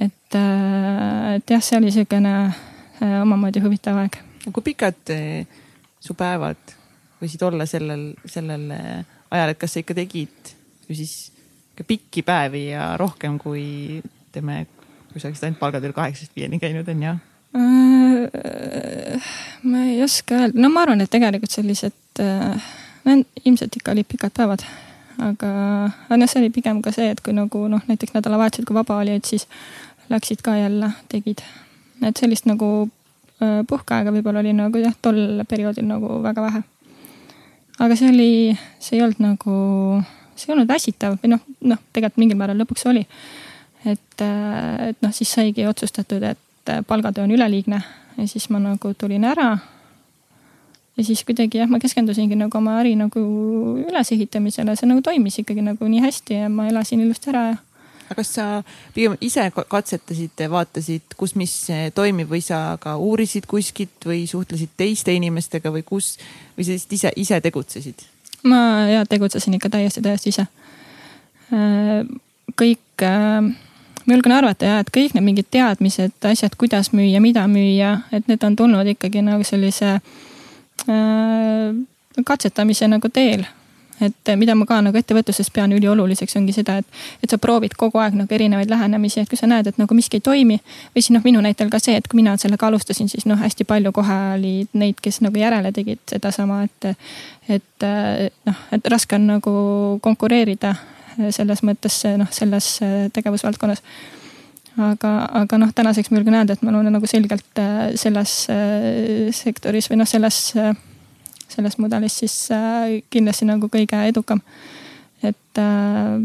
[0.00, 2.34] et, äh, et jah, see oli sihukene
[3.00, 4.18] omamoodi huvitav aeg.
[4.52, 5.46] kui pikad äh,
[6.00, 6.74] su päevad
[7.22, 10.52] võisid olla sellel, sellel äh, ajal, et kas sa ikka tegid
[10.88, 11.32] ju siis
[11.86, 14.64] pikki päevi ja rohkem kui ütleme,
[15.12, 17.16] kui sa oleksid ainult palgatööl kaheksast viieni käinud, on ju?
[19.68, 24.34] ma ei oska öelda, no ma arvan, et tegelikult sellised, no ilmselt ikka olid pikad
[24.36, 24.64] päevad.
[25.22, 25.52] aga,
[26.08, 28.98] aga noh, see oli pigem ka see, et kui nagu noh, näiteks nädalavahetused, kui vaba
[29.04, 29.46] oli, et siis
[30.10, 31.46] läksid ka jälle, tegid
[32.02, 32.88] et sellist nagu
[33.38, 36.62] puhkeaega võib-olla oli nagu jah, tol perioodil nagu väga vähe.
[37.78, 38.30] aga see oli,
[38.82, 39.58] see ei olnud nagu,
[40.34, 43.06] see ei olnud väsitav või noh, noh, tegelikult mingil määral lõpuks oli.
[43.84, 47.82] et, et noh, siis saigi otsustatud, et palgatöö on üleliigne
[48.18, 49.58] ja siis ma nagu tulin ära.
[50.96, 53.22] ja siis kuidagi jah, ma keskendusingi nagu oma äri nagu
[53.86, 57.56] ülesehitamisele, see nagu toimis ikkagi nagu nii hästi ja ma elasin ilusti ära ja
[58.08, 58.44] aga kas sa
[58.94, 61.54] pigem ise katsetasid, vaatasid, kus, mis
[61.94, 66.16] toimib või sa ka uurisid kuskilt või suhtlesid teiste inimestega või kus
[66.56, 68.06] või sa lihtsalt ise, ise tegutsesid?
[68.42, 70.46] ma ja tegutsesin ikka täiesti, täiesti ise.
[71.52, 72.06] Äh,
[72.56, 73.42] kõik, äh,
[74.06, 78.28] ma julgen arvata ja, et kõik need mingid teadmised, asjad, kuidas müüa, mida müüa, et
[78.28, 79.98] need on tulnud ikkagi nagu sellise
[80.88, 81.78] äh,
[82.24, 83.46] katsetamise nagu teel
[84.00, 88.00] et mida ma ka nagu ettevõtluses pean ülioluliseks, ongi seda, et, et sa proovid kogu
[88.02, 90.58] aeg nagu erinevaid lähenemisi, et kui sa näed, et nagu miski ei toimi.
[90.94, 93.66] või siis noh, minu näitel ka see, et kui mina sellega alustasin, siis noh, hästi
[93.68, 96.92] palju kohe oli neid, kes nagu järele tegid sedasama, et.
[97.48, 97.88] et
[98.46, 99.52] noh, et raske on nagu
[100.04, 100.74] konkureerida
[101.34, 102.66] selles mõttes noh, selles
[103.14, 103.82] tegevusvaldkonnas
[104.78, 107.62] aga, aga noh, tänaseks ma julgen öelda, et me oleme nagu selgelt
[107.98, 108.34] selles
[109.40, 110.52] sektoris või noh, selles
[111.48, 114.40] selles mudelis siis äh, kindlasti nagu kõige edukam.
[115.22, 116.20] et äh,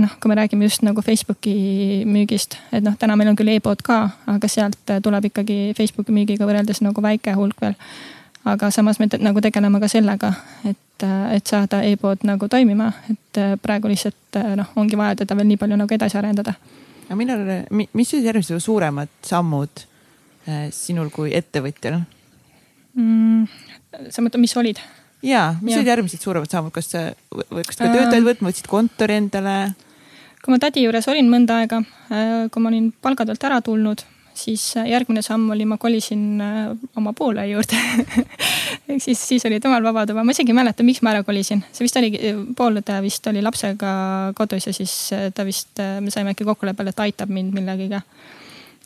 [0.00, 3.82] noh, kui me räägime just nagu Facebooki müügist, et noh, täna meil on küll e-pood
[3.84, 7.76] ka, aga sealt tuleb ikkagi Facebooki müügiga võrreldes nagu väike hulk veel.
[8.44, 10.32] aga samas me te, nagu tegeleme ka sellega,
[10.64, 15.50] et, äh, et saada e-pood nagu toimima, et praegu lihtsalt noh, ongi vaja teda veel
[15.52, 16.54] nii palju nagu edasi arendada.
[17.06, 19.86] aga millal, mis olid järgmised suuremad sammud
[20.74, 22.00] sinul kui ettevõtjal
[22.94, 23.69] mm,?
[23.90, 24.80] Sa mõtled, mis olid?
[25.22, 25.80] ja, mis ja.
[25.80, 29.56] olid järgmised suuremad sammud, kas sa, kas ka töötajaid võtma, võtsid kontori endale?
[30.40, 34.02] kui ma tädi juures olin mõnda aega, äh, kui ma olin palgatöölt ära tulnud,
[34.36, 36.60] siis äh, järgmine samm oli, ma kolisin äh,
[36.96, 37.76] oma poolaia juurde
[38.90, 41.60] ehk siis, siis oli temal vaba tuba, ma isegi ei mäleta, miks ma ära kolisin,
[41.76, 43.94] see vist oligi, poolõde vist oli lapsega
[44.38, 44.96] kodus ja siis
[45.36, 48.00] ta vist, me saime äkki kokkuleppele, et aitab mind millegiga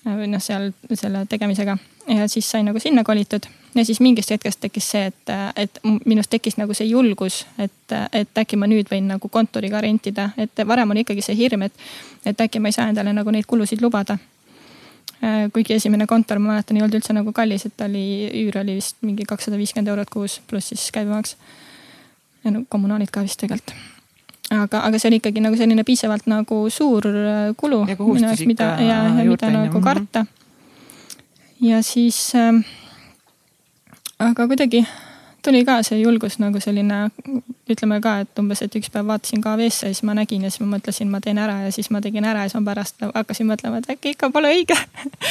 [0.04, 1.78] või noh, seal selle tegemisega
[2.10, 6.30] ja siis sai nagu sinna kolitud ja siis mingist hetkest tekkis see, et, et minust
[6.30, 10.64] tekkis nagu see julgus, et, et äkki ma nüüd võin nagu kontori ka rentida, et
[10.66, 11.82] varem oli ikkagi see hirm, et,
[12.26, 14.18] et äkki ma ei saa endale nagu neid kulusid lubada.
[15.52, 18.96] kuigi esimene kontor, ma mäletan, ei olnud üldse nagu kallis, et oli, üür oli vist
[19.02, 21.36] mingi kakssada viiskümmend eurot kuus, pluss siis käibemaks.
[22.44, 23.74] ja no kommunaalid ka vist tegelikult
[24.52, 27.06] aga, aga see oli ikkagi nagu selline piisavalt nagu suur
[27.56, 27.84] kulu.
[27.88, 30.26] minu jaoks, mida ja, ja mida nagu karta.
[31.60, 32.52] ja siis äh,
[34.30, 34.84] aga kuidagi
[35.44, 36.98] tuli ka see julgus nagu selline,
[37.70, 40.62] ütleme ka, et umbes, et üks päev vaatasin KV-sse ja siis ma nägin ja siis
[40.64, 43.48] ma mõtlesin, ma teen ära ja siis ma tegin ära ja siis ma pärast hakkasin
[43.50, 44.78] mõtlema, et äkki ikka pole õige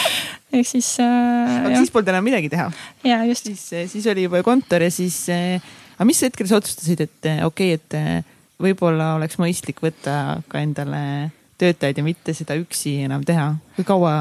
[0.56, 1.64] ehk siis äh,.
[1.64, 2.70] aga siis polnud enam midagi teha.
[3.08, 3.50] ja just.
[3.50, 3.66] siis,
[3.96, 5.58] siis oli juba kontor ja siis äh,,
[5.98, 10.44] aga mis hetkel sa otsustasid, et äh, okei okay,, et äh, võib-olla oleks mõistlik võtta
[10.48, 11.32] ka endale
[11.62, 14.14] töötajaid ja mitte seda üksi enam teha, kui kaua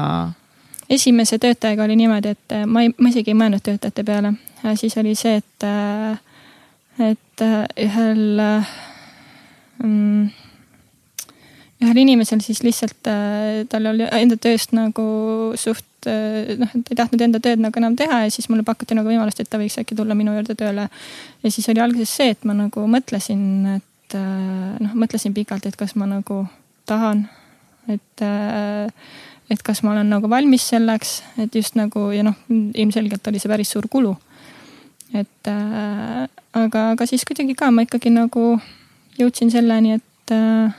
[0.93, 4.33] esimese töötajaga oli niimoodi, et äh, ma ei, ma isegi ei mõelnud töötajate peale.
[4.79, 6.19] siis oli see, et, äh,
[7.09, 8.41] et äh, ühel
[9.83, 10.27] mm,
[11.83, 13.09] ühel inimesel siis lihtsalt
[13.69, 15.05] tal oli enda tööst nagu
[15.59, 19.07] suht noh, et ei tahtnud enda tööd nagu enam teha ja siis mulle pakuti nagu
[19.07, 20.87] võimalust, et ta võiks äkki tulla minu juurde tööle.
[21.43, 23.43] ja siis oli alguses see, et ma nagu mõtlesin,
[23.75, 26.43] et noh, mõtlesin pikalt, et kas ma nagu
[26.87, 27.25] tahan,
[27.91, 28.23] et
[29.51, 33.51] et kas ma olen nagu valmis selleks, et just nagu ja noh, ilmselgelt oli see
[33.51, 34.15] päris suur kulu.
[35.13, 36.23] et äh,
[36.57, 38.57] aga, aga siis kuidagi ka ma ikkagi nagu
[39.19, 40.73] jõudsin selleni, et, äh,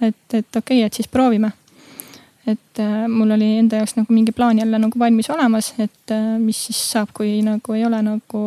[0.00, 1.52] et, et okei okay,, et siis proovime.
[2.46, 6.36] et äh, mul oli enda jaoks nagu mingi plaan jälle nagu valmis olemas, et äh,
[6.38, 8.44] mis siis saab, kui nagu ei ole nagu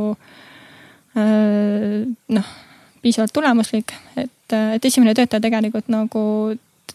[1.18, 2.56] äh, noh,
[3.02, 6.22] piisavalt tulemuslik, et, äh, et esimene töötaja tegelikult nagu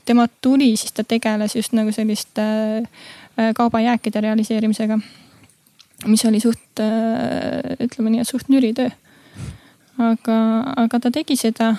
[0.05, 2.43] tema tuli, siis ta tegeles just nagu selliste
[2.83, 4.99] äh, kaubajääkide realiseerimisega.
[6.07, 8.91] mis oli suht, äh, ütleme nii, et suht nüri töö.
[9.99, 10.39] aga,
[10.77, 11.75] aga ta tegi seda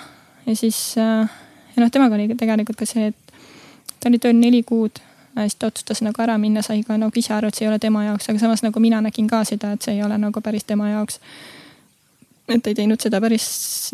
[0.46, 3.34] ja siis ja noh, temaga oli tegelikult ka see, et
[4.00, 5.02] ta oli tööl neli kuud
[5.42, 7.80] siis ta otsustas nagu ära minna, sai ka nagu ise aru, et see ei ole
[7.82, 10.66] tema jaoks, aga samas nagu mina nägin ka seda, et see ei ole nagu päris
[10.68, 11.18] tema jaoks.
[12.48, 13.46] et ta ei teinud seda päris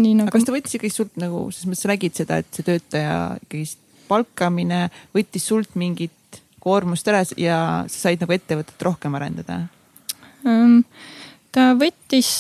[0.02, 0.32] nii nagu.
[0.34, 3.78] kas ta võttis ikkagi sult nagu, selles mõttes sa nägid seda, et see töötaja ikkagist
[4.10, 9.62] palkamine võttis sult mingit koormust ära ja sa said nagu ettevõtet rohkem arendada
[10.44, 10.82] um,?
[11.54, 12.30] ta võttis,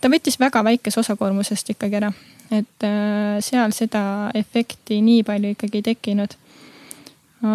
[0.00, 2.12] ta võttis väga väikese osa koormusest ikkagi ära,
[2.54, 4.02] et äh, seal seda
[4.38, 6.36] efekti nii palju ikkagi ei tekkinud.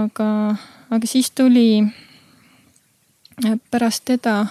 [0.01, 0.29] aga,
[0.89, 4.45] aga siis tuli äh, pärast teda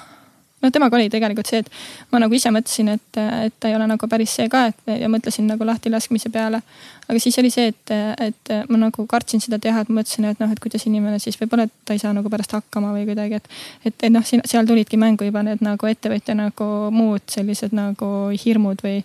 [0.64, 1.70] no temaga oli tegelikult see, et
[2.12, 5.10] ma nagu ise mõtlesin, et, et ta ei ole nagu päris see ka, et ja
[5.12, 6.60] mõtlesin nagu lahtilaskmise peale.
[7.04, 10.50] aga siis oli see, et, et ma nagu kartsin seda teha, et mõtlesin, et noh,
[10.50, 13.48] et kuidas inimene siis võib-olla, et ta ei saa nagu pärast hakkama või kuidagi, et.
[13.84, 18.10] et, et noh, seal tulidki mängu juba need nagu ettevõtja nagu muud sellised nagu
[18.44, 19.02] hirmud või.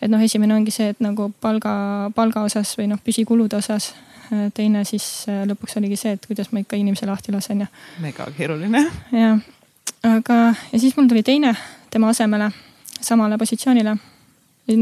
[0.00, 1.74] et noh, esimene ongi see, et nagu palga,
[2.16, 3.92] palga osas või noh, püsikulude osas
[4.56, 7.66] teine siis lõpuks oligi see, et kuidas ma ikka inimese lahti lasen ja.
[8.00, 8.86] mega keeruline.
[9.12, 9.42] jah
[10.02, 10.38] aga,
[10.72, 11.54] ja siis mul tuli teine
[11.90, 12.50] tema asemele,
[13.00, 13.96] samale positsioonile.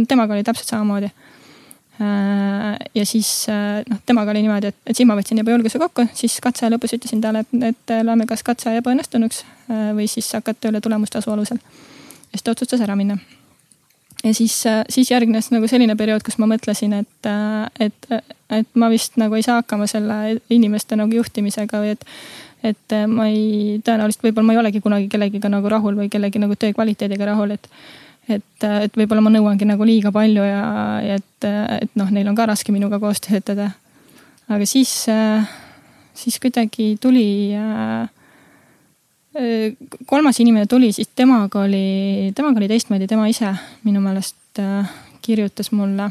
[0.08, 1.10] temaga oli täpselt samamoodi.
[2.00, 5.78] Äh, ja siis äh, noh, temaga oli niimoodi, et, et siis ma võtsin juba julguse
[5.78, 10.30] kokku, siis katse lõpus ütlesin talle, et, et loeme kas katse ebaõnnestunuks äh, või siis
[10.32, 11.60] hakkad tööle tulemustasu alusel.
[11.60, 13.18] ja siis ta otsustas ära minna
[14.24, 14.56] ja siis,
[14.88, 17.28] siis järgnes nagu selline periood, kus ma mõtlesin, et,
[17.80, 18.08] et,
[18.48, 22.08] et ma vist nagu ei saa hakkama selle inimeste nagu juhtimisega või et
[22.62, 26.40] et äh, ma ei, tõenäoliselt võib-olla ma ei olegi kunagi kellegiga nagu rahul või kellegi
[26.42, 27.68] nagu töö kvaliteediga rahul, et.
[28.28, 30.62] et, äh, et võib-olla ma nõuangi nagu liiga palju ja,
[31.06, 33.70] ja et, äh, et noh, neil on ka raske minuga koos töötada.
[34.50, 35.06] aga siis,
[36.14, 37.54] siis kuidagi tuli
[40.10, 43.52] kolmas inimene tuli, siis temaga oli, temaga oli teistmoodi, tema ise
[43.86, 44.58] minu meelest
[45.22, 46.08] kirjutas mulle,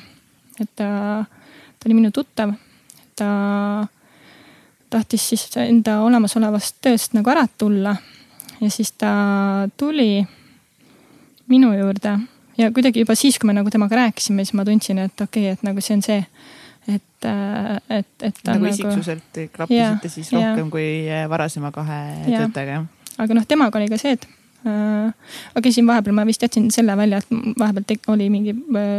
[0.56, 0.88] et ta,
[1.28, 2.56] ta oli minu tuttav.
[3.20, 3.28] ta
[4.90, 7.96] tahtis siis enda olemasolevast tööst nagu ära tulla.
[8.60, 9.12] ja siis ta
[9.78, 10.26] tuli
[11.48, 12.18] minu juurde
[12.60, 15.58] ja kuidagi juba siis, kui me nagu temaga rääkisime, siis ma tundsin, et okei okay,,
[15.58, 16.26] et nagu see on see.
[16.90, 17.26] et,
[17.90, 18.66] et, et ta nagu.
[18.66, 20.72] nagu isiksuselt klappisite siis rohkem ja.
[20.74, 20.90] kui
[21.30, 22.84] varasema kahe töötajaga.
[23.18, 24.28] aga noh, temaga oli ka see, et
[24.68, 28.56] äh, okei siin vahepeal ma vist jätsin selle välja, et vahepeal tek, oli mingi,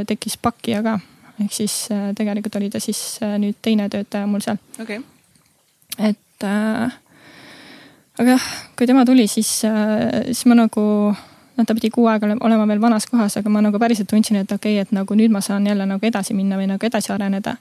[0.08, 0.98] tekkis pakkija ka.
[1.40, 4.60] ehk siis äh, tegelikult oli ta siis äh, nüüd teine töötaja mul seal.
[4.78, 5.19] okei okay
[6.08, 6.98] et äh,
[8.20, 8.46] aga jah,
[8.76, 10.82] kui tema tuli, siis äh,, siis ma nagu
[11.60, 14.52] noh, ta pidi kuu aega olema veel vanas kohas, aga ma nagu päriselt tundsin, et
[14.52, 17.56] okei okay,, et nagu nüüd ma saan jälle nagu edasi minna või nagu edasi areneda.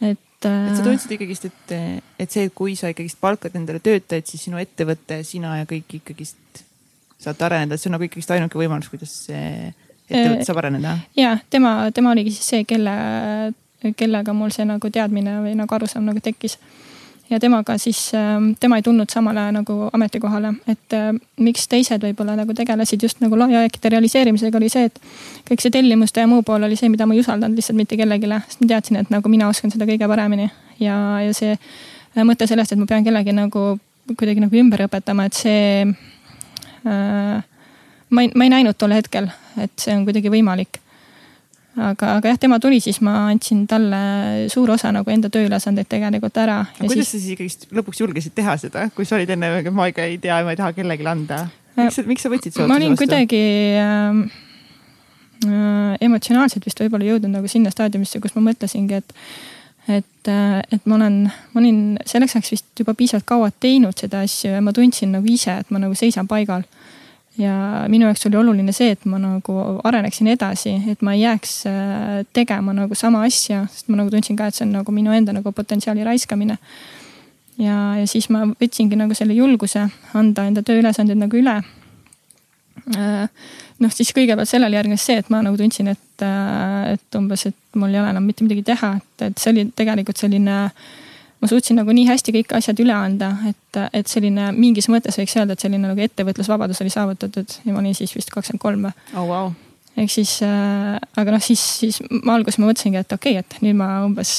[0.00, 0.68] et äh,.
[0.70, 1.74] et sa tundsid ikkagist, et,
[2.18, 6.62] et see, kui sa ikkagist palkad endale töötajaid, siis sinu ettevõte, sina ja kõik ikkagist
[7.22, 9.72] saate areneda, see on nagu ikkagist ainuke võimalus, kuidas see
[10.10, 10.96] ettevõte saab areneda.
[11.16, 12.94] ja tema, tema oligi siis see, kelle,
[13.98, 16.58] kellega mul see nagu teadmine või nagu arusaam nagu tekkis
[17.32, 22.36] ja temaga siis, ähm, tema ei tulnud samale nagu ametikohale, et äh, miks teised võib-olla
[22.36, 25.00] nagu tegelesid just nagu lahjajaekide realiseerimisega, oli see, et
[25.48, 28.28] kõik see tellimuste ja muu pool oli see, mida ma ei usaldanud lihtsalt mitte kellelegi,
[28.48, 30.50] sest ma teadsin, et nagu mina oskan seda kõige paremini
[30.82, 33.72] ja, ja see äh, mõte sellest, et ma pean kellegi nagu
[34.12, 37.42] kuidagi nagu ümber õpetama, et see äh,.
[38.12, 40.81] ma ei, ma ei näinud tol hetkel, et see on kuidagi võimalik
[41.76, 44.02] aga, aga jah, tema tuli, siis ma andsin talle
[44.52, 46.60] suure osa nagu enda tööülesandeid tegelikult ära.
[46.66, 47.10] aga kuidas siis...
[47.14, 50.42] sa siis ikkagist lõpuks julgesid teha seda, kui sa olid enne, ma ikka ei tea,
[50.44, 51.46] ma ei taha kellelegi anda.
[51.78, 52.74] miks sa, miks sa võtsid selle otsuse vastu?
[52.74, 53.42] ma olin kuidagi
[53.80, 54.20] äh,
[55.48, 59.16] äh, emotsionaalselt vist võib-olla jõudnud nagu sinna staadiumisse, kus ma mõtlesingi, et
[59.88, 64.20] et, äh, et ma olen, ma olin selleks ajaks vist juba piisavalt kaua teinud seda
[64.22, 66.62] asja ja ma tundsin nagu ise, et ma nagu seisan paigal
[67.38, 71.54] ja minu jaoks oli oluline see, et ma nagu areneksin edasi, et ma ei jääks
[71.68, 75.14] äh, tegema nagu sama asja, sest ma nagu tundsin ka, et see on nagu minu
[75.16, 76.58] enda nagu potentsiaali raiskamine.
[77.58, 81.60] ja, ja siis ma võtsingi nagu selle julguse anda enda tööülesanded nagu üle.
[82.96, 83.28] Äh,
[83.78, 87.78] noh, siis kõigepealt sellele järgnes see, et ma nagu tundsin, et, äh, et umbes, et
[87.78, 90.66] mul ei ole enam mitte midagi teha, et, et see oli tegelikult selline
[91.42, 95.34] ma suutsin nagu nii hästi kõik asjad üle anda, et, et selline mingis mõttes võiks
[95.38, 98.96] öelda, et selline nagu ettevõtlusvabadus oli saavutatud ja ma olin siis vist kakskümmend kolm või
[99.12, 99.28] oh,.
[99.28, 99.52] Wow
[99.92, 103.64] ehk siis äh,, aga noh, siis, siis ma alguses ma mõtlesingi, et okei okay,, et
[103.64, 104.30] nüüd ma umbes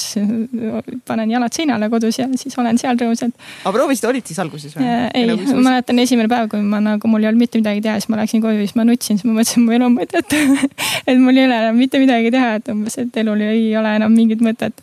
[1.08, 3.36] panen jalad seinale kodus ja siis olen seal rõõmsalt.
[3.62, 4.88] aga proovisid, olid siis alguses või?
[5.14, 8.10] ei, ma mäletan esimene päev, kui ma nagu mul ei olnud mitte midagi teha, siis
[8.10, 10.38] ma läksin koju, siis ma nutsin, siis ma mõtlesin, mu elu on mõtet
[11.08, 14.14] et mul ei ole enam mitte midagi teha, et umbes, et elul ei ole enam
[14.14, 14.82] mingit mõtet.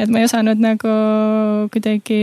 [0.00, 0.96] Et ma ei osanud nagu
[1.72, 2.20] kuidagi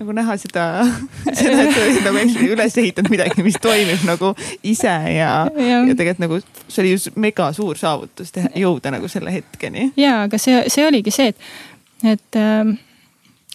[0.00, 0.64] nagu näha seda,
[1.38, 4.32] seda, et sa oled nagu hästi üles ehitanud midagi, mis toimib nagu
[4.66, 9.10] ise ja, ja., ja tegelikult nagu see oli ju mega suur saavutus teha, jõuda nagu
[9.12, 9.92] selle hetkeni.
[10.00, 11.46] ja, aga see, see oligi see, et,
[12.16, 12.74] et äh,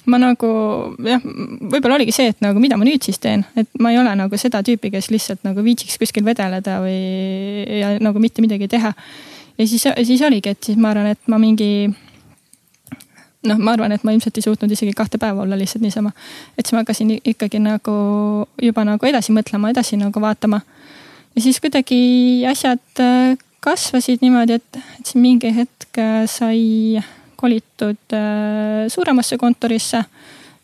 [0.09, 0.51] ma nagu
[1.05, 4.13] jah, võib-olla oligi see, et nagu mida ma nüüd siis teen, et ma ei ole
[4.17, 6.99] nagu seda tüüpi, kes lihtsalt nagu viitsiks kuskil vedeleda või
[7.81, 8.93] ja nagu mitte midagi teha.
[9.59, 11.89] ja siis, siis oligi, et siis ma arvan, et ma mingi
[13.48, 16.11] noh, ma arvan, et ma ilmselt ei suutnud isegi kahte päeva olla lihtsalt niisama.
[16.57, 17.94] et siis ma hakkasin ikkagi nagu
[18.61, 20.61] juba nagu edasi mõtlema, edasi nagu vaatama.
[21.36, 21.99] ja siis kuidagi
[22.49, 27.02] asjad äh, kasvasid niimoodi, et, et siis mingi hetk äh, sai
[27.40, 30.03] kolitud äh, suuremasse kontorisse,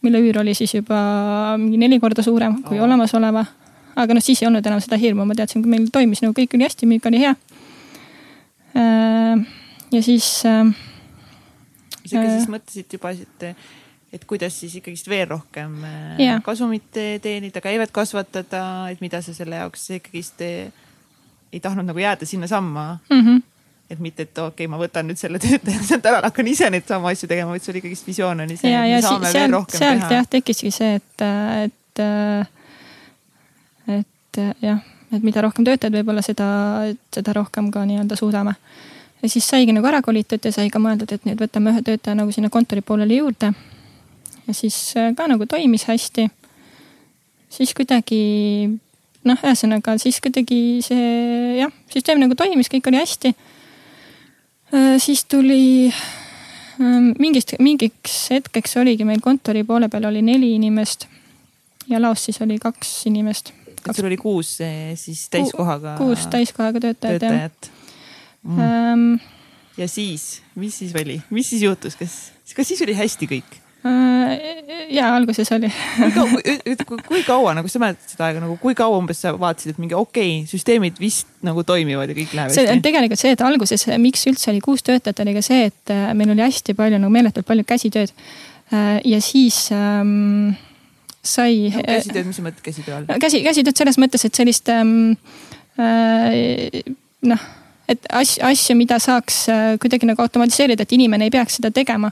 [0.04, 3.46] mille üür oli siis juba mingi neli korda suurem kui olemasoleva.
[3.96, 6.58] aga noh, siis ei olnud enam seda hirmu, ma teadsin, kui meil toimis nagu kõik
[6.58, 7.36] oli hästi, müük oli hea.
[8.76, 10.44] ja siis
[12.10, 13.66] sa ikka siis mõtlesid juba, et,
[14.14, 15.78] et kuidas siis ikkagist veel rohkem
[16.20, 16.42] yeah.
[16.44, 16.88] kasumit
[17.24, 18.64] teenida, käivet kasvatada,
[18.94, 23.22] et mida sa selle jaoks ikkagist ei tahtnud nagu jääda sinnasamma mm.
[23.22, 23.44] -hmm
[23.90, 26.88] et mitte, et okei okay,, ma võtan nüüd selle töötaja sealt ära, hakkan ise neid
[26.90, 30.18] samu asju tegema, vaid sul ikkagist visioon saame seal, veel rohkem sealt, teha.
[30.18, 31.26] jah, tekkiski see, et,
[31.66, 32.02] et,
[34.00, 34.82] et jah,
[35.14, 36.48] et mida rohkem töötajaid, võib-olla seda,
[37.14, 38.56] seda rohkem ka nii-öelda suudame
[39.26, 42.18] ja siis saigi nagu ära kolitud ja sai ka mõeldud, et nüüd võtame ühe töötaja
[42.20, 43.52] nagu sinna kontori poolele juurde.
[44.46, 46.28] ja siis äh, ka nagu toimis hästi.
[47.50, 48.22] siis kuidagi
[49.26, 53.34] noh, ühesõnaga siis kuidagi see jah, süsteem nagu toimis, kõik oli hästi.
[54.74, 61.08] Äh, siis tuli ähm, mingist, mingiks hetkeks oligi meil kontori poole peal oli neli inimest
[61.90, 63.54] ja laos siis oli kaks inimest.
[63.90, 64.58] et sul oli kuus
[64.96, 65.98] siis täiskohaga?
[65.98, 67.75] kuus täiskohaga töötajat, töötajat
[68.46, 68.96] mm..
[68.96, 69.20] Um,
[69.78, 72.18] ja siis, mis siis oli, mis siis juhtus, kas,
[72.56, 73.62] kas siis oli hästi kõik?
[73.86, 78.74] Äh, ja alguses oli kui kaua, kui kaua nagu sa mäletad seda aega nagu, kui
[78.78, 82.50] kaua umbes sa vaatasid, et mingi okei okay,, süsteemid vist nagu toimivad ja kõik läheb
[82.50, 82.80] hästi?
[82.86, 86.46] tegelikult see, et alguses, miks üldse oli kuus töötajat, oli ka see, et meil oli
[86.48, 88.16] hästi palju nagu meeletult palju käsitööd.
[88.74, 90.56] Äh, ja siis ähm,
[91.22, 91.84] sai no,.
[91.86, 93.22] käsitööd, mis sa mõtled käsitöö all?
[93.22, 95.14] käsi, käsitööd selles mõttes, et sellist ähm,
[95.78, 96.82] äh,
[97.30, 97.46] noh
[97.90, 102.12] et asju, asju, mida saaks äh, kuidagi nagu automatiseerida, et inimene ei peaks seda tegema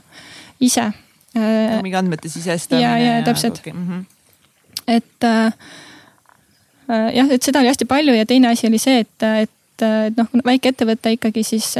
[0.62, 0.90] ise.
[1.34, 2.84] Äh, mingi andmete sisestamine.
[2.84, 3.72] ja, ja täpselt okay..
[3.72, 4.04] Mm -hmm.
[4.86, 5.46] et äh,
[6.90, 9.50] äh, jah, et seda oli hästi palju ja teine asi oli see, et, et
[9.82, 11.72] et noh, väikeettevõte ikkagi siis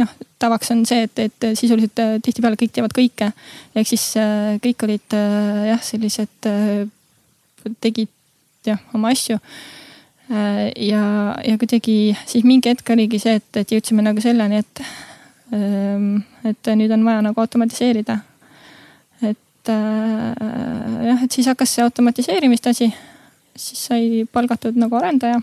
[0.00, 0.08] noh,
[0.40, 3.28] tavaks on see, et, et sisuliselt tihtipeale kõik teevad kõike.
[3.76, 4.14] ehk siis
[4.64, 5.16] kõik olid
[5.68, 6.48] jah, sellised,
[7.84, 8.08] tegid
[8.64, 9.83] jah oma asju Äh,
[10.28, 14.84] ja, ja kuidagi siis mingi hetk oligi see, et, et jõudsime nagu selleni, et,
[15.52, 18.18] ähm, et nüüd on vaja nagu automatiseerida.
[19.22, 22.90] et äh, jah, et siis hakkas see automatiseerimist asi,
[23.56, 25.40] siis sai palgatud nagu arendaja.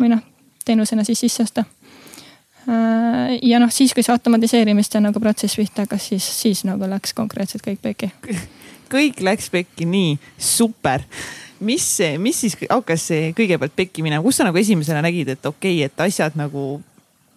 [0.00, 0.24] või noh,
[0.64, 1.64] teenusena siis sisse osta
[2.68, 7.16] äh, ja noh, siis kui see automatiseerimiste nagu protsess pihta hakkas, siis, siis nagu läks
[7.16, 8.12] konkreetselt kõik pekki.
[8.92, 11.04] kõik läks pekki, nii super
[11.60, 11.86] mis,
[12.18, 13.06] mis siis hakkas
[13.36, 16.80] kõigepealt pekki minema, kus sa nagu esimesena nägid, et okei okay,, et asjad nagu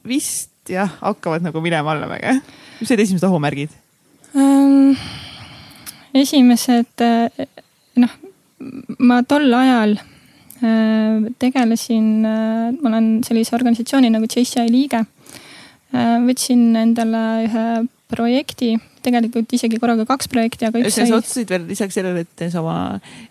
[0.08, 2.40] vist jah, hakkavad nagu minema allamäge.
[2.80, 3.74] mis olid esimesed ohumärgid
[4.36, 4.96] um,?
[6.14, 7.02] esimesed,
[7.98, 8.18] noh,
[9.02, 9.98] ma tol ajal
[11.42, 15.02] tegelesin ma olen sellise organisatsiooni nagu JCI liige
[15.92, 17.66] võtsin endale ühe
[18.14, 21.08] projekti tegelikult isegi korraga kaks projekti, aga üks sai.
[21.10, 22.78] sa otsustasid veel lisaks sellele, et sa oma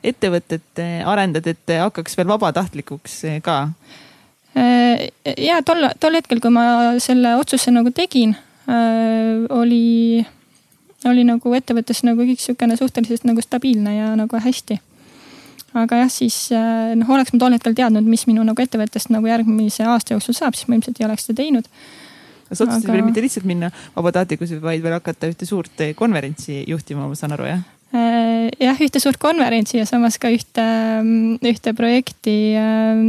[0.04, 3.58] ettevõtet arendad, et hakkaks veel vabatahtlikuks ka?
[4.58, 5.08] Äh,
[5.38, 6.64] ja tol, tol hetkel, kui ma
[7.00, 8.34] selle otsuse nagu tegin,
[8.68, 10.22] äh, oli,
[11.08, 14.78] oli nagu ettevõttes nagu kõik sihukene suhteliselt nagu stabiilne ja nagu hästi
[15.72, 19.28] aga jah, siis äh, noh, oleks ma tol hetkel teadnud, mis minu nagu ettevõttest nagu
[19.30, 21.68] järgmise aasta jooksul saab, siis ma ilmselt ei oleks seda teinud
[22.52, 22.96] sa otsustasid aga...
[22.96, 27.36] veel mitte lihtsalt minna vabatahtlikusse, vaid veel hakata ühte suurt eh, konverentsi juhtima, ma saan
[27.36, 27.62] aru, jah?
[27.92, 30.64] Äh, jah, ühte suurt konverentsi ja samas ka ühte,
[31.02, 33.02] mm, ühte projekti äh,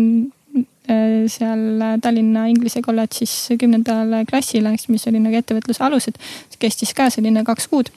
[0.91, 6.19] äh, seal Tallinna Inglise kolledžis kümnendale klassile, eks, mis oli nagu ettevõtluse alused.
[6.59, 7.91] kestis ka selline kaks kuud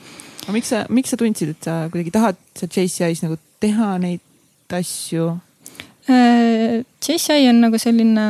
[0.45, 4.23] aga miks sa, miks sa tundsid, et sa kuidagi tahad seal JCI-s nagu teha neid
[4.71, 5.33] asju?
[6.07, 8.27] JCI on nagu selline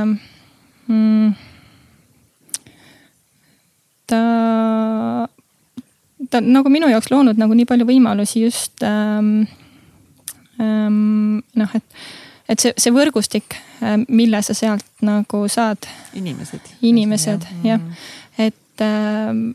[0.89, 1.46] mm,
[4.07, 5.29] ta,
[6.31, 9.45] ta on nagu minu jaoks loonud nagu nii palju võimalusi just ähm,
[10.63, 12.01] ähm, noh, et,
[12.49, 15.89] et see, see võrgustik, äh, mille sa sealt nagu saad.
[16.15, 16.75] inimesed.
[16.87, 17.83] inimesed jah,
[18.39, 19.49] et ähm,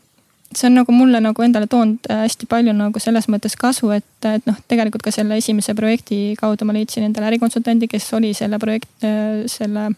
[0.52, 4.28] see on nagu mulle nagu endale toonud äh, hästi palju nagu selles mõttes kasu, et,
[4.28, 8.60] et noh, tegelikult ka selle esimese projekti kaudu ma leidsin endale ärikonsultandi, kes oli selle
[8.62, 9.90] projekt, äh, selle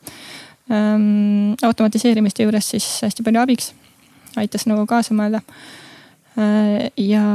[0.72, 3.74] ähm, automatiseerimiste juures siis hästi palju abiks
[4.39, 5.43] aitas nagu kaasa mõelda.
[6.39, 7.26] Äh, ja,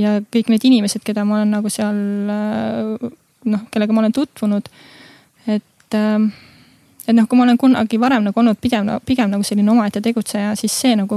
[0.00, 2.00] ja kõik need inimesed, keda ma olen nagu seal
[2.32, 3.12] äh,
[3.44, 4.68] noh, kellega ma olen tutvunud,
[5.46, 6.18] et äh,
[7.04, 10.54] et noh, kui ma olen kunagi varem nagu olnud pigem, pigem nagu selline omaette tegutseja,
[10.56, 11.16] siis see nagu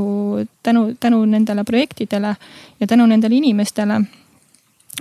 [0.64, 2.36] tänu, tänu nendele projektidele
[2.80, 4.02] ja tänu nendele inimestele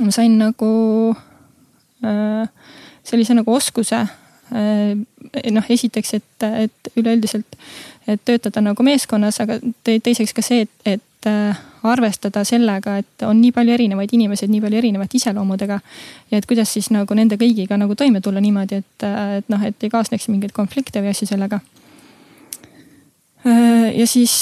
[0.00, 1.14] ma sain nagu
[2.04, 2.48] äh,
[3.04, 4.02] sellise nagu oskuse
[4.51, 7.56] noh, esiteks, et, et üleüldiselt
[8.09, 13.39] et töötada nagu meeskonnas, aga teiseks ka see, et, et äh, arvestada sellega, et on
[13.40, 15.81] nii palju erinevaid inimesi, nii palju erinevate iseloomudega.
[16.31, 19.62] ja et kuidas siis nagu nende kõigiga nagu toime tulla niimoodi, et, äh, et noh,
[19.62, 21.60] et ei kaasneks mingeid konflikte või asju sellega.
[23.47, 24.35] Äh, ja siis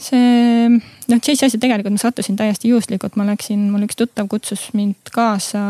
[0.00, 0.80] see
[1.10, 5.62] noh, asja tegelikult ma sattusin täiesti juhuslikult, ma läksin, mul üks tuttav kutsus mind kaasa,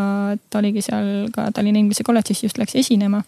[0.51, 3.23] ta oligi seal ka Tallinna Inglise kolledžis just läks esinema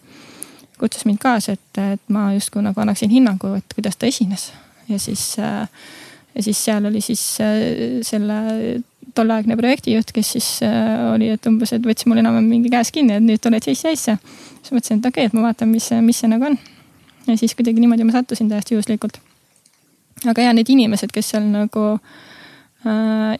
[0.79, 4.51] kutsus mind kaasa, et, et ma justkui nagu annaksin hinnangu, et kuidas ta esines.
[4.89, 8.39] ja siis, ja siis seal oli siis äh, selle
[9.15, 13.17] tolleaegne projektijuht, kes siis äh, oli, et umbes, et võttis mul enam-vähem mingi käes kinni,
[13.19, 14.17] et nüüd tuled sisse asja.
[14.61, 16.57] siis mõtlesin, et okei okay,, et ma vaatan, mis, mis see nagu on.
[17.27, 19.21] ja siis kuidagi niimoodi ma sattusin täiesti juhuslikult.
[20.29, 21.87] Aga ja need inimesed, kes seal nagu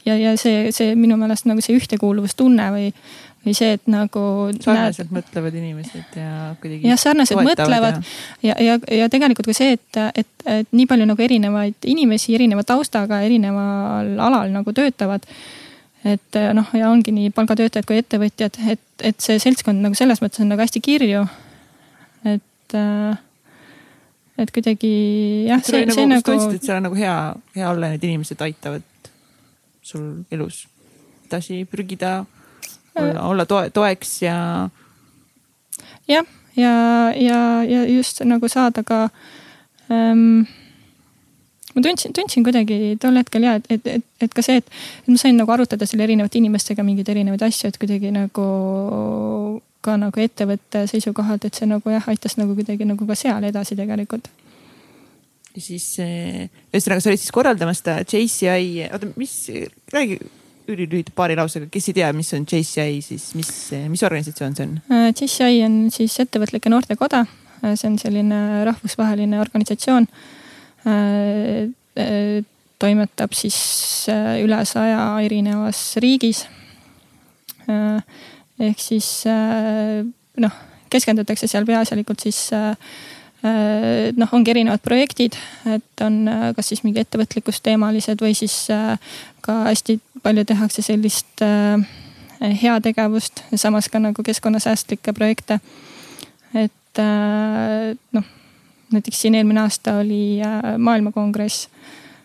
[0.06, 2.92] ja, ja see, see minu meelest nagu see ühtekuuluvustunne või,
[3.44, 4.22] või see, et nagu.
[4.64, 5.18] sarnaselt näed...
[5.20, 6.88] mõtlevad inimesed ja kuidagi.
[6.88, 8.00] jah, sarnaselt mõtlevad
[8.44, 12.38] ja, ja, ja, ja tegelikult ka see, et, et, et nii palju nagu erinevaid inimesi
[12.38, 15.28] erineva taustaga, erineval alal nagu töötavad.
[16.08, 20.44] et noh, ja ongi nii palgatöötajad kui ettevõtjad, et, et see seltskond nagu selles mõttes
[20.44, 21.28] on nagu hästi kirju.
[22.24, 22.80] et,
[24.38, 24.94] et kuidagi
[25.48, 26.26] jah, see, see nagu.
[26.26, 27.18] tundsid, et seal on nagu hea,
[27.58, 28.86] hea olla, need inimesed aitavad
[29.84, 30.64] sul elus
[31.28, 32.24] edasi prügida
[32.96, 34.38] olla, olla toe, toeks ja.
[36.08, 36.74] jah, ja,
[37.18, 39.08] ja, ja just nagu saada ka
[39.92, 40.46] ähm,
[41.74, 44.74] ma tundsin, tundsin kuidagi tol hetkel ja, et, et, et, et ka see, et,
[45.08, 48.48] ma sain nagu arutada selle erinevate inimestega mingeid erinevaid asju, et kuidagi nagu
[49.84, 53.78] ka nagu ettevõtte seisukohalt, et see nagu jah, aitas nagu kuidagi nagu ka seal edasi
[53.80, 54.30] tegelikult.
[55.54, 59.36] ja siis ühesõnaga, sa olid siis korraldamas seda JCI, oota, mis,
[59.94, 60.18] räägi
[60.68, 63.52] ülilühidalt paari lausega, kes ei tea, mis on JCI, siis mis,
[63.92, 64.78] mis organisatsioon see on?
[64.94, 67.24] Äh, JCI on siis ettevõtlike noortekoda.
[67.62, 68.40] Äh, see on selline
[68.70, 70.08] rahvusvaheline organisatsioon.
[70.88, 72.44] Äh,
[72.84, 73.58] toimetab siis
[74.44, 76.42] üle saja erinevas riigis.
[78.64, 79.10] Ehk siis
[80.40, 80.62] noh,
[80.94, 82.40] keskendutakse seal peaasjalikult siis
[83.44, 85.36] noh, ongi erinevad projektid,
[85.68, 86.22] et on
[86.56, 88.56] kas siis mingi ettevõtlikkusteemalised või siis
[89.44, 91.84] ka hästi palju tehakse sellist äh,
[92.62, 95.60] heategevust ja samas ka nagu keskkonnasäästlikke projekte.
[96.54, 98.24] et äh, noh,
[98.92, 101.68] näiteks siin eelmine aasta oli äh, maailmakongress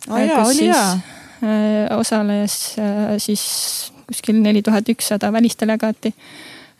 [0.08, 0.18] oh,.
[0.18, 6.14] kus siis äh, osales äh, siis kuskil neli tuhat ükssada välisdelegaati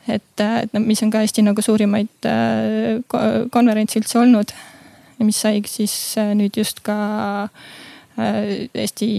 [0.08, 4.54] et, äh, et mis on ka Eesti nagu suurimaid äh, konverentse üldse olnud.
[5.18, 7.48] ja mis sai siis äh, nüüd just ka
[8.18, 9.10] Eesti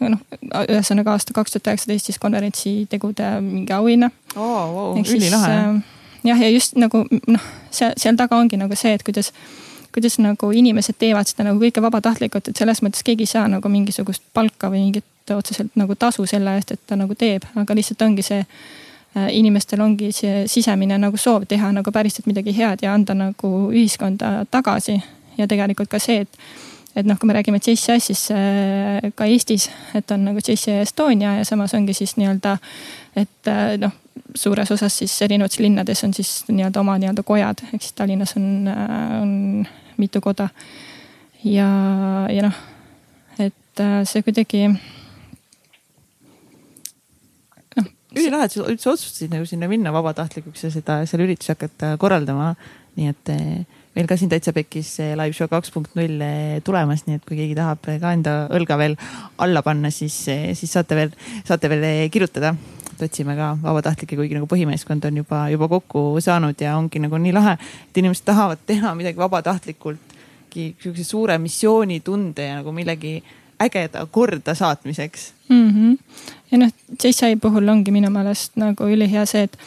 [0.00, 0.20] noh,
[0.64, 4.60] ühesõnaga aasta kaks tuhat üheksateist siis konverentsi tegude mingi auhinna oh,.
[4.74, 5.56] Wow, ülilahe.
[5.56, 5.80] Äh,
[6.30, 9.32] jah, ja just nagu noh, seal, seal taga ongi nagu see, et kuidas,
[9.94, 13.72] kuidas nagu inimesed teevad seda nagu kõike vabatahtlikult, et selles mõttes keegi ei saa nagu
[13.72, 18.02] mingisugust palka või mingit otseselt nagu tasu selle eest, et ta nagu teeb, aga lihtsalt
[18.06, 22.94] ongi see äh, inimestel ongi see sisemine nagu soov teha nagu päriselt midagi head ja
[22.94, 25.00] anda nagu ühiskonda tagasi.
[25.38, 26.38] ja tegelikult ka see, et
[26.96, 31.36] et noh, kui me räägime JCI-st, siis äh, ka Eestis, et on nagu JCI Estonia
[31.38, 32.56] ja samas ongi siis nii-öelda,
[33.16, 33.94] et äh, noh,
[34.34, 38.68] suures osas siis erinevates linnades on siis nii-öelda oma nii-öelda kojad, ehk siis Tallinnas on,
[39.22, 39.66] on
[39.96, 40.48] mitu koda.
[41.44, 41.68] ja,
[42.30, 42.58] ja noh,
[43.38, 44.66] et see kuidagi
[47.76, 47.90] noh.
[48.16, 52.54] Ülilahe, et sa üldse otsustasid nagu sinna minna vabatahtlikuks ja seda, selle ürituse hakata korraldama.
[52.98, 53.30] nii et
[53.94, 56.22] meil ka siin Täitsa Pekkis live show kaks punkt null
[56.66, 58.96] tulemas, nii et kui keegi tahab ka enda õlga veel
[59.38, 61.14] alla panna, siis, siis saate veel,
[61.46, 62.54] saate veel kirjutada.
[62.90, 67.16] et otsime ka vabatahtlikke, kuigi nagu põhimeeskond on juba, juba kokku saanud ja ongi nagu
[67.16, 67.56] nii lahe,
[67.88, 70.16] et inimesed tahavad teha midagi vabatahtlikult,
[70.50, 73.20] sihukese suure missioonitunde ja nagu millegi
[73.60, 75.70] ägeda korda saatmiseks mm.
[75.70, 75.98] -hmm.
[76.50, 76.72] ja noh,
[77.04, 79.58] JSI puhul ongi minu meelest nagu ülihea see, et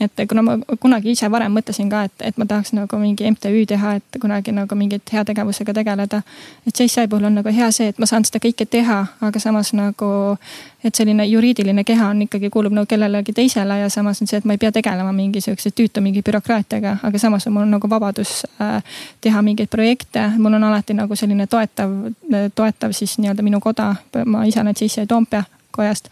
[0.00, 3.62] et kuna ma kunagi ise varem mõtlesin ka, et, et ma tahaks nagu mingi MTÜ
[3.70, 6.22] teha, et kunagi nagu mingit heategevusega tegeleda.
[6.66, 9.72] et JSI puhul on nagu hea see, et ma saan seda kõike teha, aga samas
[9.72, 10.36] nagu,
[10.84, 14.44] et selline juriidiline keha on ikkagi, kuulub nagu kellelegi teisele ja samas on see, et
[14.44, 18.42] ma ei pea tegelema mingi sihukese tüütu mingi bürokraatiaga, aga samas on mul nagu vabadus
[18.60, 18.82] äh,
[19.20, 20.30] teha mingeid projekte.
[20.38, 21.90] mul on alati nagu selline toetav,
[22.54, 23.94] toetav siis nii-öelda minu koda,
[24.24, 26.10] ma ise olen JSI Toompea kojast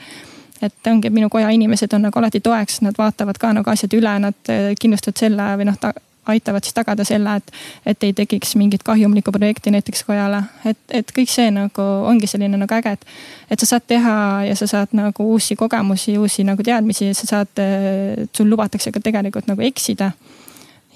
[0.63, 3.95] et ongi, et minu koja inimesed on nagu alati toeks, nad vaatavad ka nagu asjad
[3.99, 5.79] üle, nad äh, kindlustavad selle või noh,
[6.27, 7.49] aitavad siis tagada selle, et,
[7.87, 10.43] et ei tekiks mingit kahjumlikku projekti näiteks kojale.
[10.65, 13.09] et, et kõik see nagu ongi selline nagu äge, et,
[13.51, 14.15] et sa saad teha
[14.47, 19.03] ja sa saad nagu uusi kogemusi, uusi nagu teadmisi, sa saad, äh, sul lubatakse ka
[19.03, 20.13] tegelikult nagu eksida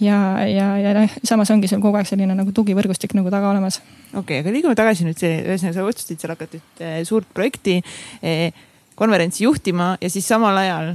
[0.01, 3.81] ja, ja, ja noh, samas ongi sul kogu aeg selline nagu tugivõrgustik nagu taga olemas.
[4.13, 7.81] okei okay,, aga liigume tagasi nüüd see, ühesõnaga sa otsustasid seal hakata ühte suurt projekti
[8.23, 8.51] eh,
[8.97, 10.95] konverentsi juhtima ja siis samal ajal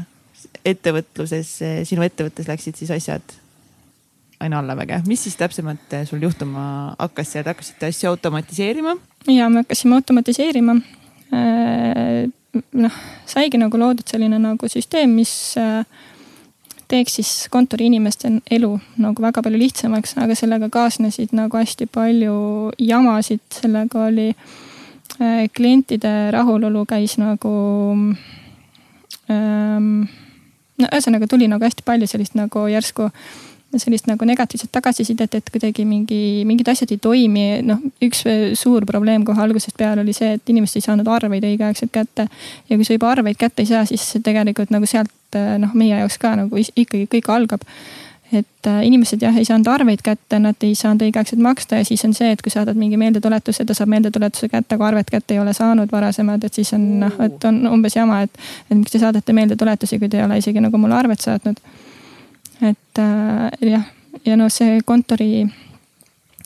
[0.65, 1.53] ettevõtluses,
[1.87, 3.37] sinu ettevõttes läksid siis asjad
[4.41, 5.01] aina allamäge.
[5.07, 8.95] mis siis täpsemalt sul juhtuma hakkas te hakkasite asju automatiseerima?
[9.27, 10.75] ja me hakkasime automatiseerima.
[11.31, 12.29] Äh,
[12.73, 12.95] noh,
[13.25, 15.85] saigi nagu loodud selline nagu süsteem, mis äh,
[16.91, 22.35] teeks siis kontoriinimeste elu nagu väga palju lihtsamaks, aga sellega kaasnesid nagu hästi palju
[22.81, 24.70] jamasid, sellega oli Äh,
[25.53, 27.53] klientide rahulolu käis nagu
[29.29, 30.03] ähm,.
[30.81, 33.09] no ühesõnaga tuli nagu hästi palju sellist nagu järsku
[33.79, 37.45] sellist nagu negatiivset tagasisidet, et kuidagi mingi, mingid asjad ei toimi.
[37.63, 38.25] noh, üks
[38.59, 42.27] suur probleem kohe algusest peale oli see, et inimesed ei saanud arveid õigeaegselt kätte.
[42.69, 46.19] ja kui sa juba arveid kätte ei saa, siis tegelikult nagu sealt noh, meie jaoks
[46.19, 47.63] ka nagu ikkagi kõik algab
[48.33, 52.03] et äh, inimesed jah, ei saanud arveid kätte, nad ei saanud õigeaegselt maksta ja siis
[52.07, 55.41] on see, et kui saadad mingi meeldetuletuse, ta saab meeldetuletuse kätte, aga arvet kätte ei
[55.41, 59.01] ole saanud varasemad, et siis on noh, et on umbes jama, et, et miks te
[59.03, 61.59] saadate meeldetuletusi, kui te ei ole isegi nagu mulle arvet saatnud.
[62.61, 63.87] et äh, jah,
[64.25, 65.45] ja noh, see kontori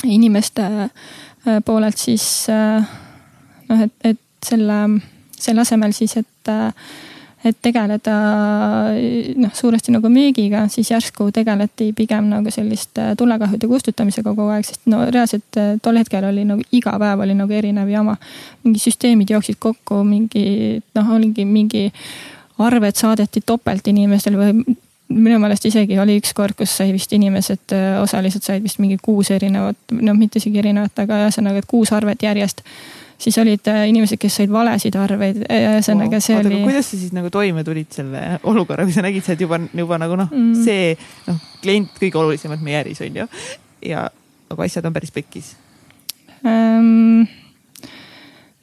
[0.04, 2.86] inimeste äh, poolelt siis äh,
[3.70, 4.80] noh, et, et selle,
[5.38, 6.72] selle asemel siis, et äh,
[7.46, 8.14] et tegeleda
[9.38, 14.88] noh, suuresti nagu müügiga, siis järsku tegeleti pigem nagu selliste tulekahjude kustutamisega kogu aeg, sest
[14.90, 18.18] no reaalselt eh, tol hetkel oli nagu iga päev oli nagu erinev jama.
[18.64, 21.86] mingi süsteemid jooksid kokku, mingi noh, oligi mingi
[22.66, 24.76] arved saadeti topelt inimestele või
[25.14, 28.98] minu meelest isegi oli üks kord, kus sai vist inimesed, eh, osalised said vist mingi
[29.02, 32.66] kuus erinevat, no mitte isegi erinevat, aga ühesõnaga, et kuus arvet järjest
[33.22, 36.62] siis olid äh, inimesed, kes said valesid arveid, ühesõnaga see Oota, oli.
[36.66, 40.00] kuidas sa siis nagu toime tulid selle olukorraga, kui sa nägid, sa oled juba, juba
[40.02, 40.92] nagu noh mm., see
[41.30, 43.30] noh, klient kõige olulisemalt meie äris on ju.
[43.86, 44.06] ja
[44.52, 45.54] aga asjad on päris pekkis
[46.46, 47.26] ähm,.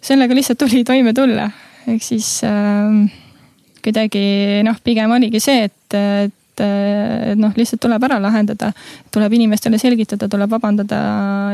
[0.02, 1.48] sellega lihtsalt tuli toime tulla,
[1.88, 3.06] ehk siis ähm,
[3.82, 5.98] kuidagi noh, pigem oligi see, et,
[6.52, 8.72] et et noh, lihtsalt tuleb ära lahendada.
[9.12, 10.98] tuleb inimestele selgitada, tuleb vabandada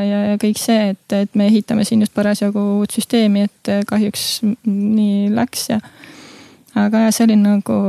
[0.03, 4.41] ja, ja kõik see, et, et me ehitame siin just parasjagu uut süsteemi, et kahjuks
[4.65, 5.79] nii läks ja.
[6.75, 7.79] aga jah, see oli nagu,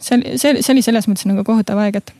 [0.00, 2.14] see oli, see, see oli selles mõttes nagu kohutav aeg, et,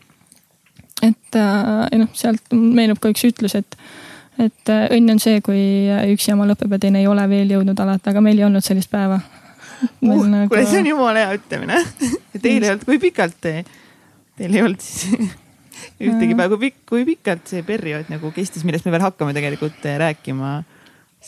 [1.12, 3.80] et ja noh, sealt meenub ka üks ütlus, et
[4.38, 5.60] et õnn on see, kui
[6.12, 8.90] üks jama lõpeb ja teine ei ole veel jõudnud alata, aga meil ei olnud sellist
[8.90, 9.34] päeva uh,.
[10.00, 10.46] Nagu...
[10.50, 11.80] kuule, see on jumala hea ütlemine
[12.42, 13.52] Teil ei olnud, kui pikalt te
[14.39, 15.31] Teil ei olnud siis
[16.09, 19.86] ühtegi päeva, kui pikk, kui pikalt see periood nagu kestis, millest me veel hakkame tegelikult
[19.86, 20.59] eh, rääkima?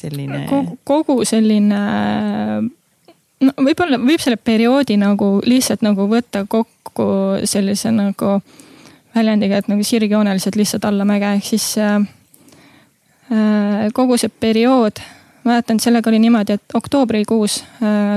[0.01, 0.47] selline.
[0.87, 1.79] kogu selline,
[3.43, 7.07] no võib-olla võib selle perioodi nagu lihtsalt nagu võtta kokku
[7.49, 8.39] sellise nagu
[9.15, 11.99] väljendiga, et nagu sirgjooneliselt lihtsalt allamäge, ehk siis äh,
[13.97, 15.03] kogu see periood,
[15.45, 17.65] mäletan, sellega oli niimoodi, et oktoobrikuus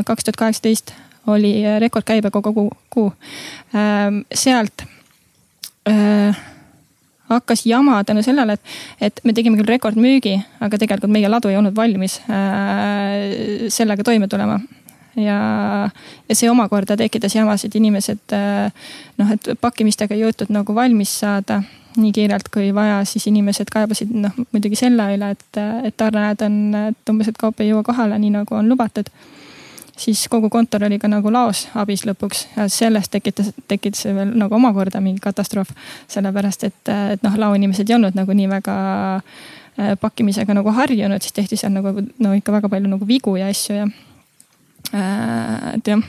[0.06, 0.94] kaks tuhat kaheksateist
[1.28, 3.14] oli rekordkäibega kogu kuu.
[3.76, 4.86] Ähm, sealt
[5.90, 6.38] äh,
[7.30, 8.62] hakkas jama tänu sellele, et,
[9.02, 14.28] et me tegime küll rekordmüügi, aga tegelikult meie ladu ei olnud valmis äh, sellega toime
[14.28, 14.60] tulema
[15.16, 15.38] ja,
[16.30, 21.62] ja see omakorda tekitas jamasid, inimesed äh, noh, et pakkimistega ei jõutud nagu valmis saada
[21.98, 26.58] nii kiirelt kui vaja, siis inimesed kaebasid noh muidugi selle üle, et, et tarneajad on,
[26.90, 29.12] et umbes, et kaup ei jõua kohale, nii nagu on lubatud
[29.98, 34.56] siis kogu kontor oli ka nagu laos abis lõpuks ja sellest tekitas, tekitas veel nagu
[34.56, 35.70] omakorda mingi katastroof.
[36.08, 38.78] sellepärast et, et noh, laoinimesed ei olnud nagu nii väga
[39.18, 43.52] äh, pakkimisega nagu harjunud, siis tehti seal nagu no ikka väga palju nagu vigu ja
[43.54, 43.88] asju ja.
[44.94, 46.04] Äh, et jah,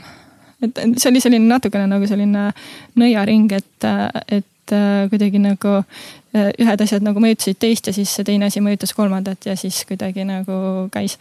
[0.61, 2.49] et see oli selline natukene nagu selline
[2.97, 3.89] nõiaring, et,
[4.27, 5.79] et äh, kuidagi nagu
[6.35, 10.25] ühed asjad nagu mõjutasid teist ja siis see teine asi mõjutas kolmandat ja siis kuidagi
[10.27, 11.15] nagu käis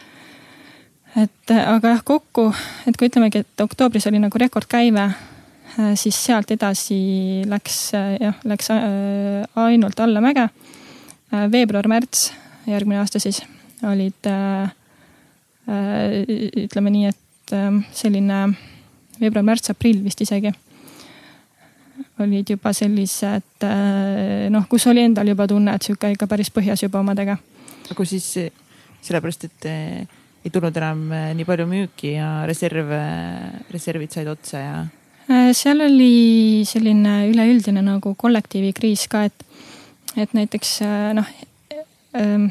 [1.17, 2.49] et äh, aga jah, kokku,
[2.89, 6.99] et kui ütlemegi, et oktoobris oli nagu rekordkäive, äh, siis sealt edasi
[7.51, 8.73] läks äh, jah, läks
[9.65, 10.49] ainult allamäge.
[11.51, 12.29] veebruar-märts,
[12.71, 13.41] järgmine aasta siis
[13.83, 14.29] olid
[16.63, 17.55] ütleme nii, et
[17.97, 18.39] selline
[19.19, 20.53] veebruar-märts-aprill vist isegi
[22.23, 23.67] olid juba sellised
[24.55, 27.35] noh, kus oli endal juba tunne, et sihuke ikka päris põhjas juba omadega.
[27.91, 28.29] aga siis
[29.03, 33.01] sellepärast, et ei tulnud enam äh, nii palju müüki ja reserve,
[33.73, 34.77] reservid said otsa ja?
[35.25, 39.45] Äh, seal oli selline üleüldine nagu kollektiivikriis ka, et,
[40.21, 41.31] et näiteks äh, noh
[42.21, 42.51] ähm,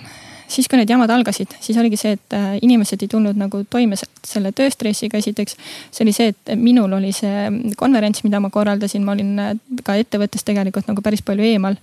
[0.50, 4.52] siis, kui need jamad algasid, siis oligi see, et inimesed ei tulnud nagu toime selle
[4.54, 5.56] tööstressiga, esiteks.
[5.90, 7.48] see oli see, et minul oli see
[7.80, 11.80] konverents, mida ma korraldasin, ma olin ka ettevõttes tegelikult nagu päris palju eemal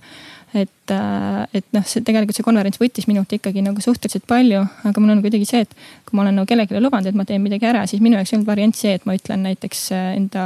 [0.53, 5.03] et, äh, et noh, see tegelikult see konverents võttis minult ikkagi nagu suhteliselt palju, aga
[5.03, 5.75] mul on kuidagi see, et
[6.07, 8.39] kui ma olen nagu kellelegi lubanud, et ma teen midagi ära, siis minu jaoks ei
[8.39, 10.45] olnud variant see, et ma ütlen näiteks äh, enda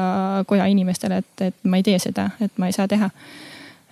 [0.50, 3.10] koja inimestele, et, et ma ei tee seda, et ma ei saa teha.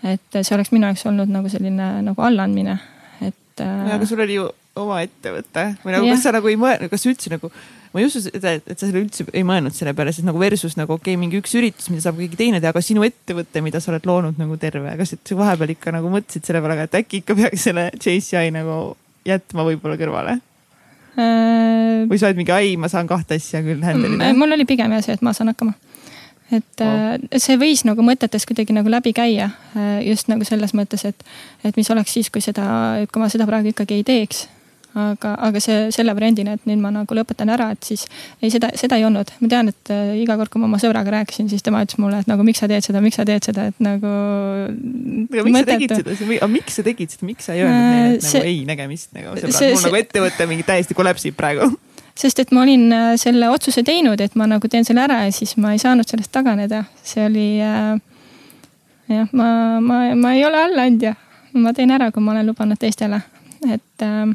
[0.03, 2.77] et see oleks minu jaoks olnud nagu selline nagu allaandmine,
[3.21, 3.63] et.
[3.63, 7.09] Äh, aga sul oli ju oma ettevõte või nagu, kas sa nagu ei mõelnud, kas
[7.09, 7.49] üldse nagu
[7.93, 10.75] ma ei usu seda, et sa selle üldse ei mõelnud selle peale, sest nagu versus
[10.79, 13.81] nagu okei okay,, mingi üks üritus, mida saab keegi teine teha, aga sinu ettevõte, mida
[13.83, 17.21] sa oled loonud nagu terve, kas sa vahepeal ikka nagu mõtlesid selle peale, et äkki
[17.21, 18.79] ikka peaks selle JCI nagu
[19.27, 20.37] jätma võib-olla kõrvale
[21.15, 22.03] äh...?
[22.09, 24.33] või sa oled mingi, ai, ma saan kahte asja küll handle ida?
[24.37, 25.77] mul oli pigem jah see, et ma saan hakkama
[26.53, 27.13] et oh.
[27.41, 31.23] see võis nagu mõtetes kuidagi nagu läbi käia äh, just nagu selles mõttes, et,
[31.63, 32.65] et mis oleks siis, kui seda,
[33.13, 34.47] kui ma seda praegu ikkagi ei teeks
[34.93, 38.05] aga, aga see selle variandina, et nüüd ma nagu lõpetan ära, et siis
[38.41, 39.31] ei, seda, seda ei olnud.
[39.41, 42.21] ma tean, et äh, iga kord, kui ma oma sõbraga rääkisin, siis tema ütles mulle,
[42.23, 44.11] et nagu miks sa teed seda, miks sa teed seda, et nagu.
[45.29, 45.63] aga miks mõttetu.
[45.63, 48.27] sa tegid seda, aga miks sa tegid seda, miks sa ei öelnud äh, neile, et
[48.27, 51.71] see, nagu ei nägemist nagu sõbrad, mul see, nagu ettevõte mingi täiesti kollapsib praegu
[52.21, 55.33] sest et ma olin äh, selle otsuse teinud, et ma nagu teen selle ära ja
[55.33, 56.83] siis ma ei saanud sellest taganeda.
[57.03, 57.97] see oli äh,
[59.09, 61.15] jah, ma, ma, ma ei ole allaandja.
[61.53, 63.19] ma teen ära, kui ma olen lubanud teistele,
[63.69, 64.25] et äh,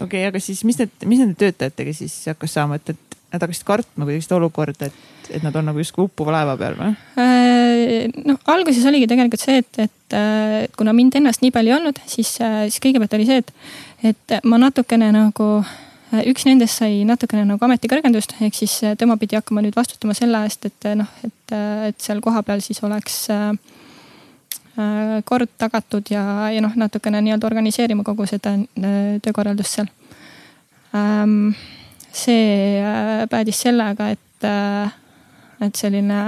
[0.00, 3.42] okei okay,, aga siis mis need, mis nende töötajatega siis hakkas saama, et, et nad
[3.42, 6.92] hakkasid kartma kuidagi seda olukorda, et, et nad on nagu justkui uppuva laeva peal või?
[7.22, 11.78] Äh, noh, alguses oligi tegelikult see, et, et äh, kuna mind ennast nii palju ei
[11.78, 13.52] olnud, siis, äh, siis kõigepealt oli see, et,
[14.12, 15.50] et ma natukene nagu
[16.26, 20.68] üks nendest sai natukene nagu ametikõrgendust, ehk siis tema pidi hakkama nüüd vastutama selle eest,
[20.68, 21.56] et noh, et,
[21.90, 23.50] et seal kohapeal siis oleks äh,
[25.24, 29.88] kord tagatud ja, ja noh, natukene nii-öelda organiseerima kogu seda äh, töökorraldust seal.
[30.96, 31.54] Ähm,
[32.12, 34.46] see äh, päädis sellega, et,
[35.64, 36.20] et selline,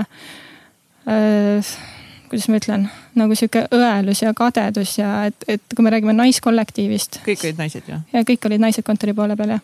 [2.28, 7.20] kuidas ma ütlen, nagu sihuke õelus ja kadedus ja et, et kui me räägime naiskollektiivist.
[7.26, 8.00] kõik olid naised ju?
[8.12, 9.62] ja kõik olid naised kontori poole peal jah,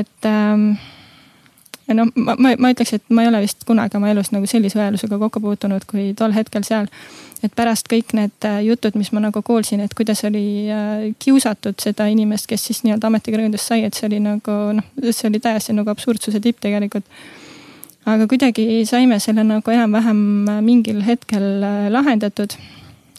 [0.00, 0.28] et
[1.88, 4.78] noh, ma, ma, ma ütleks, et ma ei ole vist kunagi oma elus nagu sellise
[4.78, 6.90] õelusega kokku puutunud, kui tol hetkel seal
[7.42, 11.78] et pärast kõik need äh, jutud, mis ma nagu kuulsin, et kuidas oli äh, kiusatud
[11.82, 15.74] seda inimest, kes siis nii-öelda ametikõrgendust sai, et see oli nagu noh, see oli täiesti
[15.76, 17.08] nagu absurdsuse tipp tegelikult.
[18.06, 22.54] aga kuidagi saime selle nagu enam-vähem äh, mingil hetkel lahendatud.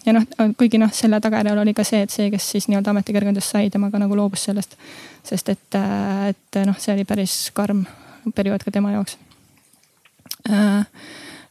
[0.06, 0.28] ja noh,
[0.60, 4.00] kuigi noh, selle tagajärjel oli ka see, et see, kes siis nii-öelda ametikõrgendust sai, temaga
[4.00, 4.78] nagu loobus sellest.
[5.24, 5.82] sest et,
[6.30, 7.84] et noh, see oli päris karm
[8.36, 9.18] periood ka tema jaoks.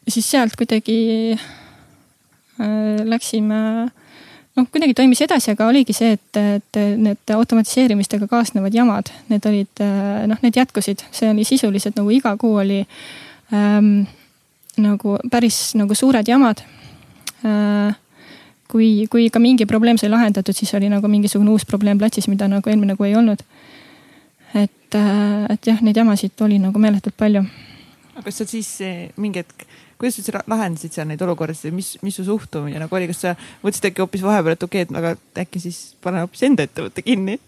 [0.09, 1.39] siis sealt kuidagi
[2.61, 3.59] Äh, läksime
[4.57, 9.81] noh, kuidagi toimis edasi, aga oligi see, et, et need automatiseerimistega kaasnevad jamad, need olid
[9.81, 12.83] äh, noh, need jätkusid, see oli sisuliselt nagu iga kuu oli
[13.57, 14.05] ähm,
[14.85, 16.61] nagu päris nagu suured jamad
[17.41, 17.97] äh,.
[18.73, 22.47] kui, kui ka mingi probleem sai lahendatud, siis oli nagu mingisugune uus probleem platsis, mida
[22.49, 23.41] nagu eelmine kuu ei olnud.
[23.41, 23.62] äh,,
[24.55, 27.45] et jah, neid jamasid oli nagu meeletult palju.
[28.13, 28.75] aga kas sa siis
[29.17, 29.67] mingi hetk
[30.03, 33.37] kuidas sa üldse lahendasid seal neid olukordasid, mis, mis su suhtumine nagu oli, kas sa
[33.63, 37.05] mõtlesid äkki hoopis vahepeal, et okei okay,, et aga äkki siis panen hoopis enda ettevõtte
[37.07, 37.39] kinni?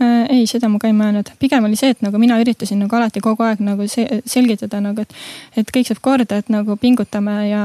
[0.00, 2.96] Äh, ei, seda ma ka ei mõelnud, pigem oli see, et nagu mina üritasin nagu
[2.96, 5.12] alati kogu aeg nagu see, selgitada nagu, et,
[5.58, 7.64] et kõik saab korda, et nagu pingutame ja,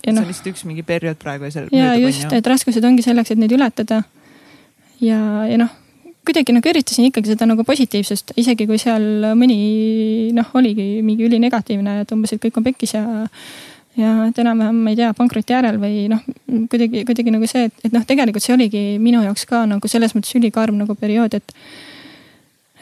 [0.00, 0.24] ja noh.
[0.24, 1.68] see on lihtsalt üks mingi periood praegu ja seal.
[1.76, 4.02] ja just, et raskused ongi selleks, et neid ületada.
[5.04, 5.70] ja, ja noh,
[6.26, 12.00] kuidagi nagu üritasin ikkagi seda nagu positiivsust, isegi kui seal mõni noh, oligi mingi ülinegatiivne,
[12.02, 13.04] et umbes, et kõik on pekkis ja
[13.96, 16.22] ja et enam-vähem, ma ei tea, pankroti äärel või noh,
[16.70, 20.16] kuidagi, kuidagi nagu see, et, et noh, tegelikult see oligi minu jaoks ka nagu selles
[20.16, 21.54] mõttes ülikarm nagu periood, et.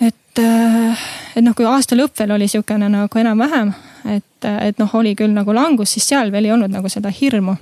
[0.01, 1.07] et, äh,
[1.37, 3.75] et noh, kui aasta lõpp veel oli sihukene nagu enam-vähem,
[4.17, 7.57] et, et noh, oli küll nagu langus, siis seal veel ei olnud nagu seda hirmu.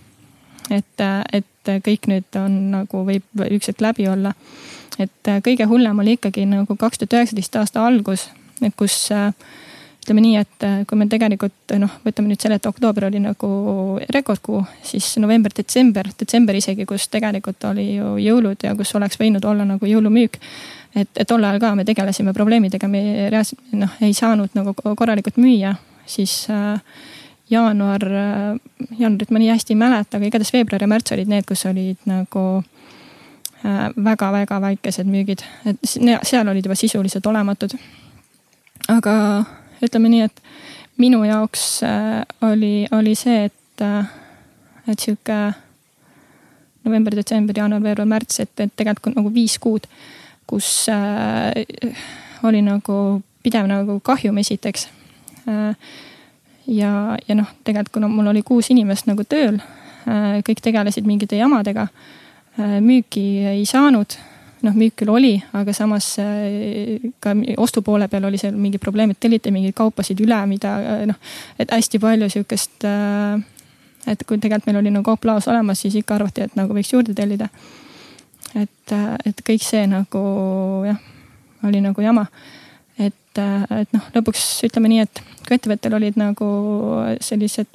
[0.71, 1.03] et,
[1.33, 4.31] et kõik nüüd on nagu võib üks hetk läbi olla.
[4.99, 8.29] Et kõige hullem oli ikkagi nagu kaks tuhat üheksateist aasta algus,
[8.77, 9.31] kus äh,
[10.01, 13.51] ütleme nii, et äh, kui me tegelikult noh, võtame nüüd selle, et oktoober oli nagu
[14.17, 19.45] rekordkuu, siis november, detsember, detsember isegi, kus tegelikult oli ju jõulud ja kus oleks võinud
[19.45, 20.41] olla nagu jõulumüük.
[20.95, 25.37] et, et tol ajal ka me tegelesime probleemidega, me reaalselt noh, ei saanud nagu korralikult
[25.37, 25.75] müüa,
[26.07, 26.81] siis äh,
[27.51, 28.59] jaanuar äh,,
[28.99, 32.01] jaanuarit ma nii hästi ei mäleta, aga igatahes veebruar ja märts olid need, kus olid
[32.09, 32.63] nagu
[33.65, 37.75] väga-väga äh, väikesed müügid, et seal olid juba sisuliselt olematud.
[38.89, 39.45] aga
[39.85, 40.43] ütleme nii, et
[41.01, 44.07] minu jaoks äh, oli, oli see, et, äh,
[44.89, 45.39] et sihuke
[46.85, 49.87] november, detsember, jaanuar, veebruar, märts, et, et tegelikult nagu viis kuud,
[50.49, 51.93] kus äh,
[52.49, 54.89] oli nagu pidev nagu kahjum esiteks
[55.49, 55.77] äh,.
[56.67, 61.37] ja, ja noh, tegelikult kuna mul oli kuus inimest nagu tööl äh,, kõik tegelesid mingite
[61.37, 62.20] jamadega äh,.
[62.59, 64.17] Müüki ei saanud
[64.63, 69.21] noh, müük küll oli, aga samas äh, ka ostupoole peal oli seal mingi probleem, et
[69.21, 71.19] telliti mingeid kaupasid üle, mida äh, noh,
[71.61, 72.85] et hästi palju sihukest.
[72.89, 73.41] Äh,
[74.09, 76.89] et kui tegelikult meil oli nagu kaup laos olemas, siis ikka arvati, et nagu võiks
[76.95, 77.51] juurde tellida.
[78.57, 78.93] et,
[79.29, 80.23] et kõik see nagu
[80.87, 80.97] jah,
[81.69, 82.25] oli nagu jama.
[82.99, 83.39] et,
[83.77, 86.49] et noh, lõpuks ütleme nii, et kui ettevõttel olid nagu
[87.21, 87.69] sellised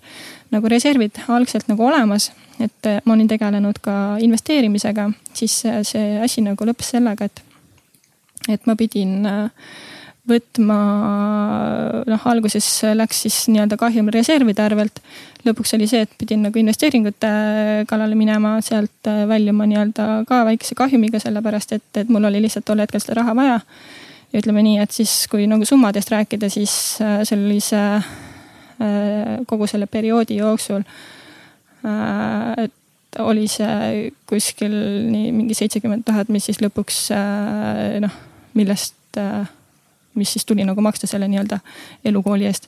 [0.53, 5.57] nagu reservid algselt nagu olemas et äh, ma olin tegelenud ka investeerimisega, siis
[5.87, 7.43] see asi nagu lõppes sellega, et,
[8.51, 9.67] et ma pidin äh,
[10.25, 10.77] võtma,
[12.09, 12.67] noh, alguses
[12.97, 15.01] läks siis nii-öelda kahjum reservide arvelt.
[15.45, 17.29] lõpuks oli see, et pidin nagu investeeringute
[17.89, 22.65] kallale minema, sealt äh, väljuma nii-öelda ka väikese kahjumiga, sellepärast et, et mul oli lihtsalt
[22.65, 23.59] tol hetkel seda raha vaja.
[24.31, 26.73] ja ütleme nii, et siis kui nagu summadest rääkida, siis
[27.27, 27.83] sellise
[29.47, 30.83] kogu selle perioodi jooksul
[31.85, 34.73] Äh, et oli see kuskil
[35.11, 38.15] nii mingi seitsekümmend tuhat, mis siis lõpuks äh, noh,
[38.57, 39.45] millest, äh,
[40.19, 41.61] mis siis tuli nagu maksta selle nii-öelda
[42.05, 42.67] elukooli eest.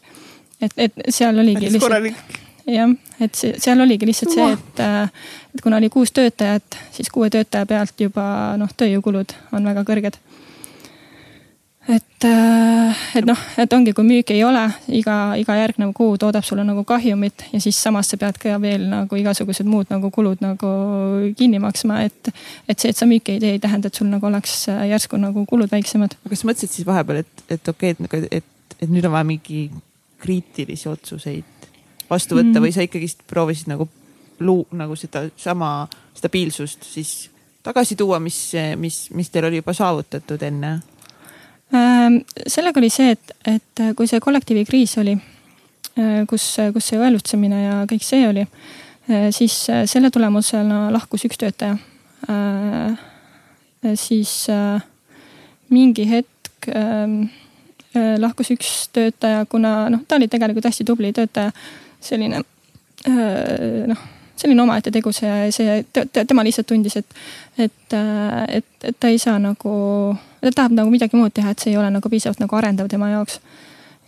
[0.62, 2.22] et, et seal oligi lihtsalt
[2.68, 4.82] jah, et see, seal oligi lihtsalt see, et,
[5.56, 10.22] et kuna oli kuus töötajat, siis kuue töötaja pealt juba noh, tööjõukulud on väga kõrged
[11.88, 16.46] et, äh, et noh, et ongi, kui müüki ei ole, iga, iga järgnev kuu toodab
[16.46, 20.44] sulle nagu kahjumit ja siis samas sa pead ka veel nagu igasugused muud nagu kulud
[20.44, 20.72] nagu
[21.40, 22.34] kinni maksma, et.
[22.68, 25.20] et see, et sa müüki ei tee, ei tähenda, et sul nagu oleks äh, järsku
[25.22, 26.18] nagu kulud väiksemad.
[26.20, 29.08] aga kas sa mõtlesid siis vahepeal, et, et okei okay,, et nagu, et, et nüüd
[29.08, 29.62] on vaja mingi
[30.22, 31.72] kriitilisi otsuseid
[32.10, 32.66] vastu võtta mm.
[32.66, 33.88] või sa ikkagist proovisid nagu
[34.44, 35.88] luu-, nagu seda sama
[36.18, 37.16] stabiilsust siis
[37.64, 38.38] tagasi tuua, mis,
[38.80, 40.78] mis, mis teil oli juba saavutatud enne
[41.72, 45.18] sellega oli see, et, et kui see kollektiivikriis oli,
[46.00, 48.46] äh, kus, kus see õelutsemine ja kõik see oli,
[49.12, 51.78] äh, siis äh, selle tulemusena lahkus üks töötaja.
[53.96, 54.48] siis
[55.70, 57.30] mingi hetk ähm,
[58.18, 61.52] lahkus üks töötaja, kuna noh, ta oli tegelikult hästi tubli töötaja,
[62.02, 62.42] selline
[63.88, 64.02] noh
[64.38, 65.80] selline omaette tegu, see, see,
[66.18, 67.16] tema lihtsalt tundis, et,
[67.58, 67.96] et,
[68.54, 69.72] et, et ta ei saa nagu,
[70.48, 73.10] ta tahab nagu midagi muud teha, et see ei ole nagu piisavalt nagu arendav tema
[73.12, 73.40] jaoks.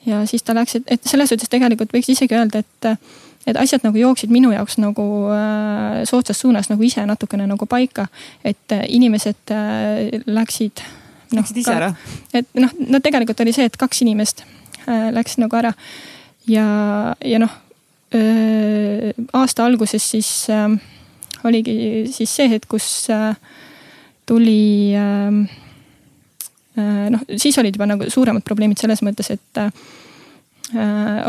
[0.05, 3.09] ja siis ta läks, et, et selles suhtes tegelikult võiks isegi öelda, et,
[3.47, 5.05] et asjad nagu jooksid minu jaoks nagu
[5.35, 8.07] äh, soodsas suunas nagu ise natukene nagu paika.
[8.43, 10.83] et äh, inimesed äh, läksid
[11.33, 11.41] no,.
[11.41, 11.93] Läksid ise ära?
[12.33, 14.45] et noh, no tegelikult oli see, et kaks inimest
[14.87, 15.73] äh, läks nagu ära
[16.47, 17.57] ja, ja noh
[18.09, 20.65] aasta alguses siis äh,
[21.43, 23.35] oligi siis see hetk, kus äh,
[24.27, 25.59] tuli äh,
[26.77, 29.69] noh, siis olid juba nagu suuremad probleemid selles mõttes, et äh,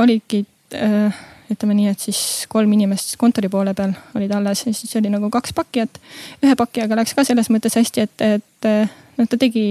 [0.00, 0.44] olidki
[0.76, 5.10] äh, ütleme nii, et siis kolm inimest kontori poole peal olid alles ja siis oli
[5.10, 5.98] nagu kaks pakkijat.
[6.44, 8.70] ühe pakkijaga läks ka selles mõttes hästi, et, et
[9.18, 9.64] noh, ta tegi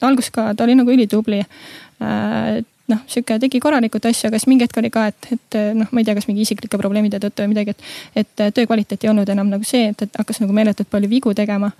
[0.00, 2.60] alguses ka, ta oli nagu ülitubli äh,
[2.90, 6.02] noh, sihuke tegi korralikult asju, aga siis mingi hetk oli ka, et, et noh, ma
[6.02, 8.24] ei tea, kas mingi isiklike probleemide tõttu või midagi, et.
[8.24, 11.34] et töö kvaliteet ei olnud enam nagu see, et, et hakkas nagu meeletult palju vigu
[11.36, 11.70] tegema.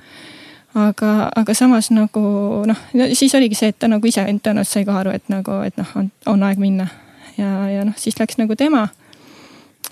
[0.75, 2.23] Aga, aga samas nagu
[2.67, 2.83] noh,
[3.13, 5.95] siis oligi see, et ta nagu ise tõenäoliselt sai ka aru, et nagu, et noh,
[5.97, 6.89] on, on aeg minna.
[7.37, 8.89] ja, ja noh, siis läks nagu tema.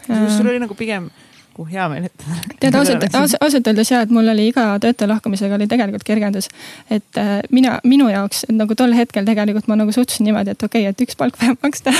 [0.09, 1.11] sul oli nagu pigem
[1.59, 2.25] nagu hea meel, et.
[2.61, 3.05] tead ausalt,
[3.41, 6.49] ausalt öeldes ja, et mul oli iga töötaja lahkumisega oli tegelikult kergendus.
[6.91, 10.87] et äh, mina, minu jaoks nagu tol hetkel tegelikult ma nagu suhtusin niimoodi, et okei
[10.87, 11.91] okay,, et üks palk vähem maksta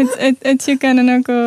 [0.00, 1.38] et, et, et sihukene nagu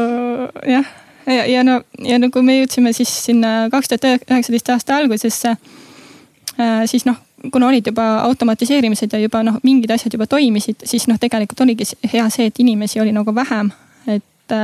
[0.68, 0.86] jah,
[1.26, 6.86] ja, ja no ja nagu me jõudsime siis sinna kaks tuhat üheksateist aasta algusesse äh,.
[6.86, 7.20] siis noh
[7.52, 11.88] kuna olid juba automatiseerimised ja juba noh, mingid asjad juba toimisid, siis noh, tegelikult oligi
[12.14, 13.72] hea see, et inimesi oli nagu vähem,
[14.08, 14.58] et.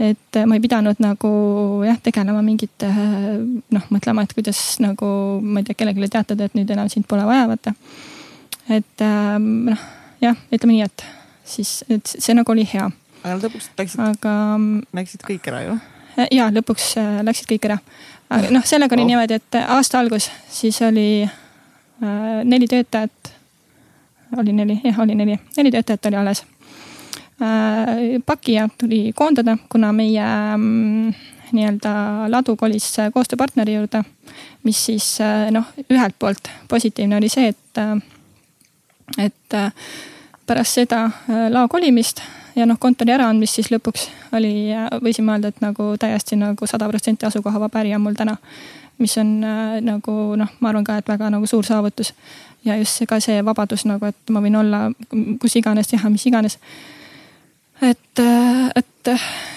[0.00, 1.28] et ma ei pidanud nagu
[1.86, 2.88] jah, tegelema mingite
[3.72, 5.06] noh, mõtlema, et kuidas nagu
[5.40, 7.72] ma ei tea, kellelegi teatada, et nüüd enam sind pole vaja, vaata.
[8.76, 9.04] et
[9.40, 9.86] noh,
[10.20, 11.06] jah, ütleme nii, et
[11.48, 12.90] siis, et see nagu oli hea.
[13.26, 14.36] Aga lõpuks läksid aga...,
[14.96, 15.80] läksid kõik ära ju?
[16.32, 17.80] ja lõpuks äh, läksid kõik ära.
[18.50, 19.10] noh, sellega oli oh.
[19.10, 21.26] niimoodi, et aasta algus, siis oli
[22.02, 23.32] Äh, neli töötajat,
[24.36, 26.42] oli neli, jah, oli neli, neli töötajat oli alles.
[27.40, 30.26] Äh, pakija tuli koondada, kuna meie
[30.56, 31.14] mm,
[31.56, 31.92] nii-öelda
[32.28, 34.02] ladu kolis koostööpartneri juurde,
[34.68, 37.80] mis siis äh, noh, ühelt poolt positiivne oli see, et,
[39.16, 39.58] et
[40.46, 41.06] pärast seda
[41.48, 42.20] lao kolimist
[42.56, 44.72] ja noh, kontori äraandmist siis lõpuks oli,
[45.04, 48.36] võisin mõelda, et nagu täiesti nagu sada protsenti asukohavaba äri on mul täna
[48.98, 52.14] mis on äh, nagu noh, ma arvan ka, et väga nagu suur saavutus.
[52.64, 54.88] ja just see, ka see vabadus nagu, et ma võin olla
[55.40, 56.58] kus iganes, teha mis iganes.
[57.82, 59.12] et, äh, et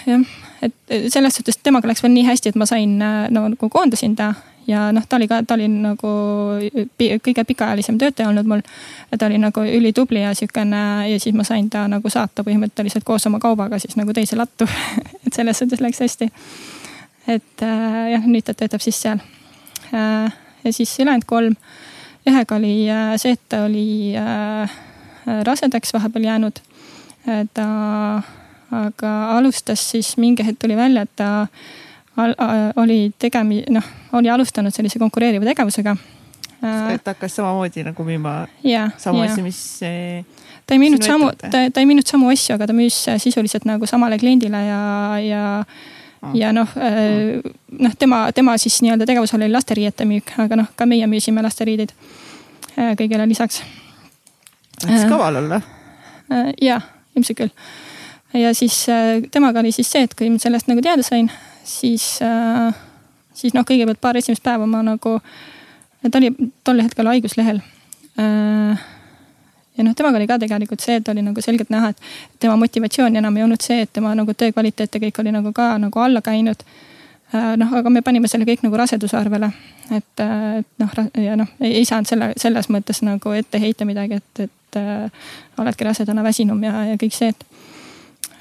[0.05, 0.25] jah,
[0.61, 0.73] et
[1.07, 4.33] selles suhtes temaga läks veel nii hästi, et ma sain äh, no, nagu koondasin ta
[4.67, 6.09] ja noh, ta oli ka, ta oli nagu
[6.97, 8.65] kõige pikaajalisem töötaja olnud mul.
[9.17, 13.25] ta oli nagu ülitubli ja sihukene ja siis ma sain ta nagu saata põhimõtteliselt koos
[13.27, 14.67] oma kaubaga siis nagu teise lattu
[15.25, 16.31] et selles suhtes läks hästi
[17.29, 19.21] et äh, jah, nüüd ta töötab siis seal.
[19.93, 20.31] Äh,
[20.63, 21.55] ja siis ülejäänud kolm,
[22.27, 24.15] ühega oli äh, see, et ta oli
[25.45, 26.59] rasedaks vahepeal jäänud.
[27.53, 27.65] ta
[28.71, 31.47] aga alustas siis mingi hetk tuli välja, et ta
[32.79, 35.95] oli tegemi-, noh, oli alustanud sellise konkureeriva tegevusega.
[36.93, 39.61] et ta hakkas samamoodi nagu müüma ja, samu asju, mis.
[40.67, 43.87] ta ei müünud samu, ta, ta ei müünud samu asju, aga ta müüs sisuliselt nagu
[43.87, 44.81] samale kliendile ja,
[45.23, 45.45] ja
[46.33, 47.39] ja noh, äh,
[47.79, 51.93] noh, tema, tema siis nii-öelda tegevus oli lasteriiete müük, aga noh, ka meie müüsime lasteriideid
[52.75, 53.61] äh, kõigele lisaks.
[54.81, 55.61] tahtis kaval olla?
[56.31, 56.81] Äh, ja,
[57.15, 57.53] ilmselt küll.
[58.35, 58.81] ja siis
[59.31, 61.31] temaga oli siis see, et kui ma sellest nagu teada sain,
[61.63, 62.19] siis,
[63.39, 65.17] siis noh, kõigepealt paar esimest päeva ma nagu,
[66.05, 66.33] ta oli
[66.63, 67.63] tol hetkel haiguslehel
[69.79, 73.15] ja noh, temaga oli ka tegelikult see, et oli nagu selgelt näha, et tema motivatsioon
[73.15, 76.03] enam ei olnud see, et tema nagu töö kvaliteet ja kõik oli nagu ka nagu
[76.03, 76.65] alla käinud.
[77.29, 79.51] Äh, noh, aga me panime selle kõik nagu raseduse arvele.
[79.95, 84.19] et, äh, et noh, ja noh, ei saanud selle, selles mõttes nagu ette heita midagi,
[84.19, 87.45] et, et äh, oledki rasedana väsinum ja, ja kõik see, et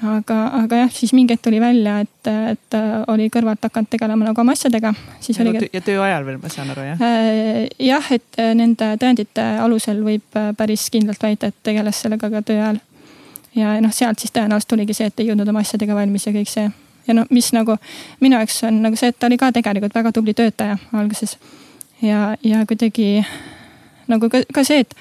[0.03, 2.77] aga, aga jah, siis mingi hetk tuli välja, et, et
[3.11, 4.93] oli kõrvalt hakanud tegelema nagu oma asjadega.
[4.93, 5.69] ja, oli...
[5.73, 7.01] ja töö ajal veel, ma saan aru jah?
[7.03, 12.31] Äh, jah, et äh, nende tõendite alusel võib äh, päris kindlalt väita, et tegeles sellega
[12.31, 12.79] ka töö ajal.
[13.55, 16.51] ja noh, sealt siis tõenäoliselt tuligi see, et ei jõudnud oma asjadega valmis ja kõik
[16.51, 16.69] see.
[17.07, 17.75] ja noh, mis nagu
[18.23, 21.37] minu jaoks on nagu see, et ta oli ka tegelikult väga tubli töötaja alguses.
[22.01, 23.25] ja, ja kuidagi
[24.07, 24.95] nagu ka, ka see, et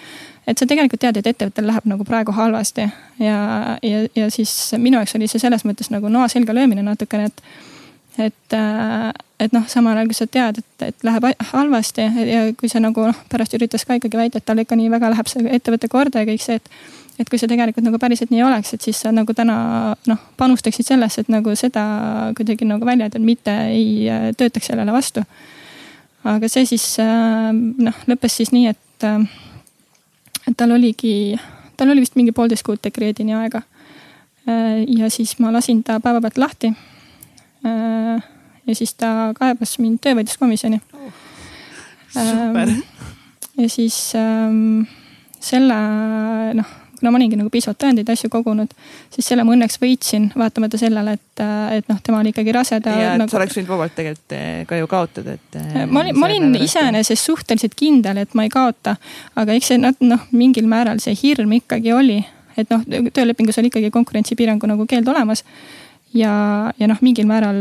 [0.48, 2.86] et sa tegelikult tead, et ettevõttel läheb nagu praegu halvasti
[3.20, 3.40] ja,
[3.84, 7.42] ja, ja siis minu jaoks oli see selles mõttes nagu noa selga löömine natukene, et
[8.18, 12.70] et, äh, et noh, samal ajal kui sa tead, et, et läheb halvasti ja kui
[12.70, 15.44] sa nagu noh, pärast üritas ka ikkagi väita, et tal ikka nii väga läheb see
[15.58, 16.72] ettevõte korda ja kõik see, et.
[17.18, 19.58] et kui see tegelikult nagu päriselt nii oleks, et siis sa nagu täna
[20.06, 21.84] noh, panustaksid sellesse, et nagu seda
[22.38, 25.24] kuidagi nagu välja, et mitte ei äh, töötaks sellele vastu.
[26.24, 29.06] aga see siis äh, noh, lõppes siis nii, et
[30.48, 31.36] et tal oligi,
[31.76, 33.62] tal oli vist mingi poolteist kuud dekreedini aega.
[34.48, 36.72] Äh, ja siis ma lasin ta päevapealt lahti.
[37.66, 38.26] Äh,
[38.68, 41.12] ja siis ta kaebas mind töövõitluskomisjoni oh,.
[42.12, 42.72] super.
[43.56, 44.82] ja siis ähm,
[45.40, 45.78] selle
[46.58, 48.72] noh kuna ma olingi nagu piisavalt tõendeid, asju kogunud,
[49.14, 51.42] siis selle ma õnneks võitsin, vaatamata sellele, et,
[51.78, 52.80] et noh, tema oli ikkagi rase.
[52.84, 53.30] ja, et nagu...
[53.30, 55.58] sa oleks võinud vabalt tegelikult eh, ka ju kaotada, et.
[55.60, 58.96] Eh, ma olin, ma olin iseenesest suhteliselt kindel, et ma ei kaota,
[59.38, 62.18] aga eks see noh, mingil määral see hirm ikkagi oli,
[62.58, 62.82] et noh,
[63.14, 65.44] töölepingus oli ikkagi konkurentsipiirangu nagu keeld olemas
[66.16, 66.32] ja,
[66.80, 67.60] ja noh, mingil määral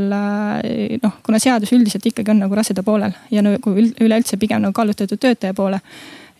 [0.63, 4.73] eh, noh, kuna seadus üldiselt ikkagi on nagu raseda poolel ja nagu üleüldse pigem nagu
[4.77, 5.81] kallutatud töötaja poole.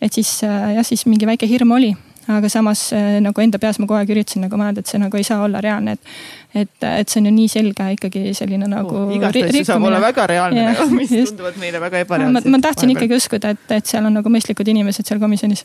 [0.00, 1.94] et siis jah, siis mingi väike hirm oli
[2.28, 5.16] aga samas äh, nagu enda peas ma kogu aeg üritasin nagu mõelda, et see nagu
[5.16, 6.14] ei saa olla reaalne, et.
[6.62, 9.12] et, et see on ju nii selge ikkagi selline nagu oh,.
[9.16, 11.32] igast asju saab olla väga reaalne yeah,, mis just.
[11.32, 12.50] tunduvad meile väga ebareaalsed.
[12.52, 15.64] ma tahtsin ikkagi uskuda, et, et seal on nagu mõistlikud inimesed seal komisjonis.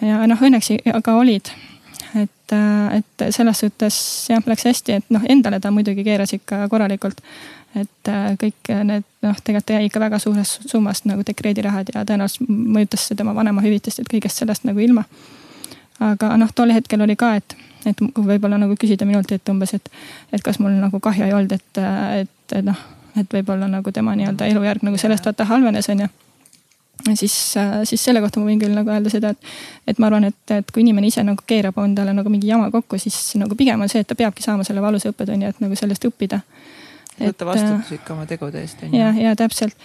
[0.00, 1.52] ja noh, õnneks aga olid.
[2.16, 2.54] et,
[2.96, 3.98] et selles suhtes
[4.32, 7.20] jah, läks hästi, et noh, endale ta muidugi keeras ikka korralikult.
[7.76, 13.04] et kõik need noh, tegelikult jäi ikka väga suurest summast nagu dekreedirahad ja tõenäoliselt mõjutas
[13.10, 15.04] see tema vanemahüvitist, et kõigest sellest nagu ilma.
[16.00, 17.56] Aga noh, tol hetkel oli ka, et,
[17.86, 19.92] et kui võib-olla nagu küsida minult, et umbes, et,
[20.32, 21.84] et kas mul nagu kahju ei olnud, et,
[22.22, 22.80] et, et noh,
[23.20, 26.10] et võib-olla nagu tema nii-öelda elujärg nagu sellest vaata halvenes, on ju
[27.14, 27.54] siis,
[27.84, 29.50] siis selle kohta ma võin küll nagu öelda seda, et,
[29.88, 32.98] et ma arvan, et, et kui inimene ise nagu keerab endale nagu mingi jama kokku,
[33.00, 36.04] siis nagu pigem on see, et ta peabki saama selle valusa õppetunni, et nagu sellest
[36.08, 36.40] õppida.
[37.20, 38.84] võtta vastutus ikka oma tegude eest.
[38.92, 39.76] ja, ja täpselt.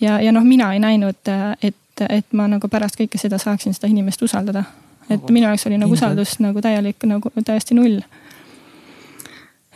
[0.00, 1.32] ja, ja noh, mina ei näinud,
[1.62, 4.64] et, et ma nagu pärast kõike seda saaksin seda inimest usaldada.
[5.10, 8.00] Et minu jaoks oli nagu usaldus nagu täielik nagu täiesti null.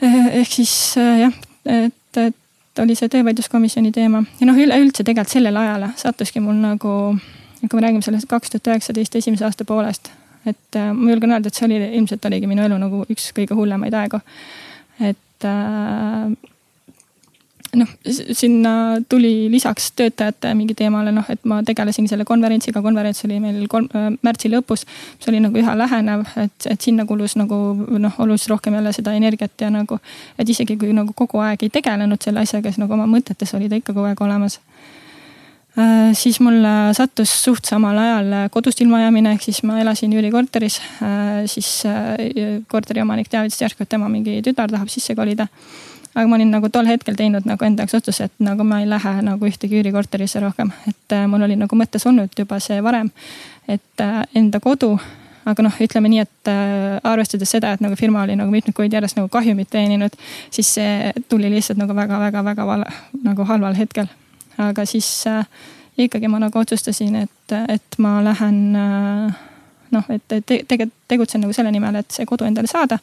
[0.03, 1.35] ehk siis jah,
[1.67, 6.95] et, et oli see töövaidluskomisjoni teema ja noh, üleüldse tegelikult sellel ajal sattuski mul nagu,
[7.63, 10.11] kui me räägime sellest kaks tuhat üheksateist esimese aasta poolest,
[10.47, 13.59] et äh, ma julgen öelda, et see oli ilmselt oligi minu elu nagu üks kõige
[13.59, 14.23] hullemaid aegu.
[15.01, 15.51] et
[17.77, 17.89] noh,
[18.33, 18.73] sinna
[19.09, 23.89] tuli lisaks töötajate mingi teemale, noh, et ma tegelesin selle konverentsiga, konverents oli meil kolm,
[23.97, 24.85] äh, märtsi lõpus.
[25.19, 27.57] mis oli nagu üha lähenev, et, et sinna kulus nagu
[27.99, 29.99] noh, oluliselt rohkem jälle seda energiat ja nagu.
[30.39, 33.71] et isegi kui nagu kogu aeg ei tegelenud selle asjaga, siis nagu oma mõtetes oli
[33.71, 34.59] ta ikka kogu aeg olemas
[35.79, 36.13] äh,.
[36.13, 36.61] siis mul
[36.93, 41.47] sattus suht samal ajal kodust ilmajäämine, ehk siis ma elasin üürikorteris äh,.
[41.47, 41.87] siis
[42.69, 45.49] korteriomanik teavitas järsku, et tema mingi tütar tahab sisse kolida
[46.15, 48.89] aga ma olin nagu tol hetkel teinud nagu enda jaoks otsuse, et nagu ma ei
[48.89, 53.11] lähe nagu ühtegi üürikorterisse rohkem, et äh, mul oli nagu mõttes olnud juba see varem,
[53.69, 54.97] et äh, enda kodu.
[55.43, 58.93] Aga noh, ütleme nii, et äh, arvestades seda, et nagu firma oli nagu mitmeid kuid
[58.95, 60.15] järjest nagu kahjumit teeninud,
[60.55, 62.67] siis see tuli lihtsalt nagu väga-väga-väga
[63.25, 64.07] nagu halval hetkel.
[64.59, 65.47] aga siis äh,
[65.99, 69.41] ikkagi ma nagu otsustasin, et, et ma lähen äh,
[69.91, 72.99] noh, et te, tegelikult tegutsen nagu selle nimel, et see kodu endale saada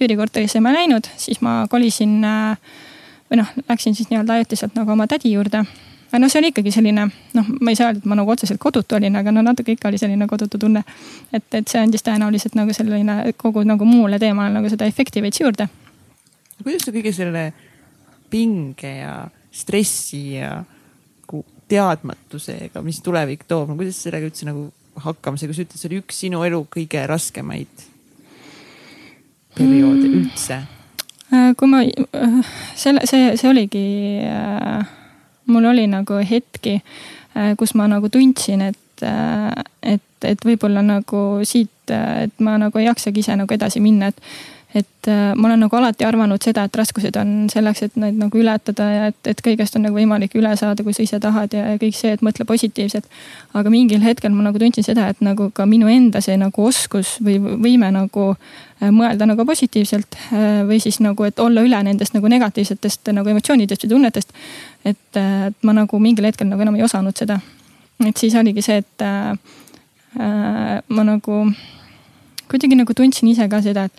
[0.00, 2.74] üürikorterisse ma ei läinud, siis ma kolisin äh,
[3.30, 5.64] või noh, läksin siis nii-öelda ajutiselt nagu oma tädi juurde.
[6.12, 8.60] aga noh, see oli ikkagi selline noh, ma ei saa öelda, et ma nagu otseselt
[8.60, 10.84] kodutu olin, aga no natuke ikka oli selline kodutu tunne.
[11.32, 15.40] et, et see andis tõenäoliselt nagu selline kogu nagu muule teemale nagu seda efekti veits
[15.40, 15.68] juurde.
[16.62, 17.52] kuidas sa kõige selle
[18.30, 19.16] pinge ja
[19.52, 20.62] stressi ja
[21.72, 24.66] teadmatusega, mis tulevik toob, no kuidas sellega üldse nagu
[25.00, 27.86] hakkama sai, kui sa ütled, see oli üks sinu elu kõige raskemaid
[29.56, 30.14] perioode mm.
[30.20, 30.62] üldse?
[31.32, 33.84] Äh, kui ma, äh, selle, see, see oligi,
[34.28, 34.84] äh,
[35.46, 36.80] mul oli nagu hetki,
[37.56, 39.04] kus ma nagu tundsin, et,
[39.88, 44.20] et, et võib-olla nagu siit, et ma nagu ei jaksagi ise nagu edasi minna, et
[44.74, 48.38] et äh, ma olen nagu alati arvanud seda, et raskused on selleks, et neid nagu
[48.40, 51.74] ületada ja et, et kõigest on nagu võimalik üle saada, kui sa ise tahad ja
[51.80, 53.08] kõik see, et mõtle positiivselt.
[53.52, 57.18] aga mingil hetkel ma nagu tundsin seda, et nagu ka minu enda see nagu oskus
[57.20, 62.16] või võime nagu äh, mõelda nagu positiivselt äh, või siis nagu, et olla üle nendest
[62.16, 64.32] nagu negatiivsetest nagu emotsioonidest või tunnetest.
[64.84, 67.40] et, et ma nagu mingil hetkel nagu enam ei osanud seda.
[68.06, 69.36] et siis oligi see, et äh,
[70.88, 71.44] ma nagu
[72.52, 73.92] kuidagi nagu tundsin ise ka seda, et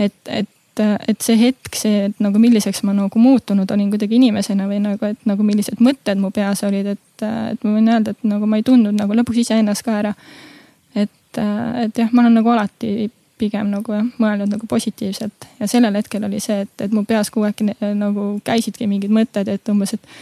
[0.00, 0.48] et, et
[0.80, 5.10] et see hetk, see, et nagu milliseks ma nagu muutunud olin kuidagi inimesena või nagu,
[5.12, 8.60] et nagu millised mõtted mu peas olid, et, et ma võin öelda, et nagu ma
[8.60, 10.14] ei tundnud nagu lõpuks iseennast ka ära.
[10.94, 13.10] et, et jah, ma olen nagu alati
[13.40, 17.32] pigem nagu jah, mõelnud nagu positiivselt ja sellel hetkel oli see, et, et mu peas
[17.32, 17.64] kogu aeg
[17.96, 20.12] nagu käisidki mingid mõtted, et umbes, et.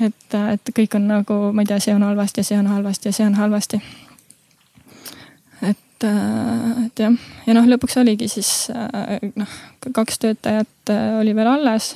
[0.00, 3.10] et, et kõik on nagu, ma ei tea, see on halvasti ja see on halvasti
[3.10, 3.80] ja see on halvasti
[5.94, 7.14] et, äh, et jah,
[7.46, 9.50] ja noh, lõpuks oligi siis äh, noh,
[9.94, 11.94] kaks töötajat äh, oli veel alles.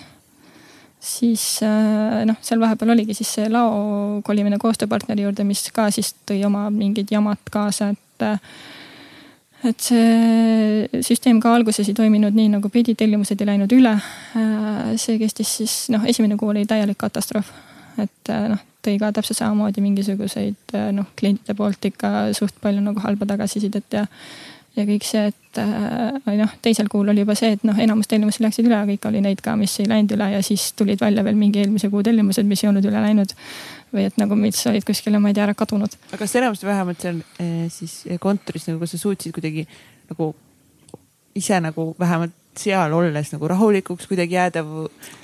[1.01, 6.41] siis noh, seal vahepeal oligi siis see lao kolimine koostööpartneri juurde, mis ka siis tõi
[6.45, 8.27] oma mingid jamad kaasa, et
[9.69, 13.95] et see süsteem ka alguses ei toiminud nii nagu pidi, tellimused ei läinud üle.
[14.99, 17.55] see kestis siis noh, esimene kuu oli täielik katastroof,
[18.03, 23.03] et noh, tõi ka täpselt samamoodi mingisuguseid äh, noh, klientide poolt ikka suht palju nagu
[23.03, 24.05] halba tagasisidet ja.
[24.77, 28.45] ja kõik see, et äh, noh, teisel kuul oli juba see, et noh, enamus tellimusi
[28.45, 31.27] läksid üle, aga ikka oli neid ka, mis ei läinud üle ja siis tulid välja
[31.27, 33.35] veel mingi eelmise kuu tellimused, mis ei olnud üle läinud.
[33.89, 35.95] või et nagu, mis olid kuskile, ma ei tea, ära kadunud.
[36.11, 39.65] aga kas enamasti vähemalt seal eh, siis kontoris nagu, kas sa suutsid kuidagi
[40.11, 40.35] nagu
[41.39, 44.65] ise nagu vähemalt seal olles nagu rahulikuks kuidagi jääda,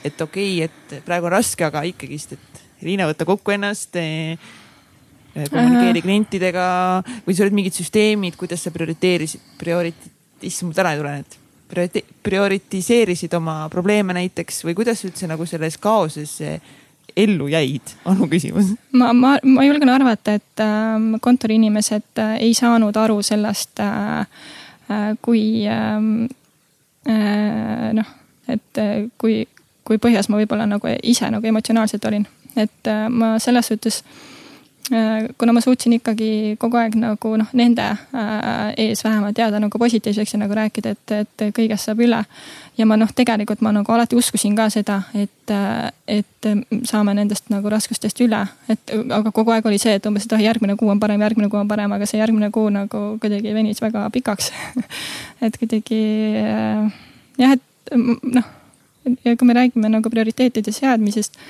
[0.05, 4.37] et okei okay,, et praegu on raske, aga ikkagist, et Liina, võta kokku ennast eh,
[5.35, 6.67] kommunikeeri klientidega.
[7.27, 10.13] Või sul olid mingid süsteemid, kuidas sa prioriteerisid, prioriti-,
[10.45, 11.37] issand mul täna ei tule need,
[11.73, 16.39] prioriti-, prioritiseerisid oma probleeme näiteks või kuidas üldse nagu selles kaoses
[17.17, 18.75] ellu jäid, on mu küsimus.
[18.93, 24.27] ma, ma, ma julgen arvata, et äh, kontoriinimesed äh, ei saanud aru sellest äh,
[25.23, 26.27] kui ähm,
[27.95, 28.11] noh,
[28.49, 28.81] et
[29.21, 29.45] kui,
[29.85, 34.03] kui põhjas ma võib-olla nagu ise nagu emotsionaalselt olin, et ma selles suhtes
[34.93, 39.79] Äh, kuna ma suutsin ikkagi kogu aeg nagu noh, nende äh, ees vähemalt jääda nagu
[39.81, 42.19] positiivseks ja nagu rääkida, et, et kõigest saab üle.
[42.77, 46.49] ja ma noh, tegelikult ma nagu alati uskusin ka seda, et, äh, et
[46.85, 50.45] saame nendest nagu raskustest üle, et aga kogu aeg oli see, et umbes, et ah
[50.51, 53.81] järgmine kuu on parem, järgmine kuu on parem, aga see järgmine kuu nagu kuidagi venis
[53.81, 54.53] väga pikaks
[55.49, 56.03] et kuidagi
[57.41, 58.53] jah, et noh,
[59.25, 61.41] ja kui me räägime nagu prioriteetide seadmisest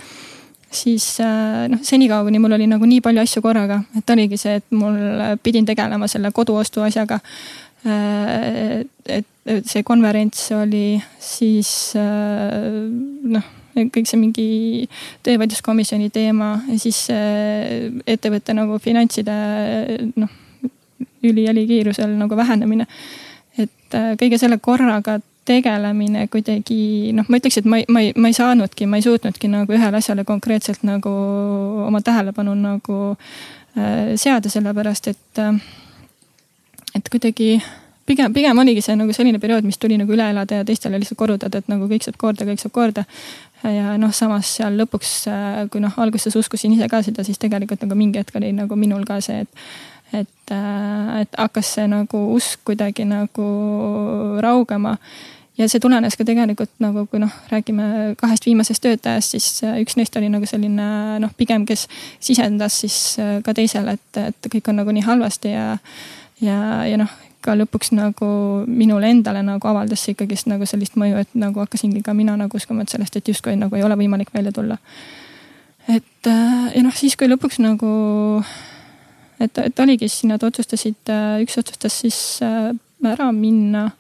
[0.76, 4.58] siis äh, noh, senikaua kuni mul oli nagu nii palju asju korraga, et oligi see,
[4.60, 7.20] et mul äh, pidin tegelema selle koduostu asjaga.
[7.84, 9.28] Äh, et,
[9.68, 11.68] see konverents oli siis
[11.98, 14.46] noh, kõik see mingi
[15.26, 19.34] töövaidluskomisjoni teema ja siis ettevõtte nagu finantside
[20.16, 20.32] noh,
[21.28, 22.86] ülihelikiirusel nagu vähenemine.
[23.60, 28.30] et kõige selle korraga tegelemine kuidagi noh, ma ütleks, et ma ei, ma ei, ma
[28.30, 31.12] ei saanudki, ma ei suutnudki nagu ühele asjale konkreetselt nagu
[31.84, 35.62] oma tähelepanu nagu äh, seada, sellepärast et äh,,
[36.94, 37.58] et kuidagi
[38.06, 41.20] pigem, pigem oligi see nagu selline periood, mis tuli nagu üle elada ja teistele lihtsalt
[41.20, 43.06] korrutada, et nagu kõik saab korda, kõik saab korda.
[43.64, 47.84] ja noh, samas seal lõpuks, äh, kui noh, alguses uskusin ise ka seda, siis tegelikult
[47.84, 49.66] nagu mingi hetk oli nagu minul ka see, et
[50.14, 53.46] et, äh, et hakkas see nagu usk kuidagi nagu
[54.44, 54.96] raugema
[55.58, 59.96] ja see tulenes ka tegelikult nagu, kui noh, räägime kahest viimasest töötajast, siis äh, üks
[59.98, 60.88] neist oli nagu selline
[61.22, 61.86] noh, pigem, kes
[62.22, 65.68] sisendas siis äh, ka teisele, et, et kõik on nagu nii halvasti ja,
[66.42, 66.58] ja,
[66.88, 67.12] ja noh,
[67.44, 68.26] ka lõpuks nagu
[68.66, 72.58] minule endale nagu avaldas see ikkagist nagu sellist mõju, et nagu hakkasingi ka mina nagu
[72.58, 74.78] uskuma, et sellest, et justkui nagu ei ole võimalik välja tulla.
[75.86, 77.90] et äh, ja noh, siis kui lõpuks nagu,
[79.38, 81.14] et, et oligi siis nad otsustasid,
[81.44, 82.24] üks otsustas siis
[83.04, 83.92] ära minna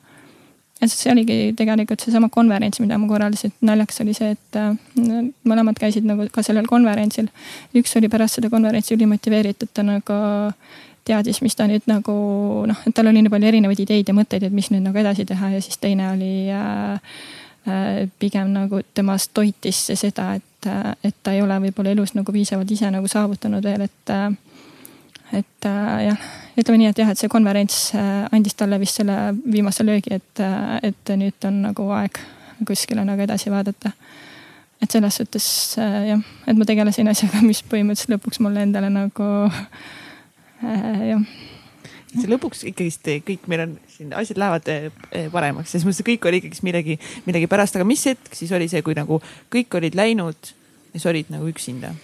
[0.82, 4.72] et see oligi tegelikult seesama konverents, mida ma korraldasin, naljakas oli see, et äh,
[5.48, 7.30] mõlemad käisid nagu ka sellel konverentsil.
[7.78, 10.18] üks oli pärast seda konverentsi ülimotiveeritud, ta nagu
[11.04, 12.14] teadis, mis ta nüüd nagu
[12.68, 15.26] noh, et tal oli nii palju erinevaid ideid ja mõtteid, et mis nüüd nagu edasi
[15.28, 17.16] teha ja siis teine oli äh,
[17.68, 22.32] äh, pigem nagu temast toitis seda, et, äh, et ta ei ole võib-olla elus nagu
[22.32, 24.14] piisavalt ise nagu saavutanud veel, et
[25.34, 26.28] et äh, jah,
[26.58, 29.16] ütleme nii, et jah, et see konverents äh, andis talle vist selle
[29.50, 32.20] viimase löögi, et, äh, et nüüd on nagu aeg
[32.68, 33.92] kuskile nagu edasi vaadata.
[34.82, 35.46] et selles suhtes
[35.78, 41.26] jah, et ma tegelesin asjaga, mis põhimõtteliselt lõpuks mulle endale nagu äh, jah.
[42.14, 44.90] See lõpuks ikkagist kõik meil on siin asjad lähevad äh,
[45.32, 48.84] paremaks, selles mõttes, kõik oli ikkagist millegi, millegi pärast, aga mis hetk siis oli see,
[48.86, 49.18] kui nagu
[49.52, 50.54] kõik olid läinud
[50.94, 51.94] ja sa olid nagu üksinda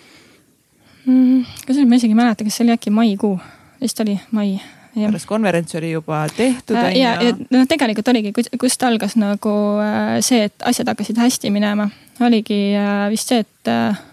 [1.04, 1.46] mm,.
[1.66, 3.34] kusjuures ma isegi ei mäleta, kas see oli äkki maikuu,
[3.80, 4.58] vist oli mai.
[4.94, 6.92] pärast konverents oli juba tehtud äh,.
[6.98, 9.54] ja, ja noh, tegelikult oligi, kust algas nagu
[9.84, 11.88] äh, see, et asjad hakkasid hästi minema,
[12.20, 14.04] oligi äh, vist see, et äh,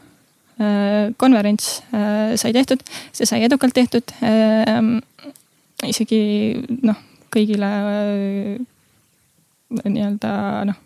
[0.61, 2.81] äh konverents äh, sai tehtud,
[3.11, 4.81] see sai edukalt tehtud äh,.
[5.87, 6.21] isegi
[6.83, 6.97] noh,
[7.33, 8.57] kõigile äh,
[9.83, 10.33] nii-öelda
[10.69, 10.83] noh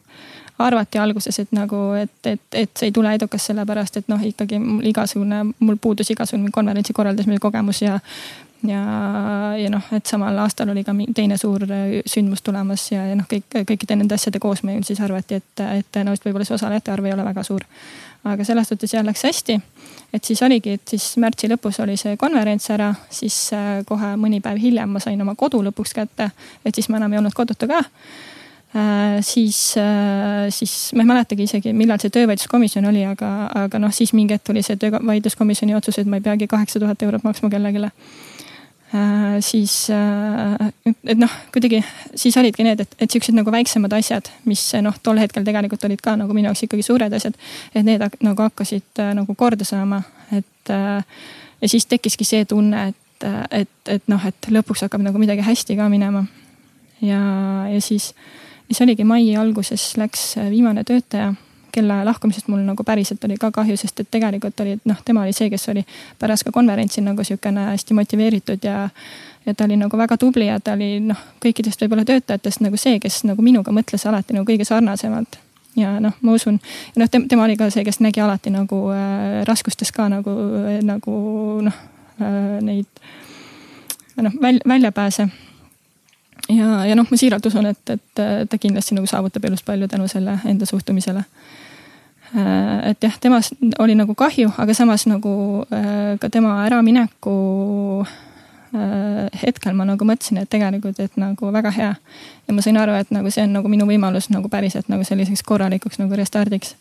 [0.63, 4.59] arvati alguses, et nagu, et, et, et see ei tule edukas, sellepärast et noh, ikkagi
[4.61, 7.97] mul igasugune, mul puudus igasugune konverentsi korraldamise kogemus ja.
[8.67, 8.81] ja,
[9.57, 11.65] ja noh, et samal aastal oli ka teine suur
[12.05, 16.29] sündmus tulemas ja, ja noh, kõik, kõikide nende asjade koosmõjul siis arvati, et, et tõenäoliselt
[16.29, 17.67] võib-olla see osalejate arv ei ole väga suur.
[18.23, 19.59] aga selles suhtes jah, läks hästi.
[20.13, 24.41] et siis oligi, et siis märtsi lõpus oli see konverents ära, siis äh, kohe mõni
[24.41, 26.31] päev hiljem ma sain oma kodu lõpuks kätte,
[26.65, 28.30] et siis ma enam ei olnud kodutu ka Äh,
[29.21, 33.29] siis, äh, siis ma ei mäletagi isegi, millal see töövaidluskomisjon oli, aga,
[33.65, 37.03] aga noh, siis mingi hetk tuli see töövaidluskomisjoni otsus, et ma ei peagi kaheksa tuhat
[37.03, 37.91] eurot maksma kellelegi.
[38.95, 41.81] Äh, siis, et noh, kuidagi
[42.15, 46.03] siis olidki need, et, et siuksed nagu väiksemad asjad, mis noh, tol hetkel tegelikult olid
[46.03, 47.35] ka nagu minu jaoks ikkagi suured asjad.
[47.75, 50.71] et need nagu hakkasid nagu korda saama, et
[51.61, 55.75] ja siis tekkiski see tunne, et, et, et noh, et lõpuks hakkab nagu midagi hästi
[55.79, 56.25] ka minema.
[57.01, 57.19] ja,
[57.71, 58.13] ja siis
[58.71, 61.33] siis oligi mai alguses läks äh, viimane töötaja,
[61.71, 65.33] kelle lahkumisest mul nagu päriselt oli ka kahju, sest et tegelikult oli, noh, tema oli
[65.35, 65.83] see, kes oli
[66.19, 68.89] pärast ka konverentsil nagu sihukene hästi motiveeritud ja.
[69.45, 72.99] ja ta oli nagu väga tubli ja ta oli noh, kõikidest võib-olla töötajatest nagu see,
[72.99, 75.39] kes nagu minuga mõtles alati nagu kõige sarnasemalt
[75.75, 76.59] ja noh, ma usun,
[76.95, 81.13] noh tema oli ka see, kes nägi alati nagu äh, raskustes ka nagu, äh, nagu
[81.67, 81.79] noh
[82.19, 83.03] äh, neid
[84.21, 85.29] noh väl, väljapääse
[86.49, 90.07] ja, ja noh, ma siiralt usun, et, et ta kindlasti nagu saavutab elus palju tänu
[90.11, 91.23] selle enda suhtumisele.
[92.35, 97.33] Äh, et jah, temast oli nagu kahju, aga samas nagu äh, ka tema äramineku
[98.71, 101.91] äh, hetkel ma nagu mõtlesin, et tegelikult, et nagu väga hea.
[102.47, 105.43] ja ma sain aru, et nagu see on nagu minu võimalus nagu päriselt nagu selliseks
[105.43, 106.75] korralikuks nagu restardiks.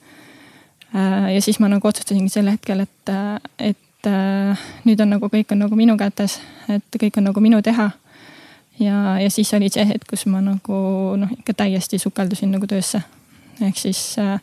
[0.90, 3.10] Ja siis ma nagu otsustasingi sel hetkel, et,
[3.62, 4.08] et
[4.82, 7.92] nüüd on nagu kõik on nagu minu kätes, et kõik on nagu minu teha.
[8.80, 10.80] Ja, ja siis oli see hetk, kus ma nagu
[11.20, 13.02] noh, ikka täiesti sukeldusin nagu töösse.
[13.60, 14.40] ehk siis äh,.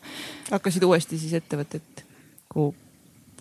[0.51, 2.05] hakkasid uuesti siis ettevõtet
[2.49, 2.73] kuhu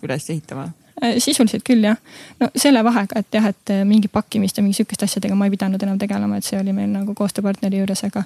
[0.03, 0.69] üles ehitama?
[1.03, 1.97] Äh, sisuliselt küll jah.
[2.41, 5.53] no selle vahega, et jah, et äh, mingi pakkimist ja mingi sihukeste asjadega ma ei
[5.53, 8.23] pidanud enam tegelema, et see oli meil nagu koostööpartneri juures, aga.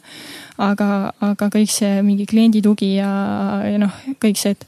[0.70, 0.88] aga,
[1.28, 3.12] aga kõik see mingi kliendi tugi ja,
[3.68, 4.64] ja noh, kõik see, et,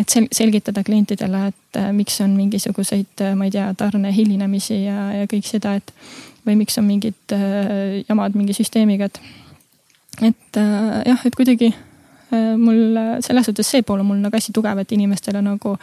[0.00, 5.10] et sel, selgitada klientidele, et äh, miks on mingisuguseid, ma ei tea, tarne hilinemisi ja,
[5.20, 5.92] ja kõik seda, et.
[6.46, 9.20] Või miks on mingid äh, jamad mingi süsteemiga, et,
[10.20, 14.54] et äh, jah, et kuidagi äh, mul selles suhtes see pool on mul nagu hästi
[14.56, 15.76] tugev, et inimestele nagu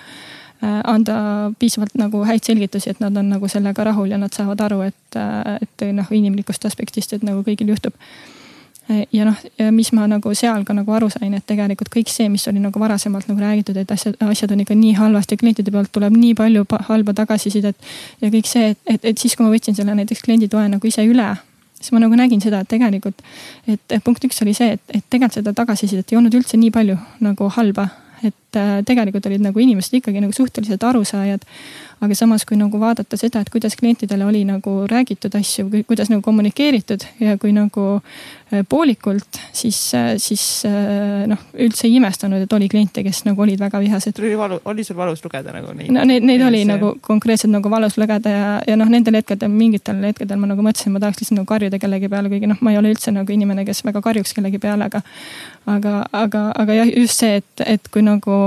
[0.60, 1.14] anda
[1.56, 5.16] piisavalt nagu häid selgitusi, et nad on nagu sellega rahul ja nad saavad aru, et,
[5.64, 7.96] et noh, inimlikust aspektist, et nagu kõigil juhtub.
[9.14, 9.38] Ja noh,
[9.70, 12.82] mis ma nagu seal ka nagu aru sain, et tegelikult kõik see, mis oli nagu
[12.82, 16.66] varasemalt nagu räägitud, et asjad, asjad on ikka nii halvasti, klientide pealt tuleb nii palju
[16.88, 17.78] halba tagasisidet.
[18.22, 21.06] ja kõik see, et, et, et siis, kui ma võtsin selle näiteks klienditoe nagu ise
[21.06, 21.30] üle
[21.80, 23.22] siis ma nagu nägin seda, et tegelikult,
[23.70, 26.98] et punkt üks oli see, et, et tegelikult seda tagasisidet ei olnud üldse nii palju
[27.24, 27.88] nagu halba
[28.26, 31.46] et äh, tegelikult olid nagu inimesed ikkagi nagu suhteliselt arusaajad.
[32.00, 36.22] aga samas, kui nagu vaadata seda, et kuidas klientidele oli nagu räägitud asju, kuidas nagu
[36.24, 37.88] kommunikeeritud ja kui nagu
[38.54, 40.64] äh, poolikult, siis, äh, siis
[41.28, 44.16] noh, üldse ei imestanud, et oli kliente, kes nagu olid väga vihased.
[44.66, 45.92] oli sul valus lugeda nagu neid?
[45.92, 46.72] no neid, neid oli see...
[46.72, 50.96] nagu konkreetselt nagu valus lugeda ja, ja noh, nendel hetkedel, mingitel hetkedel ma nagu mõtlesin,
[50.96, 53.68] ma tahaks lihtsalt nagu karjuda kellegi peale, kuigi noh, ma ei ole üldse nagu inimene,
[53.68, 55.04] kes väga karjuks kellegi peale, aga.
[55.68, 58.39] aga, aga, aga jah, just see, et, et kui nagu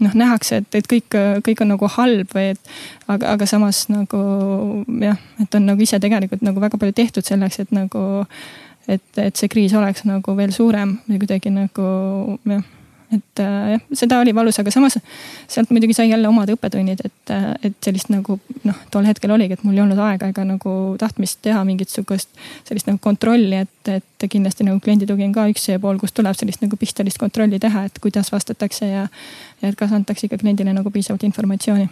[0.00, 2.74] noh, nähakse, et, et kõik, kõik on nagu halb või et.
[3.06, 4.20] aga, aga samas nagu
[5.02, 8.24] jah, et on nagu ise tegelikult nagu väga palju tehtud selleks, et nagu.
[8.88, 11.88] et, et see kriis oleks nagu veel suurem või kuidagi nagu
[12.48, 12.64] jah
[13.10, 14.96] et äh, jah, seda oli valus, aga samas
[15.50, 19.56] sealt muidugi sai jälle omad õppetunnid, et, äh, et sellist nagu noh, tol hetkel oligi,
[19.58, 22.30] et mul ei olnud aega ega nagu tahtmist teha mingit sihukest
[22.68, 26.38] sellist nagu kontrolli, et, et kindlasti nagu klienditugi on ka üks see pool, kus tuleb
[26.38, 29.08] sellist nagu pistelist kontrolli teha, et kuidas vastatakse ja,
[29.62, 31.90] ja et kas antakse ikka kliendile nagu piisavalt informatsiooni.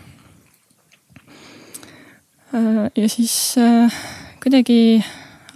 [2.55, 3.35] Äh, ja siis
[4.39, 5.03] kuidagi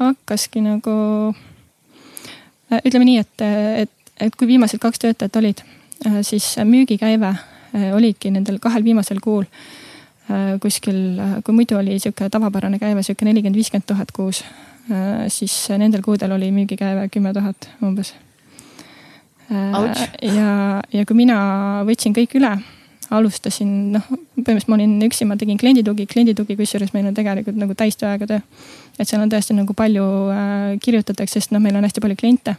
[0.02, 0.98] hakkaski nagu
[2.82, 3.50] ütleme nii, et,
[3.84, 5.62] et et kui viimased kaks töötajat olid,
[6.06, 10.98] äh, siis müügikäive äh, olidki nendel kahel viimasel kuul äh, kuskil,
[11.44, 14.44] kui muidu oli sihuke tavapärane käive sihuke nelikümmend, viiskümmend tuhat kuus,
[15.30, 18.14] siis nendel kuudel oli müügikäive kümme tuhat umbes.
[19.52, 20.54] ja,
[20.92, 21.36] ja kui mina
[21.86, 22.50] võtsin kõik üle,
[23.14, 27.76] alustasin, noh, põhimõtteliselt ma olin üksi, ma tegin klienditugi, klienditugi, kusjuures meil on tegelikult nagu
[27.78, 28.40] täistööaega töö.
[28.98, 30.06] et seal on tõesti nagu palju
[30.82, 32.56] kirjutatakse, sest noh, meil on hästi palju kliente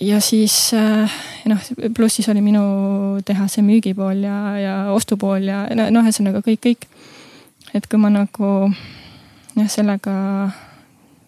[0.00, 1.58] ja siis äh, noh,
[1.96, 2.62] pluss siis oli minu
[3.26, 6.86] teha see müügipool ja, ja ostupool ja noh, ühesõnaga kõik, kõik.
[7.74, 8.52] et kui ma nagu
[9.56, 10.14] jah, sellega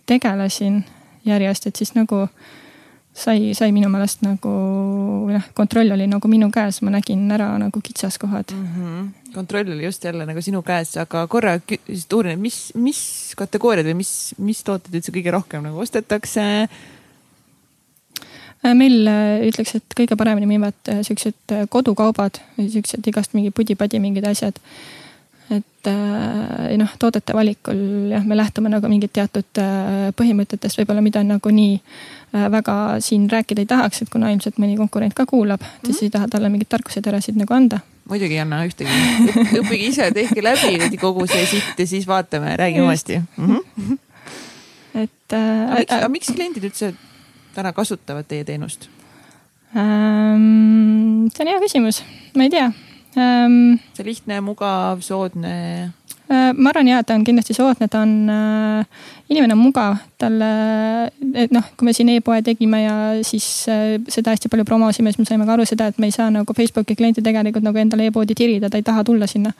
[0.06, 0.84] tegelesin
[1.26, 2.28] järjest, et siis nagu
[3.10, 4.54] sai, sai minu meelest nagu
[5.32, 8.66] jah, kontroll oli nagu minu käes, ma nägin ära nagu kitsaskohad mm.
[8.74, 9.06] -hmm.
[9.34, 11.58] kontroll oli just jälle nagu sinu käes, aga korra
[12.14, 16.95] uurin, mis, mis kategooriad või mis, mis tooted üldse kõige rohkem nagu ostetakse Äh,
[18.74, 24.00] meil äh, ütleks, et kõige paremini müüvad äh, siuksed kodukaubad või siuksed igast mingi pudi-padi
[24.02, 24.58] mingid asjad.
[25.54, 25.88] et
[26.80, 29.60] noh, toodete valikul jah, me lähtume nagu mingit teatud
[30.18, 31.76] põhimõtetest võib-olla, mida nagu nii
[32.50, 36.00] väga siin rääkida ei tahaks, et kuna ilmselt mõni konkurent ka kuulab, et siis mm
[36.00, 36.04] -hmm.
[36.08, 37.78] ei taha talle mingeid tarkuseterasid nagu anda
[38.08, 38.90] muidugi ei anna ühtegi,
[39.60, 43.56] õppige ise, tehke läbi kogu see sitt ja siis vaatame, räägime uuesti mm.
[43.56, 43.98] -hmm.
[44.94, 45.70] et äh,.
[45.70, 46.94] aga miks, aga miks kliendid üldse
[47.56, 48.88] täna kasutavad teie teenust
[49.76, 51.28] ähm,?
[51.32, 52.02] see on hea küsimus,
[52.36, 52.66] ma ei tea
[53.16, 53.78] ähm,.
[53.96, 55.54] see lihtne, mugav, soodne
[56.28, 56.52] äh,?
[56.56, 60.48] ma arvan ja, ta on kindlasti soodne, ta on äh,, inimene on mugav, talle,
[61.34, 62.96] et noh, kui me siin e-poe tegime ja
[63.26, 66.14] siis äh, seda hästi palju promosime, siis me saime ka aru seda, et me ei
[66.14, 69.54] saa nagu Facebooki klienti tegelikult nagu endale e-poodi tirida, ta ei taha tulla sinna.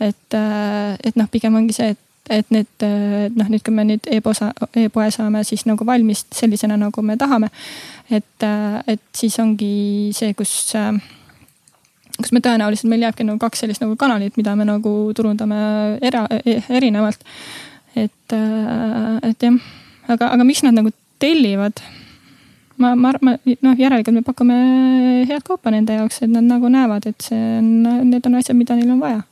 [0.00, 2.84] et äh,, et noh, pigem ongi see, et et need
[3.36, 7.50] noh, nüüd kui me nüüd e-poe e saame siis nagu valmis sellisena, nagu me tahame.
[8.10, 8.46] et,
[8.86, 10.72] et siis ongi see, kus,
[12.16, 15.58] kus me tõenäoliselt, meil jääbki nagu kaks sellist nagu kanalit, mida me nagu turundame
[16.00, 16.24] era,
[16.68, 17.20] erinevalt.
[17.96, 18.38] et,
[19.28, 19.60] et jah,
[20.08, 21.84] aga, aga miks nad nagu tellivad?
[22.80, 24.56] ma, ma arvan, noh, järelikult me pakume
[25.28, 27.70] head kaupa nende jaoks, et nad nagu näevad, et see on,
[28.08, 29.22] need on asjad, mida neil on vaja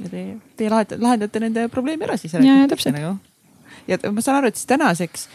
[0.00, 0.24] ja te,
[0.56, 2.34] te lahendate, lahendate nende probleemi ära siis.
[2.34, 2.96] ja, ja täpselt.
[2.96, 3.16] Nagu.
[3.88, 5.26] ja ma saan aru, et siis tänaseks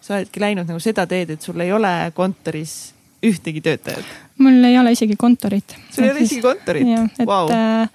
[0.00, 4.16] sa oledki läinud nagu seda teed, et sul ei ole kontoris ühtegi töötajat?
[4.38, 5.76] mul ei ole isegi kontorit.
[5.90, 6.88] sul ei ole isegi kontorit?
[7.18, 7.50] et wow.
[7.52, 7.88] Äh,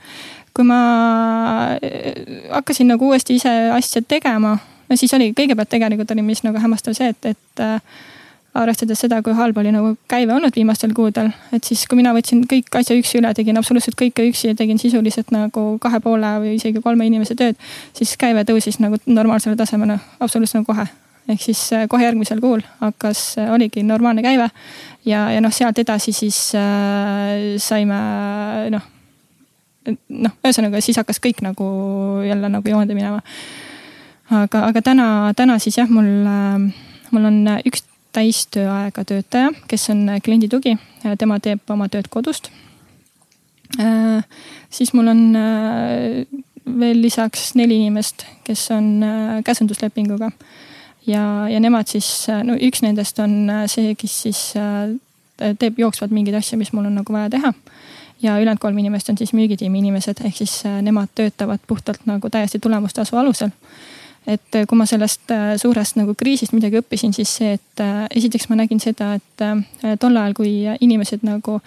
[0.53, 0.79] kui ma
[1.79, 4.57] äh, hakkasin nagu uuesti ise asja tegema,
[4.93, 7.79] siis oli kõigepealt tegelikult oli, mis nagu hämmastav see, et, et äh,
[8.53, 12.43] arvestades seda, kui halb oli nagu käive olnud viimastel kuudel, et siis, kui mina võtsin
[12.49, 16.57] kõik asja üksi üle, tegin absoluutselt kõike üksi ja tegin sisuliselt nagu kahe poole või
[16.59, 17.57] isegi kolme inimese tööd,
[17.97, 20.85] siis käive tõusis nagu normaalsele tasemele absoluutselt nagu kohe
[21.29, 24.49] ehk siis äh, kohe järgmisel kuul hakkas, äh, oligi normaalne käive.
[25.05, 27.99] ja, ja noh, sealt edasi siis äh, saime
[28.73, 28.89] noh,
[30.09, 31.65] noh, ühesõnaga siis hakkas kõik nagu
[32.27, 33.21] jälle nagu joonde minema.
[34.29, 40.05] aga, aga täna, täna siis jah, mul, äh, mul on üks täistööaega töötaja, kes on
[40.23, 40.75] kliendi tugi,
[41.19, 42.51] tema teeb oma tööd kodust
[43.79, 44.23] äh,.
[44.69, 46.41] siis mul on äh,
[46.79, 49.03] veel lisaks neli inimest, kes on
[49.43, 50.31] käsunduslepinguga
[51.07, 52.09] ja, ja nemad siis,
[52.43, 54.93] no üks nendest on äh, see, kes siis äh,
[55.59, 57.53] teeb jooksvalt mingeid asju, mis mul on nagu vaja teha.
[58.23, 62.29] ja ülejäänud kolm inimest on siis müügitiimi inimesed, ehk siis äh, nemad töötavad puhtalt nagu
[62.29, 63.49] täiesti tulemustasu alusel.
[64.27, 67.83] Et kui ma sellest suurest nagu kriisist midagi õppisin, siis see, et
[68.15, 71.57] esiteks ma nägin seda, et tol ajal, kui inimesed nagu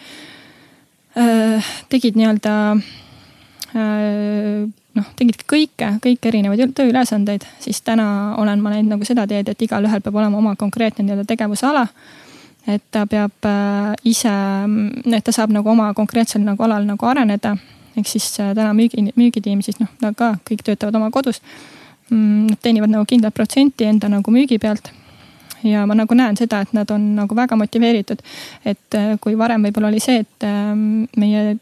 [1.20, 2.55] äh, tegid nii-öelda
[3.77, 4.65] äh,
[4.97, 8.07] noh, tegid kõike, kõiki erinevaid tööülesandeid, siis täna
[8.41, 11.87] olen ma läinud nagu seda teed, et igalühel peab olema oma konkreetne nii-öelda tegevusala.
[12.66, 13.47] et ta peab
[14.05, 14.33] ise,
[15.15, 17.57] et ta saab nagu oma konkreetsel nagu alal nagu areneda.
[17.97, 21.41] ehk siis täna müügi, müügitiim siis noh, nad ka kõik töötavad oma kodus.
[22.11, 24.93] Mm, nad teenivad nagu kindlat protsenti enda nagu müügi pealt
[25.65, 28.19] ja ma nagu näen seda, et nad on nagu väga motiveeritud.
[28.65, 31.57] et äh, kui varem võib-olla oli see, et ähm, meie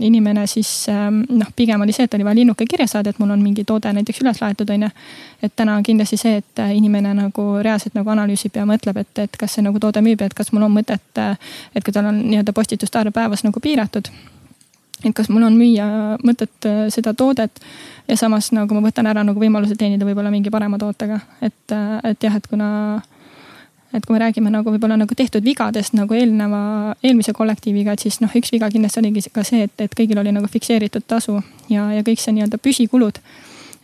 [0.00, 3.30] inimene siis ähm, noh, pigem oli see, et oli vaja linnuke kirja saada, et mul
[3.30, 4.90] on mingi toode näiteks üles laetud, on ju.
[5.42, 9.18] et täna on kindlasti see, et äh, inimene nagu reaalselt nagu analüüsib ja mõtleb, et,
[9.18, 11.38] et kas see nagu toode müüb ja et kas mul on mõtet, äh,
[11.74, 14.10] et kui tal on nii-öelda postituste arv päevas nagu piiratud
[15.04, 15.86] et kas mul on müüa
[16.24, 17.60] mõtet seda toodet
[18.08, 22.26] ja samas nagu ma võtan ära nagu võimaluse teenida võib-olla mingi parema tootega, et, et
[22.28, 22.68] jah, et kuna
[23.94, 26.60] et kui me räägime nagu võib-olla nagu tehtud vigadest nagu eelneva,
[27.02, 30.32] eelmise kollektiiviga, et siis noh, üks viga kindlasti oligi ka see, et, et kõigil oli
[30.34, 31.38] nagu fikseeritud tasu
[31.70, 33.20] ja, ja kõik see nii-öelda püsikulud.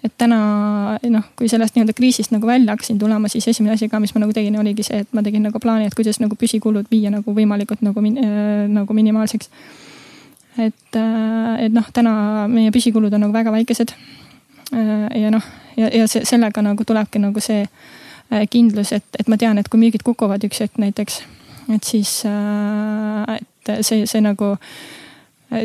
[0.01, 4.01] et täna noh, kui sellest nii-öelda kriisist nagu välja hakkasin tulema, siis esimene asi ka,
[4.01, 6.89] mis ma nagu tegin, oligi see, et ma tegin nagu plaani, et kuidas nagu püsikulud
[6.91, 9.53] viia nagu võimalikult nagu min, äh, nagu minimaalseks.
[10.59, 13.95] Et, äh, et noh, täna meie püsikulud on nagu väga väikesed.
[14.75, 15.47] Äh, ja noh,
[15.77, 17.65] ja, ja see, sellega nagu tulebki nagu see
[18.33, 21.17] Äh, kindlus, et, et ma tean, et kui müügid kukuvad üks hetk näiteks,
[21.75, 22.13] et siis,
[23.35, 24.53] et see, see nagu,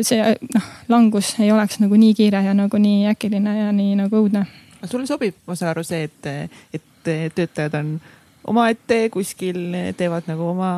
[0.02, 4.18] see noh, langus ei oleks nagu nii kiire ja nagu nii äkiline ja nii nagu
[4.18, 4.42] õudne.
[4.80, 6.28] aga sulle sobib, ma saan aru, see, et,
[6.74, 7.94] et töötajad on
[8.50, 9.62] omaette kuskil,
[9.94, 10.72] teevad nagu oma,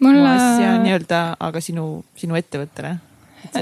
[0.00, 0.24] Mulle...
[0.24, 2.96] oma asja nii-öelda, aga sinu, sinu ettevõttele?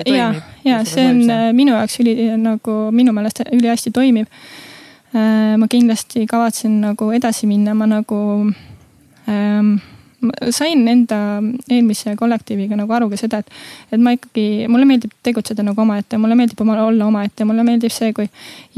[0.06, 0.32] Ja,
[0.64, 1.22] ja see on
[1.56, 4.28] minu jaoks üli nagu minu meelest ülihästi toimib.
[5.12, 8.18] Äh, ma kindlasti kavatsen nagu edasi minna, ma nagu
[9.28, 9.74] ähm,
[10.50, 11.16] sain enda
[11.70, 13.48] eelmise kollektiiviga nagu aru ka seda, et,
[13.92, 17.94] et ma ikkagi, mulle meeldib tegutseda nagu omaette, mulle meeldib oma olla omaette, mulle meeldib
[17.94, 18.28] see, kui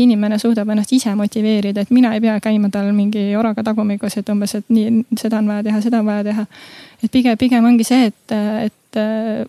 [0.04, 4.32] inimene suudab ennast ise motiveerida, et mina ei pea käima tal mingi oraga tagumikus, et
[4.32, 6.46] umbes, et nii, seda on vaja teha, seda on vaja teha.
[7.02, 9.02] et pigem, pigem ongi see, et, et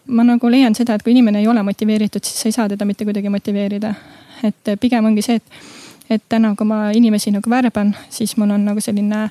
[0.08, 2.86] ma nagu leian seda, et kui inimene ei ole motiveeritud, siis sa ei saa teda
[2.86, 3.96] mitte kuidagi motiveerida.
[4.44, 5.74] et pigem ongi see, et
[6.10, 9.30] et täna, kui ma inimesi nagu värban, siis mul on nagu selline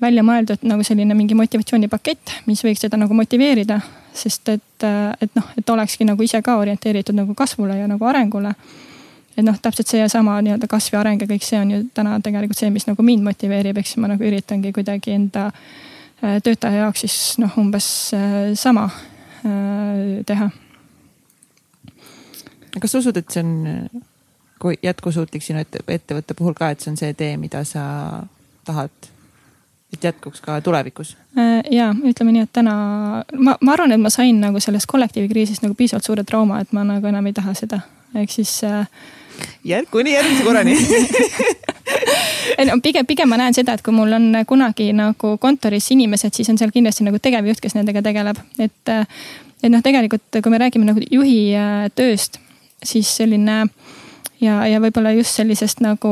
[0.00, 3.80] välja mõeldud nagu selline mingi motivatsioonipakett, mis võiks seda nagu motiveerida.
[4.18, 4.84] sest et,
[5.20, 8.54] et noh, et olekski nagu ise ka orienteeritud nagu kasvule ja nagu arengule.
[9.36, 12.58] et noh, täpselt seesama nii-öelda kasv ja areng ja kõik see on ju täna tegelikult
[12.58, 15.50] see, mis nagu mind motiveerib, eks ma nagu üritangi kuidagi enda
[16.22, 18.88] äh, töötaja jaoks siis noh, umbes äh, sama
[19.46, 20.50] äh, teha.
[22.80, 24.02] kas sa usud, et see on
[24.82, 27.84] jätkusuutlik sinu ette, ettevõtte puhul ka, et see on see tee, mida sa
[28.66, 28.90] tahad,
[29.92, 31.16] et jätkuks ka tulevikus?
[31.38, 32.74] Äh, ja ütleme nii, et täna
[33.34, 36.72] ma, ma arvan, et ma sain nagu sellest kollektiivi kriisist nagu piisavalt suure trauma, et
[36.76, 37.80] ma nagu enam ei taha seda,
[38.14, 38.86] ehk siis äh....
[39.64, 40.76] järg kuni järgmise korrani
[42.58, 46.34] ei no pigem, pigem ma näen seda, et kui mul on kunagi nagu kontoris inimesed,
[46.36, 48.96] siis on seal kindlasti nagu tegevjuht, kes nendega tegeleb, et.
[49.62, 52.38] et noh, tegelikult kui me räägime nagu juhi äh, tööst,
[52.86, 53.94] siis selline äh,
[54.42, 56.10] ja, ja võib-olla just sellisest nagu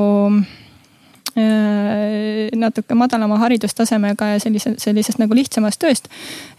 [1.37, 6.09] natuke madalama haridustasemega ja sellise, sellisest nagu lihtsamast tööst.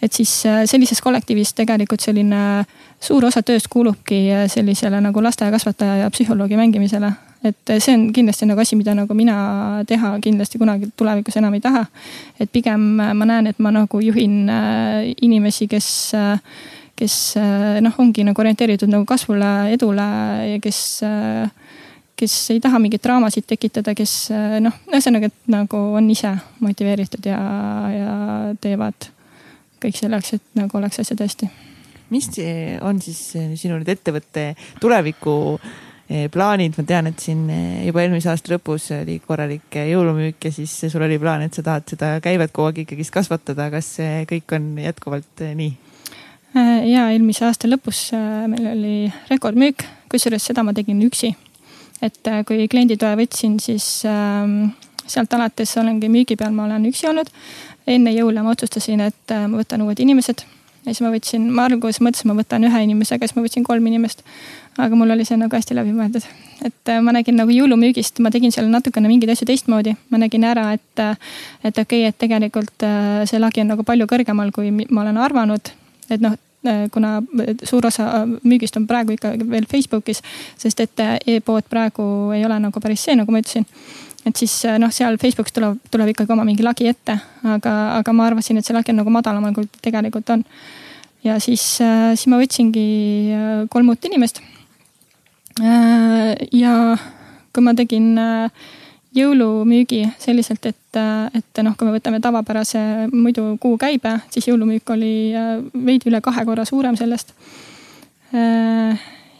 [0.01, 2.65] et siis sellises kollektiivis tegelikult selline
[3.01, 7.11] suur osa tööst kuulubki sellisele nagu lasteaiakasvataja ja psühholoogi mängimisele
[7.45, 11.61] et see on kindlasti nagu asi, mida nagu mina teha kindlasti kunagi tulevikus enam ei
[11.61, 11.85] taha.
[12.39, 16.39] et pigem ma näen, et ma nagu juhin äh, inimesi, kes, äh,
[16.95, 20.07] kes äh, noh, ongi nagu orienteeritud nagu kasvule, edule
[20.53, 20.81] ja kes,
[22.17, 24.31] kes ei taha mingeid draamasid tekitada, kes
[24.63, 26.31] noh, ühesõnaga, et nagu on ise
[26.63, 27.37] motiveeritud ja,
[27.93, 28.13] ja
[28.61, 29.09] teevad
[29.83, 31.49] kõik selleks, et nagu oleks asjad hästi.
[32.09, 32.29] mis
[32.81, 33.21] on siis
[33.59, 35.37] sinu nüüd ettevõtte tuleviku
[36.07, 40.45] Eh, plaanid, ma tean, et siin eh, juba eelmise aasta lõpus oli korralik eh, jõulumüük
[40.47, 43.65] ja siis sul oli plaan, et sa tahad seda käivet kogu aeg ikkagist kasvatada.
[43.73, 45.73] kas see kõik on jätkuvalt nii?
[46.87, 48.05] ja eelmise aasta lõpus
[48.47, 48.93] meil oli
[49.27, 51.33] rekordmüük, kusjuures seda ma tegin üksi.
[52.01, 54.69] Et kui klienditoe võtsin, siis ähm,
[55.07, 57.31] sealt alates olengi müügi peal, ma olen üksi olnud.
[57.87, 60.43] enne jõule ma otsustasin, et ma võtan uued inimesed
[60.87, 63.87] ja siis ma võtsin, ma alguses mõtlesin, ma võtan ühe inimesega, siis ma võtsin kolm
[63.87, 64.23] inimest
[64.77, 66.25] aga mul oli see nagu hästi läbimõeldud.
[66.65, 69.95] et äh, ma nägin nagu jõulumüügist, ma tegin seal natukene mingeid asju teistmoodi.
[70.09, 71.17] ma nägin ära, et, äh,
[71.63, 75.17] et okei okay,, et tegelikult äh, see lagi on nagu palju kõrgemal, kui ma olen
[75.17, 75.73] arvanud.
[76.09, 76.37] et noh,
[76.93, 77.17] kuna
[77.63, 80.21] suur osa müügist on praegu ikka veel Facebookis,
[80.57, 83.67] sest et e-pood praegu ei ole nagu päris see, nagu ma ütlesin
[84.27, 87.15] et siis noh, seal Facebookis tuleb, tuleb ikkagi oma mingi lagi ette,
[87.47, 90.43] aga, aga ma arvasin, et see lagi on nagu madalamal, kui tegelikult on.
[91.23, 92.87] ja siis, siis ma võtsingi
[93.71, 94.43] kolm uut inimest
[95.57, 96.97] Äh, ja
[97.53, 98.49] kui ma tegin äh,
[99.15, 102.79] jõulumüügi selliselt, et, äh, et noh, kui me võtame tavapärase
[103.11, 105.13] muidu kuukäibe, siis jõulumüük oli
[105.85, 107.33] veidi üle kahe korra suurem sellest.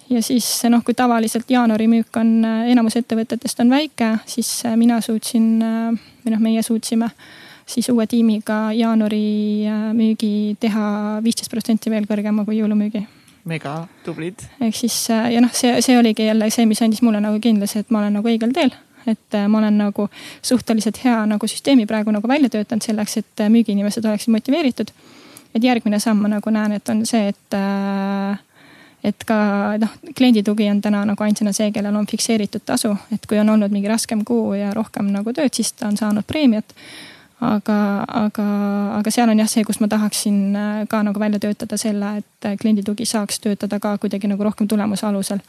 [0.10, 5.60] ja siis noh, kui tavaliselt jaanuari müük on, enamus ettevõtetest on väike, siis mina suutsin
[5.60, 7.12] või noh, meie suutsime
[7.68, 13.04] siis uue tiimiga jaanuari müügi teha viisteist protsenti veel kõrgema kui jõulumüügi
[13.48, 14.44] mega tublid.
[14.62, 17.84] ehk siis äh, ja noh, see, see oligi jälle see, mis andis mulle nagu kindluse,
[17.84, 18.74] et ma olen nagu õigel teel.
[19.08, 20.10] Et äh, ma olen nagu
[20.42, 24.92] suhteliselt hea nagu süsteemi praegu nagu välja töötanud selleks, et äh, müügiinimesed oleksid motiveeritud.
[25.56, 27.56] et järgmine samm ma nagu näen, et on see, et
[29.08, 29.38] et ka
[29.80, 33.50] noh, kliendi tugi on täna nagu ainsana see, kellel on fikseeritud tasu, et kui on
[33.50, 36.76] olnud mingi raskem kuu ja rohkem nagu tööd, siis ta on saanud preemiat
[37.40, 38.46] aga, aga,
[38.98, 42.48] aga seal on jah see, kus ma tahaksin äh, ka nagu välja töötada selle, et
[42.50, 45.40] äh, kliendi tugi saaks töötada ka kuidagi nagu rohkem tulemuse alusel.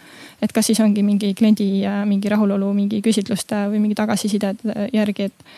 [0.43, 4.55] et kas siis ongi mingi kliendi äh, mingi rahulolu mingi küsitluste või mingi tagasiside
[4.93, 5.51] järgi, et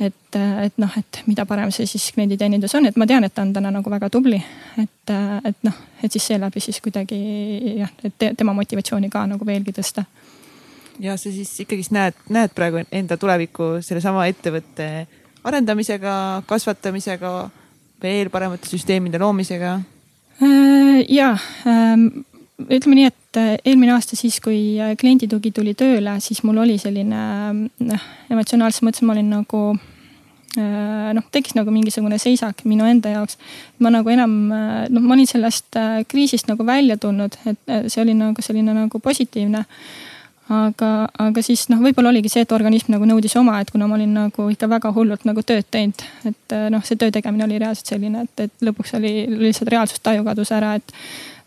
[0.00, 3.44] et, et noh, et mida parem see siis klienditeenindus on, et ma tean, et ta
[3.46, 4.40] on täna nagu väga tubli.
[4.78, 5.10] et,
[5.44, 7.18] et noh, et siis seeläbi siis kuidagi
[7.80, 10.06] jah, et tema motivatsiooni ka nagu veelgi tõsta.
[11.00, 15.06] ja sa siis ikkagist näed, näed praegu enda tulevikku sellesama ettevõtte
[15.44, 16.14] arendamisega,
[16.48, 17.32] kasvatamisega,
[18.02, 19.78] veel paremate süsteemide loomisega?
[20.42, 21.34] Äh, ja
[21.68, 22.24] ähm,
[22.58, 26.78] ütleme nii, et äh, eelmine aasta siis, kui äh, klienditugi tuli tööle, siis mul oli
[26.80, 27.20] selline
[27.54, 29.66] noh, emotsionaalses mõttes ma olin nagu
[30.54, 33.34] noh, tekkis nagu mingisugune seisak minu enda jaoks.
[33.82, 35.74] ma nagu enam, noh, ma olin sellest
[36.06, 39.64] kriisist nagu välja tulnud, et see oli nagu selline nagu positiivne
[40.52, 43.96] aga, aga siis noh, võib-olla oligi see, et organism nagu nõudis oma, et kuna ma
[43.96, 47.94] olin nagu ikka väga hullult nagu tööd teinud, et noh, see töö tegemine oli reaalselt
[47.94, 50.92] selline, et, et lõpuks oli lihtsalt reaalsustaju kadus ära, et.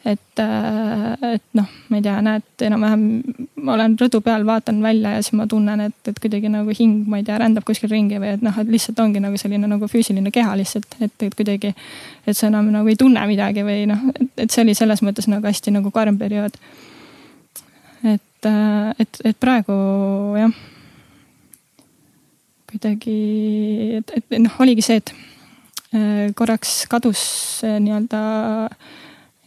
[0.07, 3.05] et, et noh, ma ei tea, näed enam-vähem,
[3.67, 7.03] ma olen rõdu peal, vaatan välja ja siis ma tunnen, et, et kuidagi nagu hing,
[7.11, 9.89] ma ei tea, rändab kuskil ringi või et noh, et lihtsalt ongi nagu selline nagu
[9.91, 11.73] füüsiline keha lihtsalt, et, et kuidagi.
[12.25, 14.07] et sa enam nagu ei tunne midagi või noh,
[14.37, 16.55] et see oli selles mõttes nagu hästi nagu karm periood
[18.03, 19.75] et, äh, et, et praegu
[20.37, 20.51] jah,
[22.67, 23.17] kuidagi,
[24.01, 25.13] et, et noh, oligi see, et
[25.95, 27.21] äh, korraks kadus
[27.63, 28.21] nii-öelda,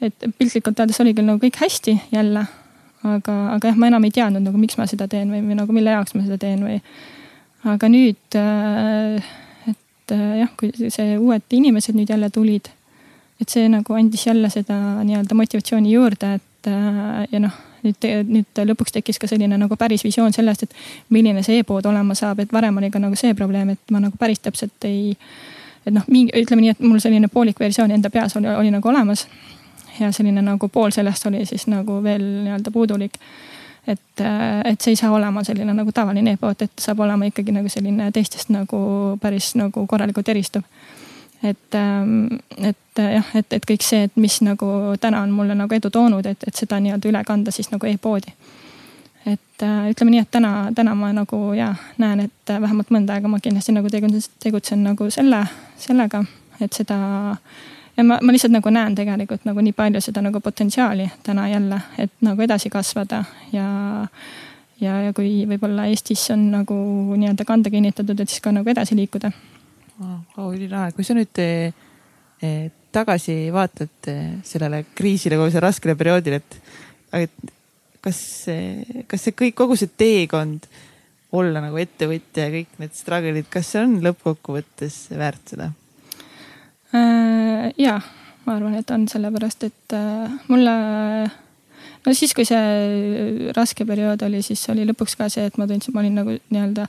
[0.07, 2.47] et piltlikult öeldes oli küll nagu kõik hästi jälle,
[3.07, 5.77] aga, aga jah, ma enam ei teadnud nagu, miks ma seda teen või, või nagu
[5.77, 6.81] mille jaoks ma seda teen või.
[7.71, 9.33] aga nüüd, äh,
[9.71, 12.73] et jah, kui see uued inimesed nüüd jälle tulid,
[13.41, 16.69] et see nagu andis jälle seda nii-öelda motivatsiooni juurde, et
[17.31, 17.55] ja noh
[17.85, 22.17] nüüd, nüüd lõpuks tekkis ka selline nagu päris visioon sellest, et milline see e-pood olema
[22.19, 25.17] saab, et varem oli ka nagu see probleem, et ma nagu päris täpselt ei.
[25.87, 28.89] et noh, mingi, ütleme nii, et mul selline poolik versioon enda peas oli, oli nagu
[28.89, 29.27] olemas.
[30.01, 33.19] ja selline nagu pool sellest oli siis nagu veel nii-öelda puudulik
[33.87, 34.23] et,
[34.65, 38.11] et see ei saa olema selline nagu tavaline e-pood, et saab olema ikkagi nagu selline
[38.13, 38.81] teistest nagu
[39.21, 40.65] päris nagu korralikult eristuv
[41.43, 42.27] et, ähm,
[42.59, 44.67] et jah, et, et kõik see, et mis nagu
[45.01, 48.33] täna on mulle nagu edu toonud, et, et seda nii-öelda üle kanda siis nagu e-poodi.
[49.27, 53.29] et äh, ütleme nii, et täna, täna ma nagu ja näen, et vähemalt mõnda aega
[53.29, 55.45] ma kindlasti nagu tegutsen, tegutsen nagu selle,
[55.79, 56.25] sellega,
[56.61, 56.99] et seda.
[57.97, 61.81] ja ma, ma lihtsalt nagu näen tegelikult nagu nii palju seda nagu potentsiaali täna jälle,
[61.99, 63.69] et nagu edasi kasvada ja
[64.81, 66.75] ja, ja kui võib-olla Eestis on nagu
[67.17, 69.33] nii-öelda kanda kinnitatud, et siis ka nagu edasi liikuda
[70.01, 70.51] wow,.
[70.55, 71.73] ülilahe, kui sa nüüd eh,
[72.93, 76.61] tagasi vaatad eh, sellele kriisile, kogu see raskele perioodile, et,
[77.25, 77.53] et
[78.05, 80.67] kas see, kas see kõik, kogu see teekond
[81.37, 85.71] olla nagu ettevõtja ja kõik need struggle'id, kas see on lõppkokkuvõttes väärt seda
[86.97, 87.71] äh,?
[87.79, 88.01] ja,
[88.47, 90.75] ma arvan, et on sellepärast, et äh, mulle
[92.07, 95.95] no siis, kui see raske periood oli, siis oli lõpuks ka see, et ma tundsin,
[95.95, 96.89] ma olin nagu nii-öelda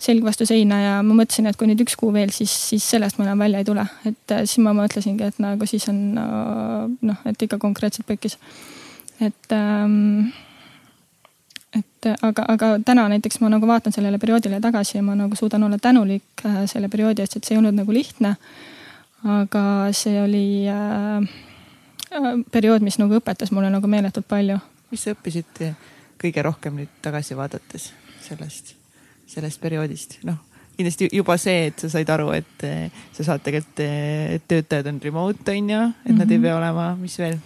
[0.00, 3.18] selg vastu seina ja ma mõtlesin, et kui nüüd üks kuu veel, siis, siis sellest
[3.20, 3.86] ma enam välja ei tule.
[4.08, 8.38] et äh, siis ma mõtlesingi, et nagu siis on noh, et ikka konkreetselt pekkis.
[9.20, 10.30] et ähm,
[11.76, 15.62] et aga, aga täna näiteks ma nagu vaatan sellele perioodile tagasi ja ma nagu suudan
[15.68, 18.34] olla tänulik äh, selle perioodi eest, et see ei olnud nagu lihtne.
[19.20, 19.62] aga
[19.92, 21.30] see oli äh,
[22.52, 24.58] periood, mis nagu õpetas mulle nagu meeletult palju.
[24.90, 25.64] mis sa õppisid
[26.20, 27.92] kõige rohkem nüüd tagasi vaadates
[28.24, 28.74] sellest,
[29.30, 30.46] sellest perioodist, noh
[30.80, 32.62] kindlasti juba see, et sa said aru, et
[33.12, 36.18] sa saad tegelikult, et töötajad on remote on ju, et mm -hmm.
[36.18, 36.44] nad ei mhm.
[36.44, 37.38] pea olema, mis veel?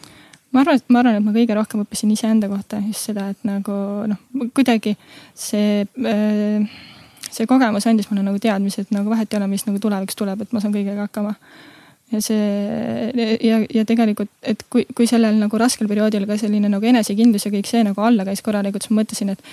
[0.52, 3.44] ma arvan, et ma arvan, et ma kõige rohkem õppisin iseenda kohta just seda, et
[3.44, 3.72] nagu
[4.06, 4.20] noh,
[4.54, 4.96] kuidagi
[5.34, 5.86] see
[7.34, 10.44] see kogemus andis mulle nagu teadmise, et nagu vahet ei ole, mis nagu tulevikus tuleb,
[10.44, 11.34] et ma saan kõigega hakkama
[12.12, 16.86] ja see ja, ja tegelikult, et kui, kui sellel nagu raskel perioodil ka selline nagu
[16.86, 19.50] enesekindlus ja kõik see nagu alla käis korralikult, siis ma mõtlesin, et.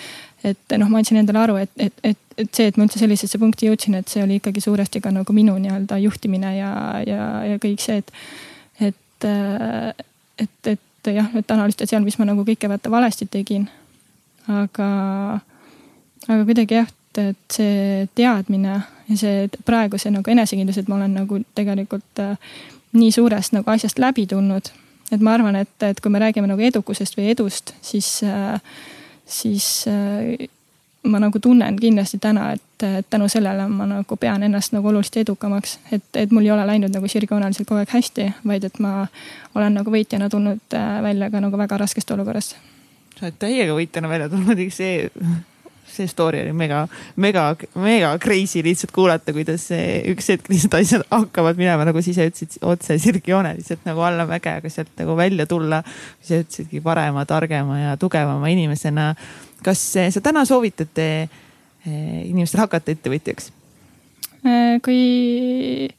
[0.51, 3.39] et noh, ma andsin endale aru, et, et, et, et see, et ma üldse sellisesse
[3.41, 6.71] punkti jõudsin, et see oli ikkagi suuresti ka nagu minu nii-öelda juhtimine ja,
[7.07, 8.15] ja, ja kõik see, et.
[8.89, 9.29] et,
[10.41, 13.69] et, et jah, et analüüsida seal, mis ma nagu kõike vaata valesti tegin.
[14.49, 14.89] aga,
[16.27, 18.77] aga kuidagi jah et see teadmine
[19.11, 22.53] ja see praegu see nagu enesekindlus, et ma olen nagu tegelikult äh,
[22.97, 24.71] nii suurest nagu asjast läbi tulnud.
[25.11, 28.61] et ma arvan, et, et kui me räägime nagu edukusest või edust, siis äh,,
[29.27, 30.47] siis äh,
[31.03, 35.79] ma nagu tunnen kindlasti täna, et, tänu sellele ma nagu pean ennast nagu oluliselt edukamaks.
[35.91, 39.07] et, et mul ei ole läinud nagu sirgjooneliselt kogu aeg hästi, vaid et ma
[39.55, 42.55] olen nagu võitjana tulnud äh, välja ka nagu väga raskest olukorrast.
[43.19, 45.09] sa oled täiega võitjana välja tulnud, eks see
[45.91, 46.85] see story oli mega,
[47.21, 47.45] mega,
[47.75, 49.67] mega crazy lihtsalt kuulata, kuidas
[50.11, 54.71] üks hetk lihtsalt asjad hakkavad minema, nagu sa ise ütlesid, otse sirgjooneliselt nagu allamäge, aga
[54.71, 55.83] sealt nagu välja tulla.
[56.21, 59.15] sa ütlesidki parema, targema ja tugevama inimesena.
[59.63, 61.29] kas sa täna soovitad eh,
[62.25, 63.51] inimestel hakata ettevõtjaks?
[64.41, 65.89] Äh, kui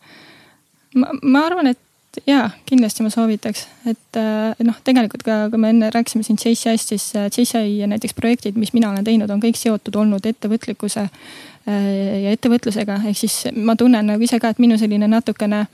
[0.99, 1.79] ma, ma arvan, et
[2.27, 6.93] ja kindlasti ma soovitaks, et äh, noh, tegelikult ka, kui me enne rääkisime siin JCI-st,
[6.93, 11.89] siis äh, JCI näiteks projektid, mis mina olen teinud, on kõik seotud olnud ettevõtlikkuse äh,
[12.27, 15.65] ja ettevõtlusega, ehk siis ma tunnen nagu ise ka, et minu selline natukene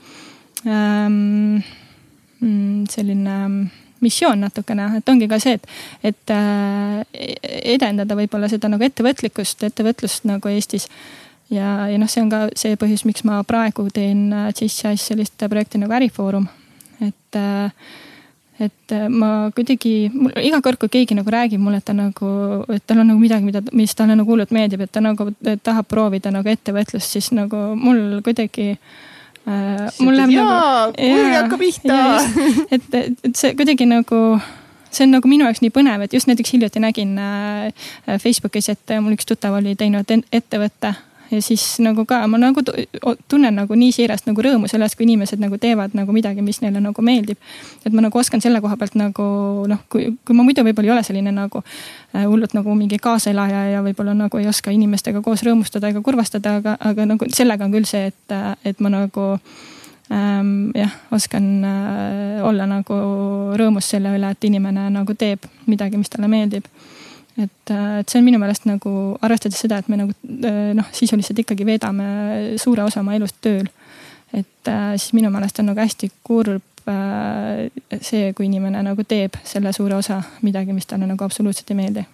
[0.65, 1.59] ähm,
[2.39, 3.37] mm, selline
[3.99, 5.65] missioon natukene, et ongi ka see, et,
[6.07, 6.35] et
[7.75, 10.87] edendada võib-olla seda nagu ettevõtlikkust, ettevõtlust nagu Eestis
[11.49, 15.81] ja, ja noh, see on ka see põhjus, miks ma praegu teen äh, sellist projekti
[15.81, 16.47] nagu Ärifoorum.
[17.01, 17.71] et, äh,
[18.59, 20.11] et äh, ma kuidagi,
[20.43, 22.31] iga kord, kui keegi nagu räägib mulle, et ta nagu,
[22.69, 25.31] et tal on nagu midagi, mida, mis talle nagu hullult meeldib, et ta nagu
[25.63, 29.89] tahab proovida nagu ettevõtlust, siis nagu mul kuidagi äh,.
[29.99, 30.95] mul läheb nagu.
[30.99, 31.99] kurg hakkab pihta.
[32.75, 34.23] et, et see kuidagi nagu
[34.89, 37.13] see on nagu minu jaoks nii põnev, et just näiteks hiljuti nägin
[38.09, 40.95] Facebookis, et mul üks tuttav oli teinud ettevõtte
[41.31, 42.61] ja siis nagu ka ma nagu
[43.27, 46.81] tunnen nagu nii siirast nagu rõõmu sellest, kui inimesed nagu teevad nagu midagi, mis neile
[46.81, 47.37] nagu meeldib.
[47.85, 49.23] et ma nagu oskan selle koha pealt nagu
[49.69, 53.65] noh, kui, kui ma muidu võib-olla ei ole selline nagu äh, hullult nagu mingi kaaselaja
[53.73, 57.75] ja võib-olla nagu ei oska inimestega koos rõõmustada ega kurvastada, aga, aga nagu sellega on
[57.77, 59.25] küll see, et, et ma nagu
[60.11, 63.01] ähm, jah, oskan äh, olla nagu
[63.59, 66.65] rõõmus selle üle, et inimene nagu teeb midagi, mis talle meeldib
[67.43, 68.91] et, äh, et see on minu meelest nagu
[69.23, 72.07] arvestades seda, et me nagu äh, noh, sisuliselt ikkagi veedame
[72.61, 73.69] suure osa oma elust tööl.
[74.33, 76.65] et äh, siis minu meelest on nagu hästi kurb
[78.01, 82.05] see, kui inimene nagu teeb selle suure osa midagi, mis talle nagu absoluutselt ei meeldi.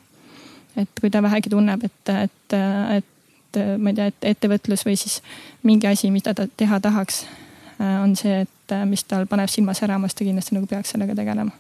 [0.76, 2.56] et kui ta vähegi tunneb, et, et,
[2.98, 5.22] et ma ei tea, et ettevõtlus või siis
[5.64, 7.24] mingi asi, mida ta teha tahaks,
[7.80, 11.56] on see, et mis tal paneb silma särama, siis ta kindlasti nagu peaks sellega tegelema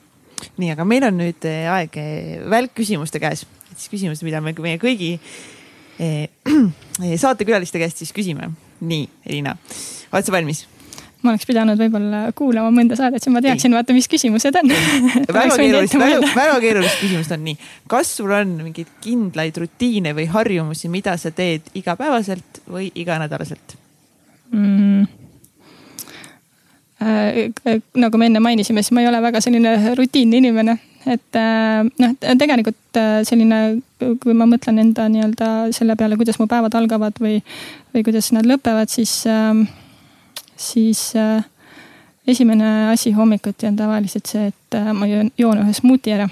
[0.59, 3.45] nii, aga meil on nüüd eh, aeg eh, välkküsimuste käes,
[3.75, 5.15] siis küsimused, mida me meie kõigi
[6.05, 6.29] eh,
[7.19, 8.51] saatekülaliste käest siis küsime.
[8.85, 9.55] nii, Elina,
[10.11, 10.65] oled sa valmis?
[11.25, 14.69] ma oleks pidanud võib-olla kuulama mõnda saadet, siis ma teaksin, vaata, mis küsimused on
[15.39, 17.57] väga keerulist, väga, väga keerulist küsimust on nii.
[17.89, 23.77] kas sul on mingeid kindlaid rutiine või harjumusi, mida sa teed igapäevaselt või iganädalaselt
[24.51, 25.24] mm.?
[27.05, 27.51] Äh,
[27.93, 30.73] nagu me enne mainisime, siis ma ei ole väga selline rutiinne inimene,
[31.05, 33.59] et äh, noh, tegelikult äh, selline,
[34.23, 37.35] kui ma mõtlen enda nii-öelda selle peale, kuidas mu päevad algavad või,
[37.93, 39.53] või kuidas nad lõpevad, siis äh,
[40.57, 41.11] siis
[42.25, 46.25] esimene asi hommikuti on tavaliselt see, et ma joon, joon ühe smuuti ära.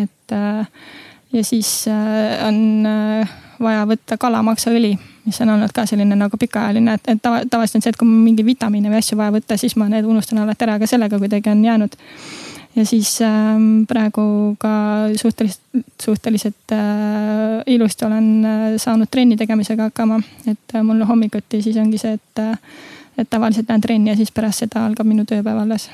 [0.00, 0.34] et
[1.30, 2.88] ja siis on
[3.60, 7.86] vaja võtta kalamaksaõli, mis on olnud ka selline nagu pikaajaline, et, et tava, tavaliselt on
[7.86, 10.66] see, et kui mul mingeid vitamiine või asju vaja võtta, siis ma need unustan alati
[10.66, 11.98] ära, aga sellega kuidagi on jäänud.
[12.76, 14.70] ja siis äh, praegu ka
[15.16, 21.76] suhteliselt, suhteliselt äh, ilusti olen äh, saanud trenni tegemisega hakkama, et äh, mul hommikuti siis
[21.76, 22.56] ongi see, et äh,
[23.20, 25.90] et tavaliselt lähen trenni ja siis pärast seda algab minu tööpäev alles.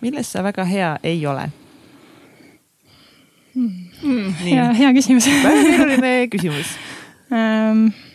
[0.00, 1.50] milles sa väga hea ei ole?
[3.54, 6.78] Mm, hea, hea küsimus väga keeruline küsimus
[7.30, 7.92] um,.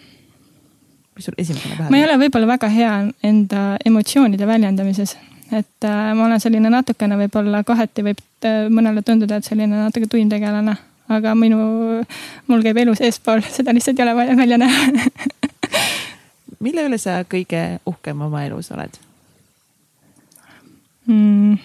[1.17, 1.93] mis sul esimesena pähe tuleb?
[1.93, 2.91] ma ei ole võib-olla väga hea
[3.27, 5.15] enda emotsioonide väljendamises,
[5.51, 10.09] et äh, ma olen selline natukene võib-olla kohati võib äh, mõnele tunduda, et selline natuke
[10.11, 10.77] tuim tegelane,
[11.13, 11.59] aga minu,
[12.47, 14.87] mul käib elu seespool, seda lihtsalt ei ole vaja välja näha
[16.63, 18.97] mille üle sa kõige uhkem oma elus oled
[21.05, 21.57] mm.?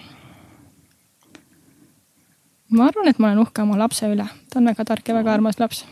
[2.73, 5.33] ma arvan, et ma olen uhke oma lapse üle, ta on väga tark ja väga
[5.33, 5.83] armas laps.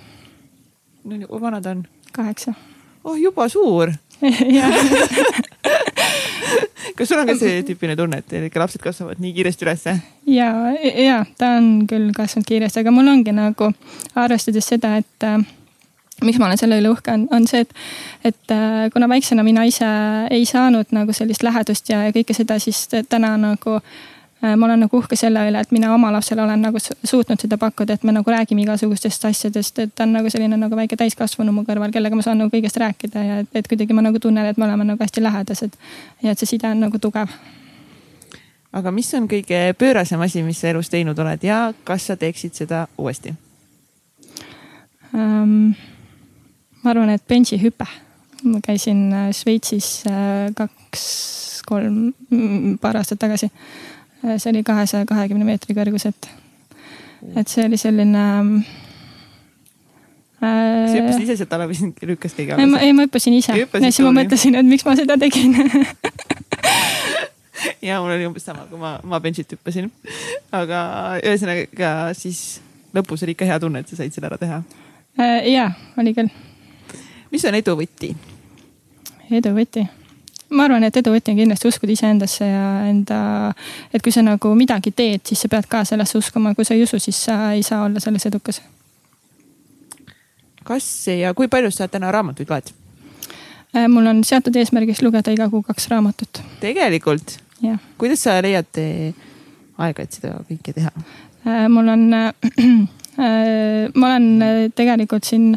[1.06, 1.86] no kui vana ta on?
[2.12, 2.54] kaheksa.
[3.03, 3.91] Oh, juba suur
[6.95, 9.95] kas sul on ka see tüüpiline tunne, et ikka lapsed kasvavad nii kiiresti ülesse?
[10.30, 10.52] ja,
[10.84, 13.72] ja ta on küll kasvanud kiiresti, aga mul ongi nagu
[14.19, 15.38] arvestades seda, et äh,
[16.26, 17.72] miks ma olen selle üle uhke, on, on see, et,
[18.32, 19.90] et äh, kuna väiksena mina ise
[20.32, 22.80] ei saanud nagu sellist lähedust ja, ja kõike seda, siis
[23.10, 23.86] täna nagu äh,
[24.42, 27.94] ma olen nagu uhke selle üle, et mina oma lapsele olen nagu suutnud seda pakkuda,
[27.94, 31.66] et me nagu räägime igasugustest asjadest, et ta on nagu selline nagu väike täiskasvanu mu
[31.68, 34.58] kõrval, kellega ma saan nagu kõigest rääkida ja et, et kuidagi ma nagu tunnen, et
[34.58, 35.78] me oleme nagu hästi lähedased.
[36.24, 37.30] ja et see side on nagu tugev.
[38.74, 42.58] aga mis on kõige pöörasem asi, mis sa elus teinud oled ja kas sa teeksid
[42.64, 43.36] seda uuesti
[45.14, 45.74] um,?
[46.82, 47.86] ma arvan, et bensihüpe.
[48.44, 53.52] ma käisin äh, Šveitsis äh, kaks-kolm, mm, paar aastat tagasi.
[54.26, 56.30] Äh, see oli kahesaja kahekümne meetri kõrguselt.
[57.35, 58.26] et see oli selline
[60.41, 62.64] kas sa hüppasid ise sealt alla või sind lükkas keegi alla?
[62.64, 65.53] ei, ma, ei, ma hüppasin ise ja siis ma mõtlesin, et miks ma seda tegin
[67.88, 69.91] ja mul oli umbes sama, kui ma, ma bench'it hüppasin.
[70.52, 70.81] aga
[71.22, 72.60] ühesõnaga siis
[72.98, 74.61] lõpus oli ikka hea tunne, et sa said selle ära teha.
[75.45, 75.69] ja,
[76.02, 76.34] oli küll
[77.31, 78.15] mis on edu võti?
[79.30, 79.85] edu võti?
[80.52, 83.22] Ma arvan, et edu võti on kindlasti uskuda iseendasse ja enda,
[83.94, 86.84] et kui sa nagu midagi teed, siis sa pead ka sellesse uskuma, kui sa ei
[86.86, 88.61] usu, siis sa ei saa olla selles edukas.
[90.64, 92.73] kas ja kui palju sa täna raamatuid loed?
[93.76, 96.44] Äh, mul on seatud eesmärgiks lugeda iga kuu kaks raamatut.
[96.60, 97.40] tegelikult?
[97.98, 98.80] kuidas sa leiad
[99.78, 100.91] aega, et seda kõike teha?
[101.48, 102.34] Äh, mul on Äh,
[103.22, 105.56] ma olen äh, tegelikult siin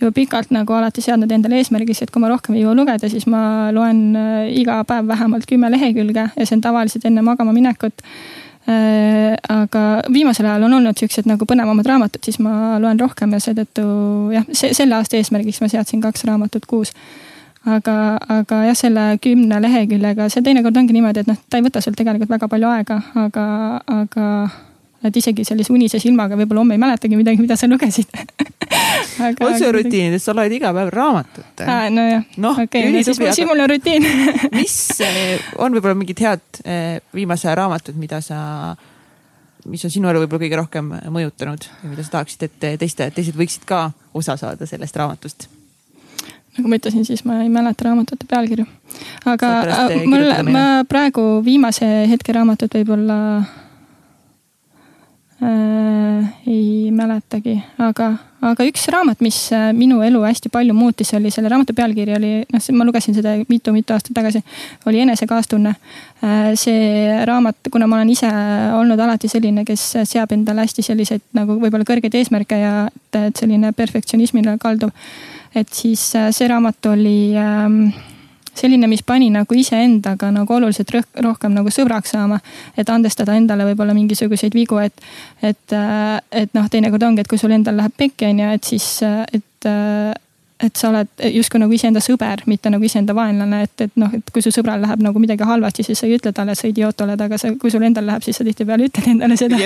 [0.00, 3.28] juba pikalt nagu alati seadnud endale eesmärgiks, et kui ma rohkem ei jõua lugeda, siis
[3.30, 8.04] ma loen äh, iga päev vähemalt kümme lehekülge ja see on tavaliselt enne magama minekut.
[8.66, 9.80] aga
[10.10, 13.84] viimasel ajal on olnud siuksed nagu põnevamad raamatud, siis ma loen rohkem ja seetõttu
[14.34, 16.90] jah, see selle aasta eesmärgiks ma seadsin kaks raamatut kuus
[17.66, 17.94] aga,
[18.40, 21.94] aga jah, selle kümne leheküljega, see teinekord ongi niimoodi, et noh, ta ei võta sul
[21.98, 23.46] tegelikult väga palju aega, aga,
[24.00, 24.26] aga
[25.10, 28.10] et isegi sellise unise silmaga võib-olla homme ei mäletagi midagi, mida sa lugesid
[29.48, 31.64] otserutiinides sa loed iga päev raamatut.
[31.66, 34.06] nojah no,, okei okay,, siis, siis mul on rutiin
[34.58, 38.38] mis eh, on võib-olla mingid head eh, viimase aja raamatud, mida sa,
[39.66, 43.38] mis on sinu elu võib-olla kõige rohkem mõjutanud ja mida sa tahaksid, et teiste, teised
[43.38, 45.48] võiksid ka osa saada sellest raamatust?
[46.56, 48.64] nagu ma ütlesin, siis ma ei mäleta raamatute pealkirju.
[49.28, 49.52] aga
[50.08, 53.18] mul, ma praegu viimase hetke raamatut võib-olla
[55.42, 56.24] äh,.
[56.46, 58.06] ei mäletagi, aga,
[58.40, 62.30] aga üks raamat, mis äh, minu elu hästi palju muutis, oli selle raamatu pealkiri oli,
[62.52, 64.42] noh, ma lugesin seda mitu-mitu aastat tagasi,
[64.86, 66.50] oli Enesekaastunne äh,.
[66.54, 68.32] see raamat, kuna ma olen ise
[68.78, 72.74] olnud alati selline, kes seab endale hästi selliseid nagu võib-olla kõrgeid eesmärke ja
[73.16, 74.92] et selline perfektsionismile kalduv.
[75.54, 78.14] et siis äh, see raamat oli äh,
[78.56, 80.92] selline, mis pani nagu iseendaga nagu oluliselt
[81.24, 82.40] rohkem nagu sõbraks saama.
[82.76, 85.00] et andestada endale võib-olla mingisuguseid vigu, et,
[85.42, 88.64] et, äh, et noh, teinekord ongi, et kui sul endal läheb pekki, on ju, et
[88.64, 90.12] siis, äh, et, äh,
[90.66, 94.30] et sa oled justkui nagu iseenda sõber, mitte nagu iseenda vaenlane, et, et noh, et
[94.32, 97.04] kui su sõbral läheb nagu midagi halvasti, siis sa ei ütle talle, et sa idioot
[97.04, 99.60] oled, aga sa, kui sul endal läheb, siis sa tihtipeale ütled endale seda.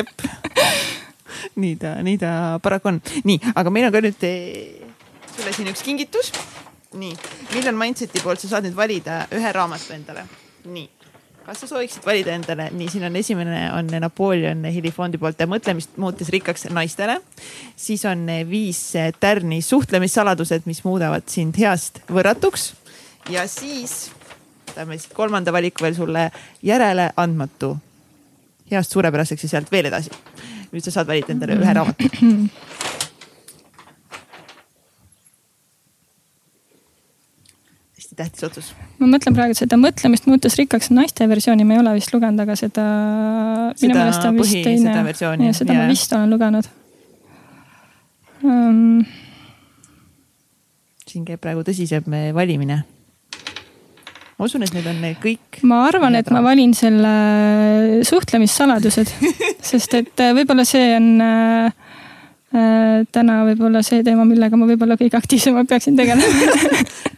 [1.63, 3.03] nii ta, nii ta paraku on.
[3.25, 4.91] nii, aga meil on ka nüüd eh,
[5.37, 6.35] sulle siin üks kingitus.
[6.95, 7.13] Nii,
[7.55, 10.27] Million Mindseti poolt sa saad nüüd valida ühe raamatu endale.
[10.65, 10.89] nii
[11.51, 15.97] kas sa sooviksid valida endale, nii, siin on esimene on Napoleon Hilli fondi poolt mõtlemist
[16.01, 17.21] muutes rikkaks naistele.
[17.77, 18.83] siis on viis
[19.21, 22.73] tärni suhtlemissaladused, mis muudavad sind heast võrratuks.
[23.31, 24.11] ja siis
[24.69, 26.31] võtame siis kolmanda valiku veel sulle
[26.63, 27.77] järeleandmatu
[28.71, 30.11] heast suurepäraseks ja sealt veel edasi.
[30.71, 32.11] nüüd sa saad valida endale ühe raamatu
[38.11, 38.75] hästi tähtis otsus.
[38.99, 42.57] ma mõtlen praegu seda mõtlemist muutus rikkaks naiste versiooni ma ei ole vist lugenud, aga
[42.57, 42.85] seda.
[44.29, 44.95] on vist teine.
[45.47, 45.83] ja seda ja.
[45.83, 46.69] ma vist olen lugenud
[48.43, 49.05] um....
[51.07, 52.83] siin käib praegu tõsisem valimine
[54.39, 55.63] ma usun, et need on kõik.
[55.63, 57.15] ma arvan, et ma valin selle
[58.09, 59.15] suhtlemissaladused
[59.71, 61.71] sest et äh, võib-olla see on äh,
[63.15, 66.27] täna võib-olla see teema, millega ma võib-olla kõige aktiivsemalt peaksin tegelema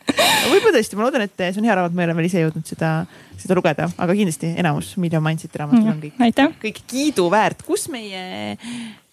[0.50, 2.68] võib-olla tõesti, ma loodan, et see on hea raamat, ma ei ole veel ise jõudnud
[2.68, 2.92] seda,
[3.40, 7.64] seda lugeda, aga kindlasti enamus Million Mindseti raamatud mm, on kõik, kõik kiiduväärt.
[7.66, 8.56] kus meie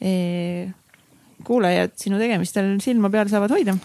[0.02, 0.14] e,
[1.48, 3.78] kuulajad sinu tegemistel silma peal saavad hoida?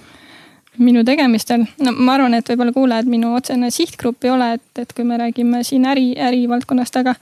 [0.74, 4.94] minu tegemistel, no ma arvan, et võib-olla kuulajad minu otsene sihtgrupp ei ole, et, et
[4.96, 7.14] kui me räägime siin äri, ärivaldkonnast, aga,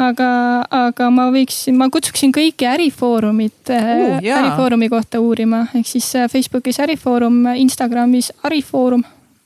[0.00, 0.28] aga,
[0.72, 6.80] aga ma võiksin, ma kutsuksin kõiki ärifoorumit uh,, ärifoorumi kohta uurima, ehk siis äh, Facebookis
[6.86, 9.04] Ärifoorum, Instagramis Arifoorum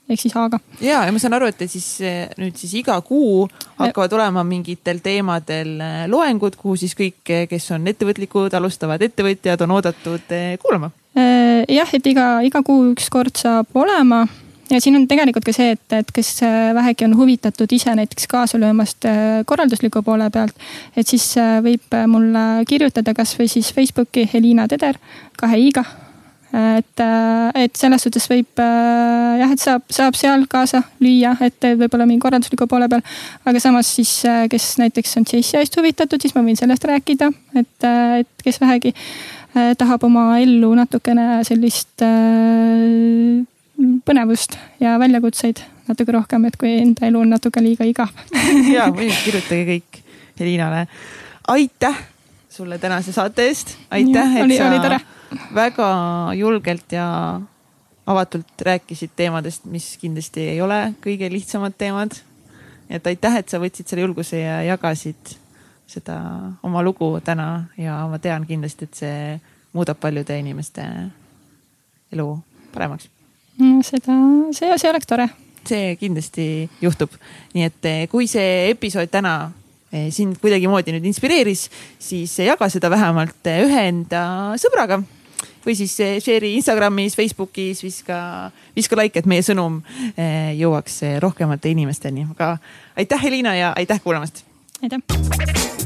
[0.08, 0.60] ehk siis A-ga.
[0.80, 3.46] ja, ja ma saan aru, et siis eh, nüüd siis iga kuu
[3.78, 9.62] hakkavad olema mingitel teemadel eh, loengud, kuhu siis kõik, eh, kes on ettevõtlikud, alustavad ettevõtjad,
[9.66, 10.90] on oodatud kuulama.
[11.18, 14.22] jah, et iga, iga kuu üks kord saab olema
[14.70, 16.42] ja siin on tegelikult ka see, et, et kes
[16.76, 19.08] vähegi on huvitatud ise näiteks kaasa löömast
[19.48, 20.54] korraldusliku poole pealt,
[20.96, 21.32] et siis
[21.64, 25.00] võib mulle kirjutada kasvõi siis Facebooki Helina Teder
[25.40, 25.84] kahe i-ga
[26.52, 31.66] et, äh, et selles suhtes võib äh, jah, et saab, saab seal kaasa lüüa, et
[31.76, 33.02] võib-olla mingi korraldusliku poole peal.
[33.44, 37.28] aga samas siis, äh, kes näiteks on JCI-st huvitatud, siis ma võin sellest rääkida,
[37.60, 37.88] et,
[38.22, 38.94] et kes vähegi
[39.78, 42.04] tahab oma ellu natukene sellist
[44.06, 48.12] põnevust ja väljakutseid natuke rohkem, et kui enda elu on natuke liiga igav
[48.76, 50.00] ja, või kirjutage kõik
[50.38, 50.86] Elinale.
[51.50, 52.04] aitäh
[52.48, 55.00] sulle tänase saate eest, aitäh, et oli, sa oli tore
[55.54, 55.88] väga
[56.34, 57.40] julgelt ja
[58.08, 62.16] avatult rääkisid teemadest, mis kindlasti ei ole kõige lihtsamad teemad.
[62.90, 65.34] et aitäh, et sa võtsid selle julguse ja jagasid
[65.86, 66.16] seda
[66.62, 69.40] oma lugu täna ja ma tean kindlasti, et see
[69.76, 70.84] muudab paljude inimeste
[72.12, 72.28] elu
[72.72, 73.10] paremaks.
[73.84, 74.16] seda,
[74.52, 75.28] see, see oleks tore.
[75.68, 77.12] see kindlasti juhtub,
[77.52, 79.50] nii et eh, kui see episood täna
[79.92, 81.66] eh, sind kuidagimoodi nüüd inspireeris,
[82.00, 84.22] siis jaga seda vähemalt eh, ühe enda
[84.56, 85.02] sõbraga
[85.68, 88.18] või siis share'i Instagramis, Facebookis, viska,
[88.76, 89.82] viska like, et meie sõnum
[90.16, 92.56] eh, jõuaks eh, rohkemate inimesteni, aga
[92.96, 94.44] aitäh, Helina ja aitäh kuulamast.
[94.82, 95.77] aitäh.